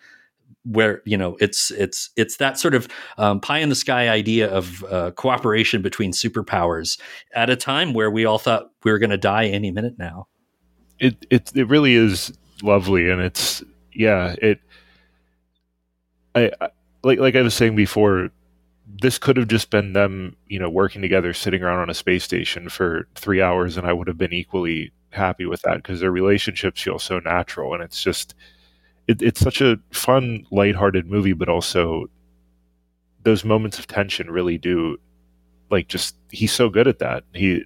[0.63, 4.49] where you know it's it's it's that sort of um, pie in the sky idea
[4.49, 6.99] of uh, cooperation between superpowers
[7.33, 10.27] at a time where we all thought we were going to die any minute now.
[10.99, 12.31] It it it really is
[12.61, 13.63] lovely, and it's
[13.93, 14.59] yeah it.
[16.35, 16.69] I, I
[17.03, 18.29] like like I was saying before,
[18.99, 22.23] this could have just been them, you know, working together, sitting around on a space
[22.23, 26.11] station for three hours, and I would have been equally happy with that because their
[26.11, 28.35] relationships feel so natural, and it's just
[29.07, 32.07] it, it's such a fun, lighthearted movie, but also
[33.23, 34.97] those moments of tension really do
[35.69, 37.23] like just he's so good at that.
[37.33, 37.63] He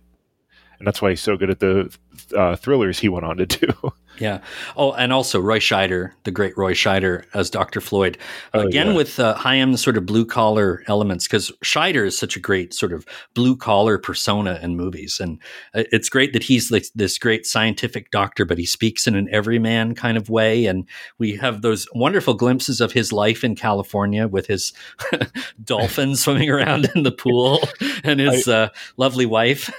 [0.80, 1.96] and that's why he's so good at the
[2.36, 3.68] uh, thrillers he went on to do.
[4.20, 4.40] Yeah.
[4.78, 7.82] Oh, and also Roy Scheider, the great Roy Scheider as Dr.
[7.82, 8.18] Floyd.
[8.54, 8.94] Oh, Again, yeah.
[8.94, 12.94] with uh, Hyams' sort of blue collar elements, because Scheider is such a great sort
[12.94, 15.20] of blue collar persona in movies.
[15.20, 15.42] And
[15.74, 19.28] uh, it's great that he's like this great scientific doctor, but he speaks in an
[19.32, 20.66] everyman kind of way.
[20.66, 20.88] And
[21.18, 24.74] we have those wonderful glimpses of his life in California with his
[25.64, 27.60] dolphins swimming around in the pool
[28.04, 29.70] and his I, uh, lovely wife.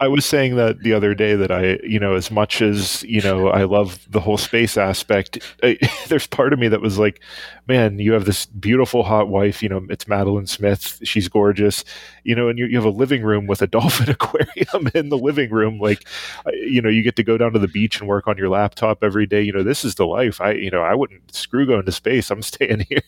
[0.00, 3.20] I was saying that the other day that I, you know, as much as, you
[3.20, 5.76] know, I love the whole space aspect, I,
[6.06, 7.20] there's part of me that was like,
[7.66, 11.84] man, you have this beautiful hot wife, you know, it's Madolyn Smith, she's gorgeous,
[12.22, 15.18] you know, and you, you have a living room with a dolphin aquarium in the
[15.18, 15.80] living room.
[15.80, 16.06] Like,
[16.52, 19.02] you know, you get to go down to the beach and work on your laptop
[19.02, 19.42] every day.
[19.42, 20.40] You know, this is the life.
[20.40, 22.30] I, you know, I wouldn't screw going to space.
[22.30, 23.02] I'm staying here.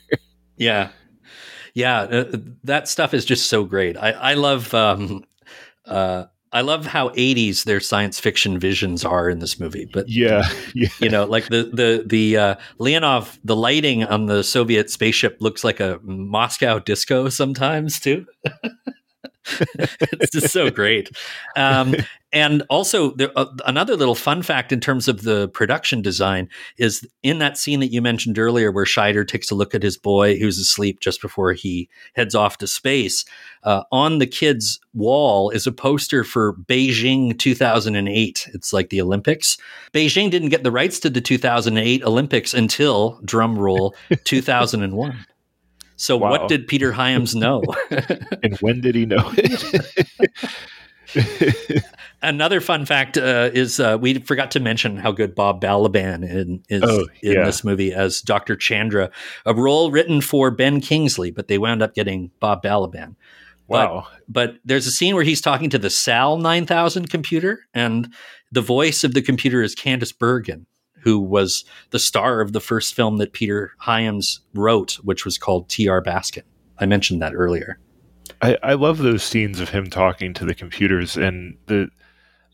[0.56, 0.88] Yeah.
[1.72, 2.00] Yeah.
[2.00, 3.96] Uh, that stuff is just so great.
[3.96, 5.24] I, I love, um,
[5.86, 9.88] uh, I love how 80s their science fiction visions are in this movie.
[9.92, 10.88] But yeah, yeah.
[11.00, 15.62] you know, like the the the uh, Leonov, the lighting on the Soviet spaceship looks
[15.62, 18.26] like a Moscow disco sometimes too.
[19.78, 21.10] it's just so great.
[21.56, 21.94] Um,
[22.32, 27.06] and also, there, uh, another little fun fact in terms of the production design is
[27.24, 30.38] in that scene that you mentioned earlier, where Scheider takes a look at his boy
[30.38, 33.24] who's asleep just before he heads off to space.
[33.64, 38.48] Uh, on the kid's wall is a poster for Beijing 2008.
[38.54, 39.58] It's like the Olympics.
[39.92, 43.94] Beijing didn't get the rights to the 2008 Olympics until, drum roll,
[44.24, 45.26] 2001.
[46.00, 46.30] So, wow.
[46.30, 47.62] what did Peter Hyams know?
[48.42, 50.24] and when did he know it?
[52.22, 56.62] Another fun fact uh, is uh, we forgot to mention how good Bob Balaban in,
[56.70, 57.44] is oh, in yeah.
[57.44, 58.56] this movie as Dr.
[58.56, 59.10] Chandra,
[59.44, 63.14] a role written for Ben Kingsley, but they wound up getting Bob Balaban.
[63.68, 64.06] Wow.
[64.26, 68.10] But, but there's a scene where he's talking to the SAL 9000 computer, and
[68.50, 70.66] the voice of the computer is Candice Bergen
[71.00, 75.68] who was the star of the first film that Peter Hyams wrote, which was called
[75.68, 76.02] T.R.
[76.02, 76.42] Baskin.
[76.78, 77.78] I mentioned that earlier.
[78.42, 81.90] I, I love those scenes of him talking to the computers and the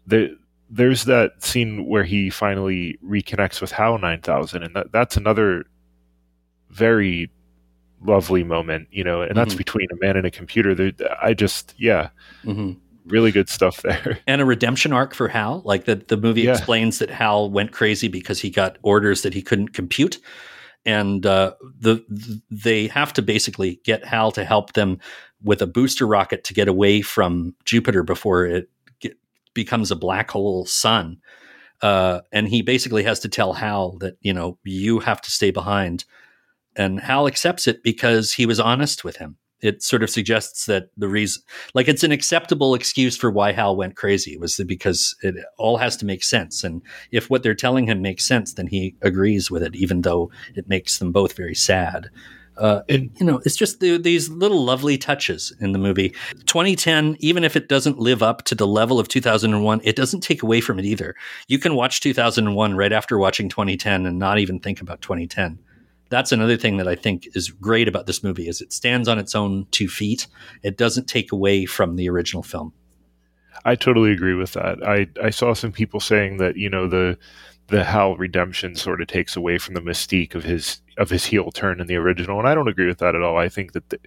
[0.06, 0.36] the
[0.68, 5.64] there's that scene where he finally reconnects with HAL 9000 and that, that's another
[6.70, 7.30] very
[8.04, 9.38] lovely moment you know and mm-hmm.
[9.38, 10.92] that's between a man and a computer
[11.22, 12.10] i just yeah
[12.44, 12.72] mm-hmm
[13.06, 14.18] really good stuff there.
[14.26, 15.62] And a redemption arc for Hal.
[15.64, 16.52] Like the, the movie yeah.
[16.52, 20.18] explains that Hal went crazy because he got orders that he couldn't compute.
[20.84, 24.98] And uh, the, the they have to basically get Hal to help them
[25.42, 28.70] with a booster rocket to get away from Jupiter before it
[29.00, 29.16] get,
[29.54, 31.18] becomes a black hole sun.
[31.82, 35.50] Uh, and he basically has to tell Hal that you know you have to stay
[35.50, 36.04] behind,
[36.74, 40.90] and Hal accepts it because he was honest with him it sort of suggests that
[40.96, 41.42] the reason,
[41.74, 45.96] like, it's an acceptable excuse for why Hal went crazy was because it all has
[45.98, 46.62] to make sense.
[46.62, 50.30] And if what they're telling him makes sense, then he agrees with it, even though
[50.54, 52.10] it makes them both very sad.
[52.58, 56.10] Uh, and you know, it's just the, these little lovely touches in the movie.
[56.46, 60.42] 2010, even if it doesn't live up to the level of 2001, it doesn't take
[60.42, 61.14] away from it either.
[61.48, 65.58] You can watch 2001 right after watching 2010 and not even think about 2010
[66.08, 69.18] that's another thing that I think is great about this movie is it stands on
[69.18, 70.26] its own two feet.
[70.62, 72.72] It doesn't take away from the original film.
[73.64, 74.86] I totally agree with that.
[74.86, 77.18] I, I saw some people saying that, you know, the
[77.68, 81.50] the Hal redemption sort of takes away from the mystique of his of his heel
[81.50, 83.36] turn in the original, and I don't agree with that at all.
[83.36, 83.98] I think that they,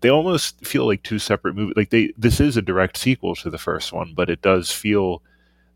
[0.00, 1.74] they almost feel like two separate movies.
[1.76, 5.22] Like they, this is a direct sequel to the first one, but it does feel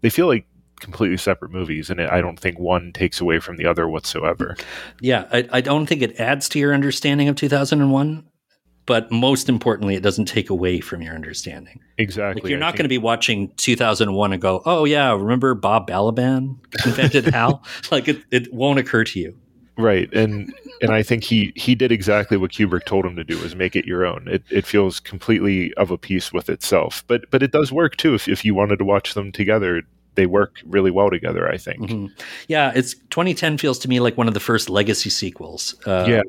[0.03, 0.47] they feel like
[0.83, 4.57] completely separate movies, and it, I don't think one takes away from the other whatsoever.
[5.01, 8.25] Yeah, I, I don't think it adds to your understanding of 2001
[8.85, 11.81] but most importantly, it doesn't take away from your understanding.
[11.99, 12.43] Exactly.
[12.43, 16.59] Like you're not going to be watching 2001 and go, "Oh yeah, remember Bob Balaban
[16.85, 19.37] invented HAL?" like it, it won't occur to you.
[19.79, 20.53] Right, and
[20.83, 23.77] and I think he he did exactly what Kubrick told him to do was make
[23.77, 24.27] it your own.
[24.29, 28.15] It it feels completely of a piece with itself, but but it does work too.
[28.15, 29.83] If if you wanted to watch them together,
[30.15, 31.49] they work really well together.
[31.49, 31.81] I think.
[31.91, 32.11] Mhm.
[32.49, 35.75] Yeah, it's 2010 feels to me like one of the first legacy sequels.
[35.87, 36.23] Uh, Yeah.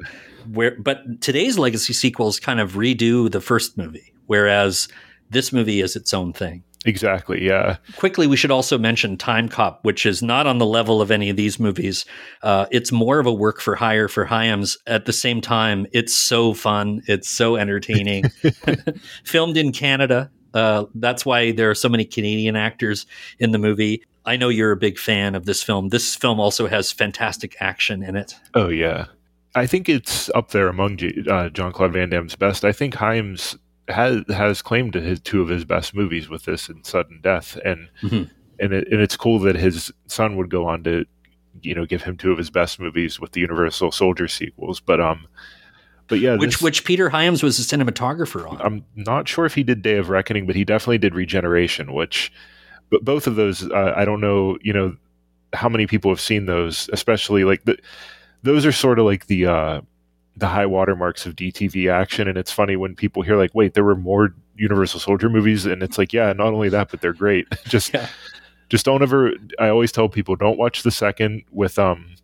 [0.51, 4.89] Where, but today's legacy sequels kind of redo the first movie, whereas
[5.29, 6.63] this movie is its own thing.
[6.85, 7.41] Exactly.
[7.41, 7.77] Yeah.
[7.95, 11.37] Quickly, we should also mention Timecop, which is not on the level of any of
[11.37, 12.03] these movies.
[12.41, 14.77] Uh, it's more of a work for hire for Hyams.
[14.85, 17.01] At the same time, it's so fun.
[17.07, 18.25] It's so entertaining.
[19.23, 20.29] Filmed in Canada.
[20.53, 23.05] Uh, that's why there are so many Canadian actors
[23.39, 24.03] in the movie.
[24.25, 25.89] I know you're a big fan of this film.
[25.89, 28.35] This film also has fantastic action in it.
[28.53, 29.05] Oh yeah,
[29.55, 32.63] I think it's up there among J- uh, Jean Claude Van Damme's best.
[32.63, 33.57] I think Hyams
[33.89, 37.89] has has claimed his two of his best movies with this and Sudden Death, and
[38.01, 38.29] Mhm.
[38.59, 41.03] and it, and it's cool that his son would go on to,
[41.61, 44.79] you know, give him two of his best movies with the Universal Soldier sequels.
[44.79, 45.27] But um,
[46.13, 48.61] but yeah, which this- which Peter Hyams was a cinematographer on.
[48.61, 52.31] I'm not sure if he did Day of Reckoning, but he definitely did Regeneration, which,
[52.91, 54.95] but both of those, uh, I don't know, you know,
[55.53, 57.79] how many people have seen those, especially like the,
[58.43, 59.81] those are sort of like the, uh,
[60.37, 62.27] the high watermarks of DTV action.
[62.27, 65.65] And it's funny when people hear like, wait, there were more Universal Soldier movies.
[65.65, 67.47] And it's like, yeah, not only that, but they're great.
[67.67, 68.07] just, yeah.
[68.69, 72.15] just don't ever, I always tell people don't watch the second with, um,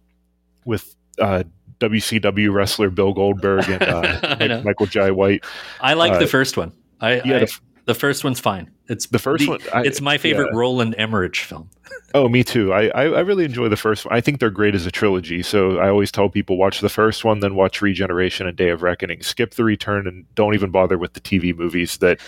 [0.66, 1.44] with, uh,
[1.80, 3.82] WCW wrestler Bill Goldberg and
[4.52, 5.44] uh, Michael Jai White.
[5.82, 6.72] I like Uh, the first one.
[7.02, 8.70] I, yeah, I- the the first one's fine.
[8.88, 9.60] It's the first one.
[9.74, 10.60] I- it's my favorite yeah.
[10.60, 11.70] Roland Emmerich film.
[12.16, 12.74] Oh, me too.
[12.74, 14.16] I, I I really enjoy the first one.
[14.16, 15.44] I think they're great as a trilogy.
[15.44, 18.82] So I always tell people watch the first one, then watch Regeneration and Day of
[18.82, 19.22] Reckoning.
[19.22, 22.20] Skip the Return and don't even bother with the TV movies that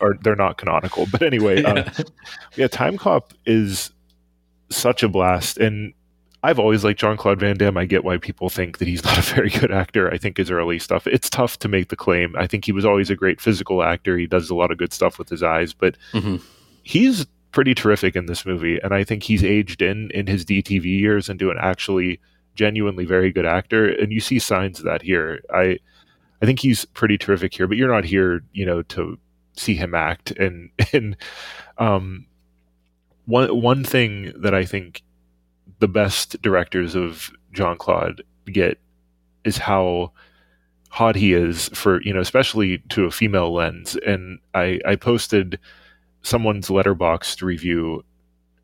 [0.00, 1.06] are they're not canonical.
[1.12, 1.84] But anyway, uh,
[2.56, 3.90] yeah, Timecop is
[4.70, 5.92] such a blast, and
[6.42, 7.76] I've always liked Jean Claude Van Damme.
[7.76, 10.10] I get why people think that he's not a very good actor.
[10.12, 12.34] I think his early stuff it's tough to make the claim.
[12.36, 14.16] I think he was always a great physical actor.
[14.16, 16.40] He does a lot of good stuff with his eyes, but Mhm.
[16.82, 20.84] he's pretty terrific in this movie and i think he's aged in in his dtv
[20.84, 22.20] years into an actually
[22.54, 25.76] genuinely very good actor and you see signs of that here i
[26.40, 29.18] i think he's pretty terrific here but you're not here you know to
[29.56, 31.16] see him act and and
[31.78, 32.24] um
[33.26, 35.02] one one thing that i think
[35.80, 38.78] the best directors of jean claude get
[39.44, 40.12] is how
[40.90, 43.96] hot he is for you know especially to a female lens.
[44.06, 45.58] And i i posted
[46.22, 48.04] someone's Letterboxd review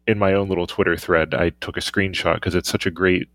[0.06, 1.34] in my own little twitter thread.
[1.34, 3.28] I took a screenshot because it's such a great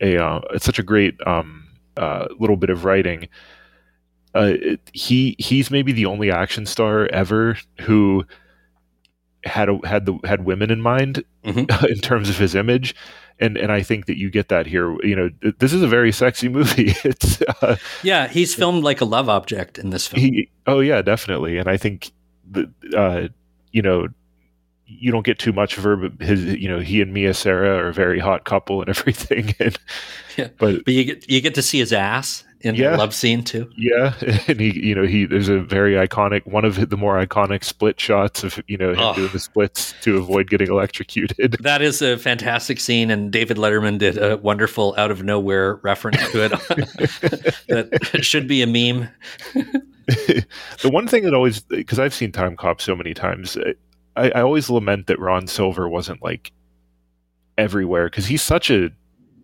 [0.00, 1.64] a uh, it's such a great um
[1.96, 3.28] uh, little bit of writing.
[4.34, 8.24] Uh, it, he he's maybe the only action star ever who
[9.46, 11.66] had a, had the had women in mind in
[12.02, 12.94] terms of his image.
[13.38, 14.96] And and I think that you get that here.
[15.02, 16.94] You know this is a very sexy movie.
[17.04, 20.22] It's uh, Yeah, he's filmed like a love object in this film.
[20.22, 21.58] he oh yeah definitely.
[21.58, 22.12] And i think
[22.50, 23.28] the uh
[23.72, 24.08] you know
[24.86, 27.76] you don't get too much of her but his you know he and Mia Sara
[27.76, 29.54] are a very hot couple and everything.
[29.60, 29.78] And
[30.36, 30.48] yeah.
[30.58, 32.90] but But you get you get to see his ass in Yeah.
[32.92, 33.70] the love scene too.
[33.76, 34.14] yeah
[34.48, 38.00] and he you know he there's a very iconic one of the more iconic split
[38.00, 39.14] shots of you know him Oh.
[39.14, 43.98] doing the splits to avoid getting electrocuted That is a fantastic scene, and David Letterman
[43.98, 46.50] did a wonderful out of nowhere reference to it
[47.68, 49.08] that should be a meme.
[50.82, 53.56] the one thing that always because I've seen Timecop so many times,
[54.16, 56.52] I, I always lament that Ron Silver wasn't like
[57.58, 58.90] everywhere because he's such a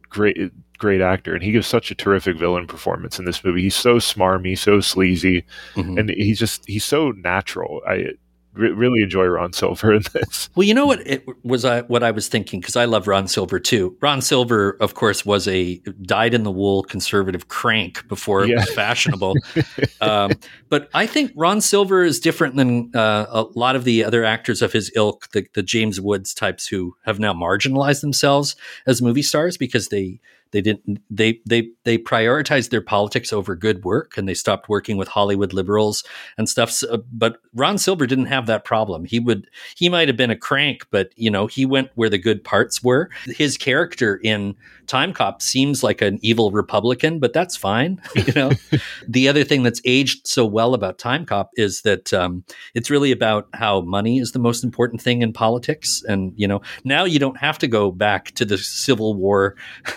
[0.08, 0.38] great
[0.78, 3.62] great actor and he gives such a terrific villain performance in this movie.
[3.62, 5.44] He's so smarmy, so sleazy,
[5.74, 5.98] Mhm.
[5.98, 7.80] and he's just he's so natural.
[7.86, 8.08] I
[8.54, 10.50] re- really enjoy Ron Silver in this.
[10.54, 13.28] Well, you know what it was I, what I was thinking because I love Ron
[13.28, 13.96] Silver too.
[14.02, 18.68] Ron Silver, of course, was a dyed in the wool conservative crank before it was
[18.74, 19.36] fashionable.
[20.00, 20.32] um,
[20.68, 24.60] but I think Ron Silver is different than uh, a lot of the other actors
[24.62, 29.22] of his ilk, the, the James Woods types who have now marginalized themselves as movie
[29.22, 30.20] stars because they
[30.52, 34.96] they didn't they they they prioritized their politics over good work and they stopped working
[34.96, 36.04] with Hollywood liberals
[36.38, 36.70] and stuff.
[36.70, 39.04] So, but Ron Silver didn't have that problem.
[39.04, 42.18] He would he might have been a crank, but you know he went where the
[42.18, 43.10] good parts were.
[43.26, 44.54] His character in
[44.86, 48.00] Timecop seems like an evil Republican, but that's fine.
[48.22, 48.52] You know,
[49.08, 53.48] the other thing that's aged so well about Timecop is that um, it's really about
[53.52, 57.38] how money is the most important thing in politics, and you know now you don't
[57.38, 59.56] have to go back to the Civil War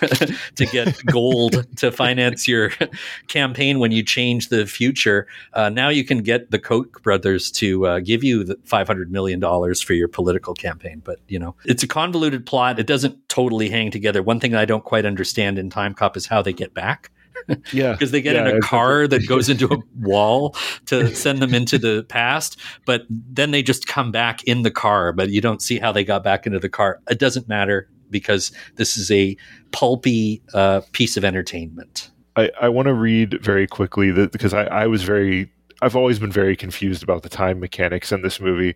[0.54, 2.70] to get gold to finance your
[3.28, 5.26] campaign when you change the future.
[5.52, 9.10] Uh, now you can get the Koch brothers to uh, give you the five hundred
[9.10, 11.02] million dollars for your political campaign.
[11.04, 12.78] But you know, it's a convoluted plot.
[12.78, 14.22] It doesn't totally hang together.
[14.22, 17.10] One thing I don't quite understand in Timecop is how they get back.
[17.72, 20.56] Yeah, because they get yeah, in a car that goes into a wall
[20.86, 25.12] to send them into the past, but then they just come back in the car.
[25.12, 27.00] But you don't see how they got back into the car.
[27.08, 29.36] It doesn't matter because this is a
[29.72, 32.10] pulpy uh, piece of entertainment.
[32.36, 35.50] I, I want to read very quickly that because I, I was very
[35.82, 38.74] I've always been very confused about the time mechanics in this movie,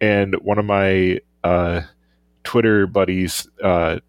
[0.00, 1.82] and one of my uh,
[2.44, 4.00] Twitter buddies, uh,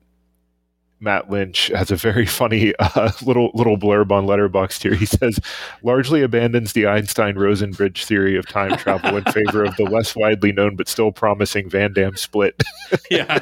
[1.01, 4.93] Matt Lynch, has a very funny uh, little little blurb on Letterboxd here.
[4.93, 5.39] He says,
[5.83, 10.51] "Largely abandons the Einstein-Rosen bridge theory of time travel in favor of the less widely
[10.51, 12.61] known but still promising Van Damme split."
[13.11, 13.39] yeah.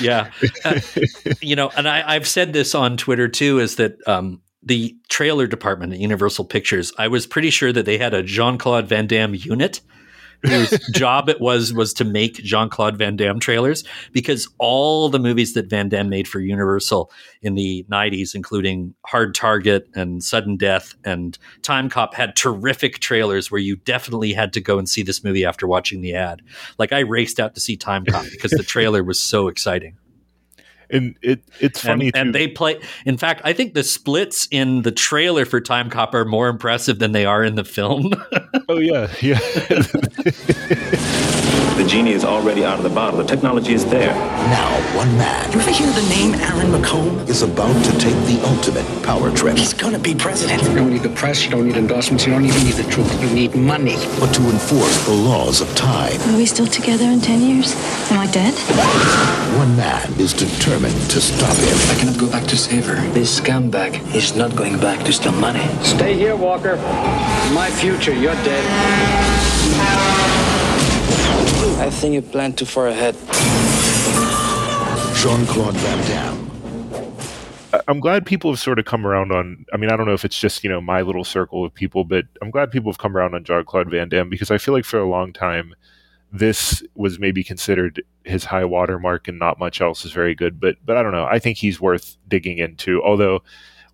[0.00, 0.30] yeah.
[0.64, 0.80] Uh,
[1.40, 5.46] you know, and I, have said this on Twitter too, is that um, the trailer
[5.46, 9.06] department at Universal Pictures, I was pretty sure that they had a Jean Claude Van
[9.06, 9.80] Damme unit
[10.42, 15.18] whose job it was was to make Jean Claude Van Damme trailers because all the
[15.18, 17.10] movies that Van Damme made for Universal
[17.42, 23.60] in the 90s, including Hard Target and Sudden Death and Timecop, had terrific trailers where
[23.60, 26.42] you definitely had to go and see this movie after watching the ad.
[26.78, 29.96] Like I raced out to see Timecop because the trailer was so exciting
[30.90, 34.82] and it it's funny and, and, they play in fact i think the splits in
[34.82, 38.12] the trailer for Timecop are more impressive than they are in the film.
[38.68, 39.08] Oh yeah.
[39.22, 39.38] Yeah
[41.76, 45.50] the genie is already out of the bottle the technology is there now one man
[45.52, 49.56] you ever hear the name aaron mccomb is about to take the ultimate power trip
[49.56, 52.44] he's gonna be president you don't need the press you don't need endorsements you don't
[52.44, 56.36] even need the truth you need money but to enforce the laws of time are
[56.36, 57.74] we still together in 10 years
[58.10, 58.54] am i dead
[59.58, 61.78] one man is determined determined to stop him.
[61.90, 62.96] I cannot go back to save her.
[63.12, 65.66] This scumbag is not going back to steal money.
[65.82, 66.76] Stay here, Walker.
[67.54, 68.64] My future, you're dead.
[71.78, 73.14] I think you plan too far ahead.
[75.16, 76.46] Jean Claude Van Damme.
[77.88, 79.66] I'm glad people have sort of come around on.
[79.72, 82.04] I mean, I don't know if it's just you know my little circle of people,
[82.04, 84.72] but I'm glad people have come around on Jean Claude Van Damme because I feel
[84.74, 85.74] like for a long time
[86.32, 90.58] this was maybe considered his high water mark and not much else is very good.
[90.58, 91.26] But but I don't know.
[91.26, 93.02] I think he's worth digging into.
[93.02, 93.42] Although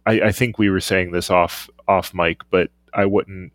[0.07, 3.53] I, I think we were saying this off off mic, but I wouldn't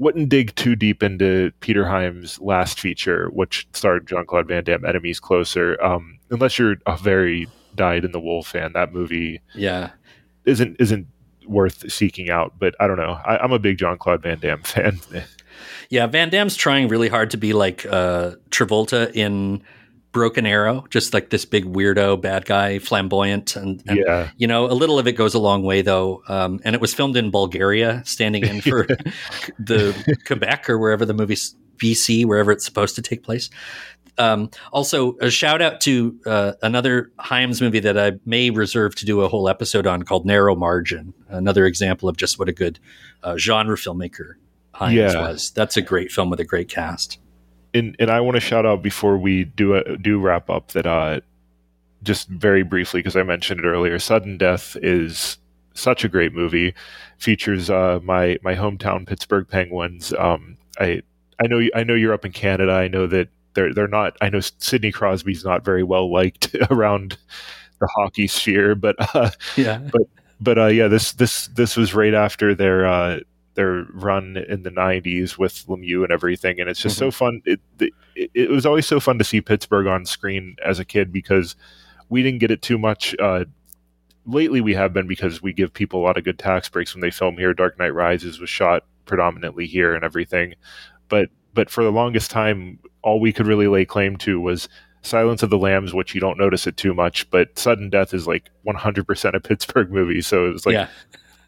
[0.00, 4.86] wouldn't dig too deep into Peter Hyams' last feature, which starred Jean Claude Van Damme,
[4.86, 5.80] Enemies Closer.
[5.84, 9.90] Um, unless you're a very dyed in the wool fan, that movie yeah
[10.46, 11.06] isn't isn't
[11.46, 12.54] worth seeking out.
[12.58, 13.20] But I don't know.
[13.24, 14.98] I, am a big Jean Claude Van Damme fan.
[15.90, 19.62] Yeah, Van Damme's trying really hard to be like uh, Travolta in
[20.12, 24.66] Broken Arrow, just like this big weirdo bad guy, flamboyant, and, and yeah, you know,
[24.66, 26.22] a little of it goes a long way though.
[26.28, 28.86] Um, and it was filmed in Bulgaria, standing in for
[29.58, 31.36] the Quebec or wherever the movie
[31.76, 33.50] BC, wherever it's supposed to take place.
[34.18, 39.06] Um, also, a shout out to uh, another Hyams movie that I may reserve to
[39.06, 41.14] do a whole episode on called Narrow Margin.
[41.28, 42.78] Another example of just what a good
[43.22, 44.34] uh, genre filmmaker
[44.74, 45.20] Hyams yeah.
[45.20, 45.50] was.
[45.52, 47.18] That's a great film with a great cast.
[47.72, 50.86] And and I want to shout out before we do a, do wrap up that
[50.86, 51.20] uh,
[52.02, 53.98] just very briefly because I mentioned it earlier.
[53.98, 55.38] Sudden Death is
[55.74, 56.74] such a great movie.
[57.18, 60.12] Features uh, my my hometown Pittsburgh Penguins.
[60.18, 61.02] Um, I
[61.42, 62.72] I know I know you're up in Canada.
[62.72, 64.16] I know that they're they're not.
[64.20, 67.16] I know Sidney Crosby's not very well liked around
[67.80, 70.02] the hockey sphere, but uh, yeah, but
[70.40, 73.20] but uh, yeah, this this this was right after their uh,
[73.60, 76.60] their run in the 90s with Lemieux and everything.
[76.60, 77.06] And it's just mm-hmm.
[77.06, 77.42] so fun.
[77.44, 81.12] It, it, it, was always so fun to see Pittsburgh on screen as a kid
[81.12, 81.56] because
[82.08, 83.14] we didn't get it too much.
[83.18, 83.44] Uh,
[84.24, 87.02] lately, we have been because we give people a lot of good tax breaks when
[87.02, 87.52] they film here.
[87.52, 90.54] Dark Knight Rises was shot predominantly here and everything.
[91.10, 94.70] But, but for the longest time, all we could really lay claim to was
[95.02, 98.26] Silence of the Lambs, which you don't notice it too much, but Sudden Death is
[98.26, 100.22] like 100% a Pittsburgh movie.
[100.22, 100.88] So it's like, yeah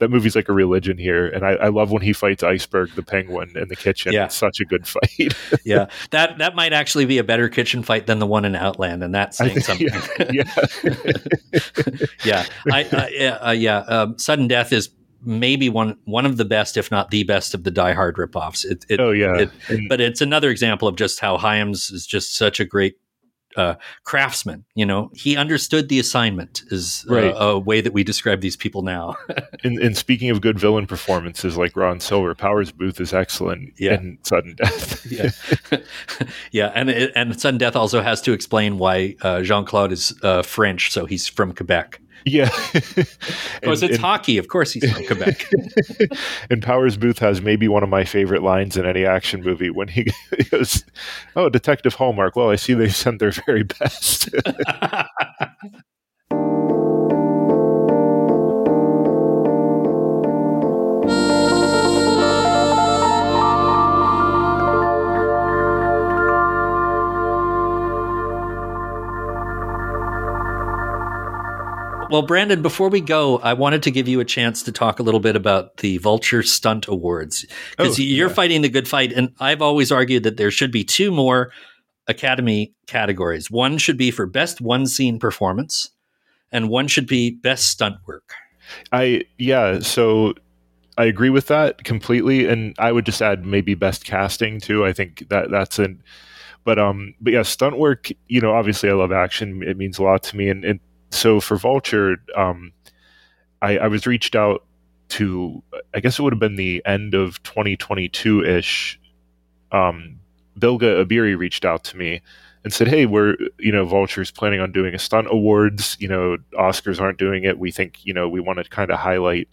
[0.03, 3.05] that movie's like a religion here, and I, I, love when he fights Iceburgh the
[3.05, 4.13] Penguin in the kitchen.
[4.13, 4.25] Yeah.
[4.25, 5.33] It's such a good fight.
[5.65, 9.05] yeah, that that might actually be a better kitchen fight than the one in Outland,
[9.05, 9.87] and that's saying something.
[9.89, 11.15] Yeah, yeah.
[12.25, 12.47] yeah.
[12.73, 13.79] I, I, uh, yeah.
[13.79, 14.91] Um, Sudden Death is
[15.25, 18.65] maybe one one of the best, if not the best, of the Die Hard ripoffs.
[18.65, 22.37] It, it, oh yeah, it, but it's another example of just how Hyams is just
[22.37, 22.97] such a great
[23.57, 23.75] uh,
[24.05, 24.65] craftsman.
[24.75, 26.63] You know, he understood the assignment.
[26.71, 29.17] Is uh, a way that we describe these people now.
[29.65, 33.95] and, and speaking of good villain performances like Ron Silver, Powers Boothe is excellent Yeah.
[33.95, 35.07] in Sudden Death.
[35.11, 35.31] yeah,
[36.53, 40.43] yeah, and and sudden death also has to explain why uh, Jean Claude is uh,
[40.43, 42.01] French, so he's from Quebec.
[42.25, 42.51] Yeah.
[43.61, 45.47] Because it's hockey, of course he's from Quebec.
[46.51, 49.87] and Powers Boothe has maybe one of my favorite lines in any action movie when
[49.89, 50.07] he
[50.51, 50.85] goes,
[51.37, 52.35] "Oh, Detective Hallmark.
[52.35, 54.29] Well, I see they sent their very best."
[72.13, 75.03] Well, Brandon, before we go, I wanted to give you a chance to talk a
[75.03, 78.35] little bit about the Vulture Stunt Awards because Oh, you're yeah.
[78.35, 81.53] fighting the good fight, and I've always argued that there should be two more
[82.07, 83.51] Academy categories.
[83.51, 85.89] One should be for best one scene performance,
[86.51, 88.35] and one should be best stunt work.
[88.93, 90.35] I yeah, so
[90.99, 94.85] I agree with that completely, and I would just add maybe best casting too.
[94.85, 96.03] I think that that's an,
[96.63, 98.11] but um, but yeah, stunt work.
[98.27, 99.63] You know, obviously, I love action.
[99.63, 100.81] It means a lot to me, and, and
[101.13, 102.73] so for Vulture, um,
[103.61, 104.65] I, I was reached out
[105.11, 105.63] to.
[105.95, 108.99] I guess it would have been the end of 2022 ish.
[109.71, 110.19] Um,
[110.59, 112.23] Bilge Ebiri reached out to me
[112.65, 115.97] and said, "Hey, we're you know Vulture's planning on doing a stunt awards.
[116.01, 117.59] You know, Oscars aren't doing it.
[117.59, 119.49] We think you know we want to kind of highlight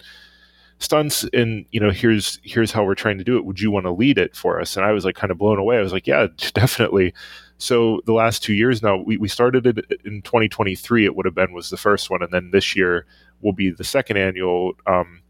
[0.78, 3.44] stunts, and you know here's here's how we're trying to do it.
[3.44, 5.58] Would you want to lead it for us?" And I was like kind of blown
[5.58, 5.78] away.
[5.78, 7.12] I was like, "Yeah, definitely."
[7.60, 11.04] So the last two years now, we, we started it in 2023.
[11.04, 13.04] It would have been was the first one, and then this year
[13.42, 15.20] will be the second annual um,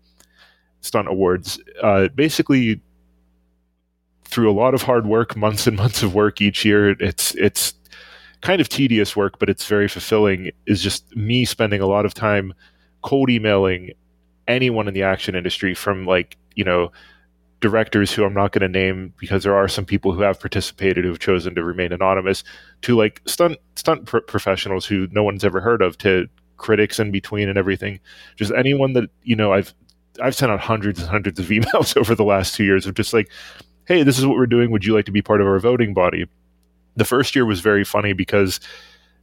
[0.81, 1.61] stunt awards.
[1.83, 2.81] Uh, basically,
[4.27, 6.91] through a lot of hard work, months and months of work each year.
[7.01, 7.75] It's it's
[8.43, 10.53] kind of tedious work, but it's very fulfilling.
[10.67, 12.55] Is just me spending a lot of time
[13.03, 13.91] cold emailing
[14.47, 16.93] anyone in the action industry, from like you know
[17.61, 21.05] directors who I'm not going to name because there are some people who have participated
[21.05, 22.43] who have chosen to remain anonymous,
[22.83, 26.27] to like stunt stunt pr- professionals who no one's ever heard of, to
[26.57, 28.01] critics in between and everything.
[28.37, 29.75] Just anyone that you know I've
[30.23, 33.13] I've sent out hundreds and hundreds of emails over the last two years of just
[33.13, 33.31] like
[33.87, 34.71] hey, this is what we're doing.
[34.71, 36.25] Would you like to be part of our voting body?
[36.95, 38.61] The first year was very funny because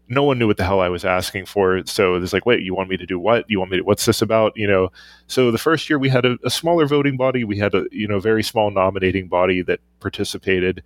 [0.10, 1.82] no one knew what the hell I was asking for.
[1.86, 3.46] So it's like, wait, you want me to do what?
[3.50, 4.54] You want me to, what's this about?
[4.56, 4.90] You know,
[5.28, 7.44] so the first year we had a, a smaller voting body.
[7.44, 10.82] We had a, you know, very small nominating body that participated.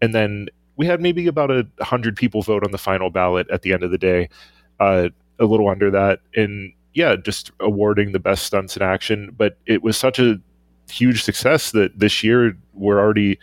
[0.00, 3.62] And then we had maybe about a hundred people vote on the final ballot at
[3.62, 4.28] the end of the day,
[4.78, 6.20] uh, a little under that.
[6.36, 9.34] And yeah, just awarding the best stunts in action.
[9.36, 10.40] But it was such a
[10.88, 13.38] huge success that this year we're already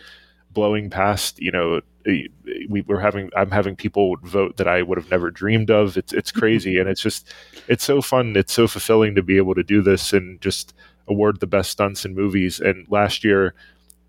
[0.52, 2.12] blowing past you know Uh,
[2.68, 5.96] we were having i'm having people vote that i would have never dreamed of.
[5.96, 6.78] It's it's crazy.
[6.78, 7.32] And it's just
[7.68, 8.36] it's so fun.
[8.36, 10.74] It's so fulfilling to be able to do this and just
[11.06, 12.60] award the best stunts in movies.
[12.60, 13.54] And last year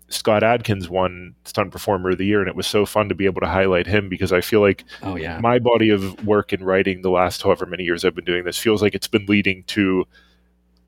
[0.08, 3.26] Scott Adkins won stunt performer of the year and it was so fun to be
[3.26, 5.38] able to highlight him because I feel like oh yeah.
[5.38, 8.58] my body of work in writing the last however many years I've been doing this
[8.58, 10.04] feels like it's been leading to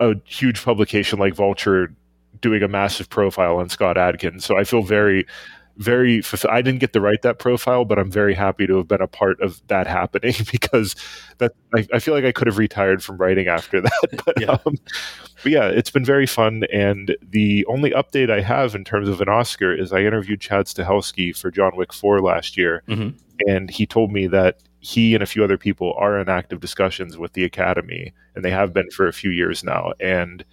[0.01, 1.95] a huge publication like Vulture
[2.41, 4.45] doing a massive profile on Scott Adkins.
[4.45, 5.27] So I feel very,
[5.77, 6.23] very.
[6.49, 9.07] I didn't get to write that profile, but I'm very happy to have been a
[9.07, 10.95] part of that happening because
[11.39, 14.23] that I, I feel like I could have retired from writing after that.
[14.25, 14.59] But Yeah.
[14.67, 14.77] um,
[15.43, 16.65] but yeah, it's been very fun.
[16.73, 20.67] And the only update I have in terms of an Oscar is I interviewed Chad
[20.67, 22.83] Stahelski for John Wick 4 last year.
[22.89, 23.15] Mhm.
[23.49, 27.17] And he told me that he and a few other people are in active discussions
[27.17, 29.93] with the Academy, and they have been for a few years now.
[30.01, 30.45] And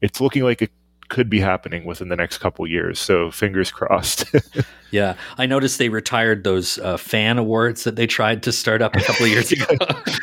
[0.00, 0.70] it's looking like it
[1.12, 2.98] could be happening within the next couple years.
[2.98, 4.24] So fingers crossed.
[4.92, 8.94] Yeah, I noticed they retired those uh, fan awards that they tried to start up
[8.94, 9.64] a couple of years ago.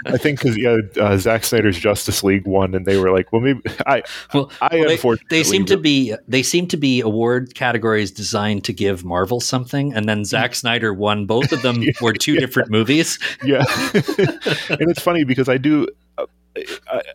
[0.05, 3.41] I think because yeah, uh, Zack Snyder's Justice League won, and they were like, "Well,
[3.41, 7.01] maybe I." Well, I Well, they, unfortunately they seem to be they seem to be
[7.01, 11.83] award categories designed to give Marvel something, and then Zack Snyder won both of them
[11.99, 13.17] were two different movies.
[13.43, 13.63] yeah
[14.69, 15.87] and it's funny because i do
[16.19, 16.25] uh,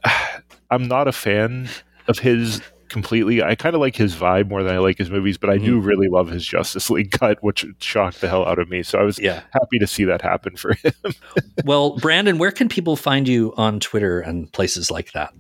[0.05, 0.41] I,
[0.73, 1.69] i'm not a fan
[2.09, 5.37] of his completely i kind of like his vibe more than i like his movies
[5.39, 5.87] but i do Mm-hmm.
[5.87, 9.03] really love his justice league cut which shocked the hell out of me so i
[9.03, 9.43] was Yeah.
[9.53, 10.93] happy to see that happen for him
[11.65, 15.33] well, Brandon, where can people find you on Twitter and places like that?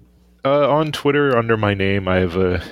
[0.44, 2.62] uh, on twitter under my name i have a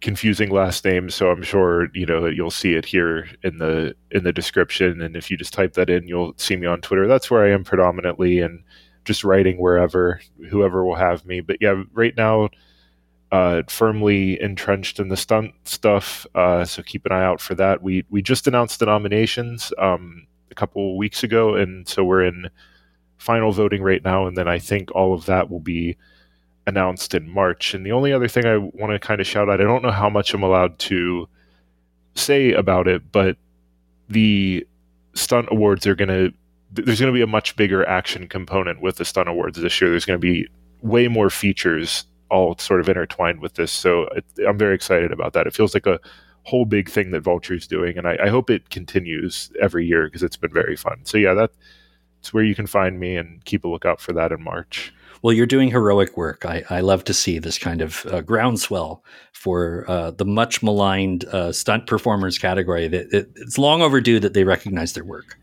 [0.00, 4.22] confusing last name so i'm sure you know you'll see it here in the in
[4.22, 7.30] the description and if you just type that in you'll see me on twitter that's
[7.30, 8.62] where i am predominantly and
[9.06, 12.48] just writing wherever whoever will have me but yeah right now
[13.34, 17.82] uh firmly entrenched in the stunt stuff uh so keep an eye out for that
[17.82, 22.48] we we just announced the nominations um a couple weeks ago, and so we're in
[23.18, 25.96] final voting right now, and then I think all of that will be
[26.66, 27.74] announced in March.
[27.74, 29.90] And the only other thing I want to kind of shout out, I don't know
[29.90, 31.28] how much I'm allowed to
[32.14, 33.36] say about it, but
[34.08, 34.66] the
[35.14, 36.32] stunt awards are going to
[36.72, 39.90] there's going to be a much bigger action component with the stunt awards this year.
[39.90, 40.48] There's going to be
[40.82, 42.04] way more features
[42.34, 43.72] all sort of intertwined with this.
[43.72, 45.46] So it, I'm very excited about that.
[45.46, 46.00] It feels like a
[46.42, 50.22] whole big thing that Vulture's doing, and I, I hope it continues every year because
[50.22, 50.98] it's been very fun.
[51.04, 54.42] So yeah, that's where you can find me, and keep a lookout for that in
[54.42, 54.92] March.
[55.22, 56.44] Well, you're doing heroic work.
[56.44, 59.02] I, I love to see this kind of uh, groundswell
[59.32, 62.88] for uh, the much maligned uh, stunt performers category.
[62.88, 65.38] That it, it's long overdue that they recognize their work.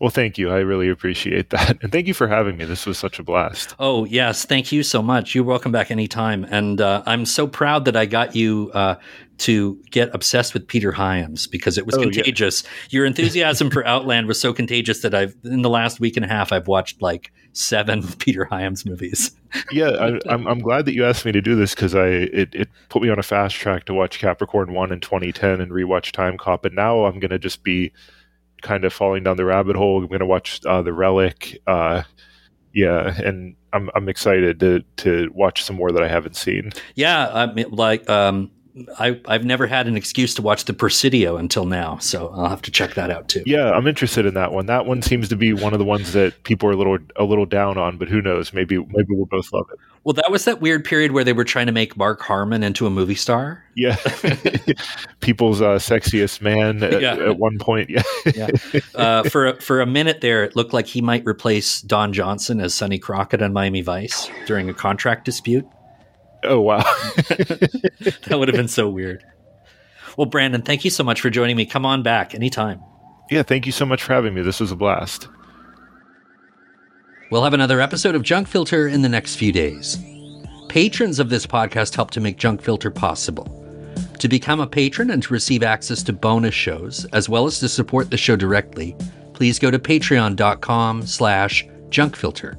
[0.00, 0.50] Well, thank you.
[0.50, 1.82] I really appreciate that.
[1.82, 2.64] And thank you for having me.
[2.64, 3.74] This was such a blast.
[3.78, 4.46] Oh, yes.
[4.46, 5.34] Thank you so much.
[5.34, 6.44] You're welcome back anytime.
[6.44, 8.94] And uh, I'm so proud that I got you uh,
[9.38, 12.62] to get obsessed with Peter Hyams because it was oh, contagious.
[12.62, 12.70] Yeah.
[12.90, 16.28] Your enthusiasm for Outland was so contagious that I've, in the last week and a
[16.28, 19.32] half, I've watched like seven Peter Hyams movies.
[19.70, 22.06] yeah, I, am I'm, I'm glad that you asked me to do this because I
[22.06, 25.70] it, it put me on a fast track to watch Capricorn one in 2010 and
[25.70, 27.92] rewatch Timecop, and now I'm gonna just be
[28.60, 30.02] kind of falling down the rabbit hole.
[30.02, 31.60] I'm gonna watch uh, The Relic.
[31.66, 32.02] Uh,
[32.72, 36.72] yeah, and I'm I'm excited to to watch some more that I haven't seen.
[36.94, 38.50] Yeah, I mean, like um,
[38.98, 42.62] I, I've never had an excuse to watch the Presidio until now, so I'll have
[42.62, 43.42] to check that out too.
[43.46, 44.66] Yeah, I'm interested in that one.
[44.66, 47.24] That one seems to be one of the ones that people are a little a
[47.24, 48.52] little down on, but who knows?
[48.52, 49.78] Maybe maybe we'll both love it.
[50.02, 52.86] Well, that was that weird period where they were trying to make Mark Harmon into
[52.86, 53.62] a movie star.
[53.76, 53.96] Yeah,
[55.20, 57.16] people's uh, sexiest man at, yeah.
[57.16, 57.90] at one point.
[57.90, 58.02] Yeah,
[58.34, 58.48] yeah.
[58.94, 62.60] Uh, for a, for a minute there, it looked like he might replace Don Johnson
[62.60, 65.66] as Sonny Crockett on Miami Vice during a contract dispute.
[66.44, 66.78] Oh wow,
[67.28, 69.24] that would have been so weird.
[70.16, 71.66] Well, Brandon, thank you so much for joining me.
[71.66, 72.82] Come on back anytime.
[73.30, 74.42] Yeah, thank you so much for having me.
[74.42, 75.28] This was a blast.
[77.30, 79.98] We'll have another episode of Junk Filter in the next few days.
[80.68, 83.56] Patrons of this podcast help to make Junk Filter possible.
[84.18, 87.68] To become a patron and to receive access to bonus shows, as well as to
[87.68, 88.96] support the show directly,
[89.32, 92.56] please go to patreon.com slash junkfilter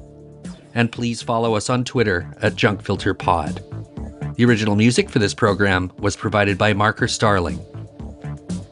[0.73, 4.35] and please follow us on Twitter at JunkFilterPod.
[4.35, 7.59] The original music for this program was provided by Marker Starling.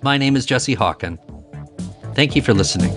[0.01, 1.17] My name is Jesse Hawken.
[2.13, 2.93] Thank you for listening.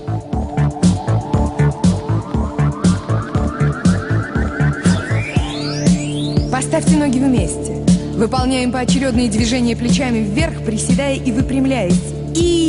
[6.51, 7.85] Поставьте ноги вместе.
[8.15, 12.15] Выполняем поочередные движения плечами вверх, приседая и выпрямляясь.
[12.35, 12.69] И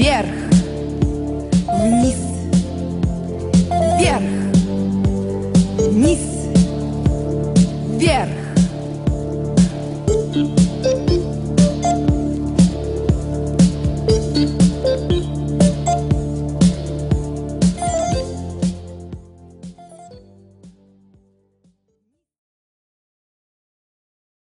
[0.00, 0.28] Вверх,
[1.68, 2.16] вниз,
[3.68, 4.22] вверх,
[5.76, 6.20] вниз,
[7.98, 8.49] вверх.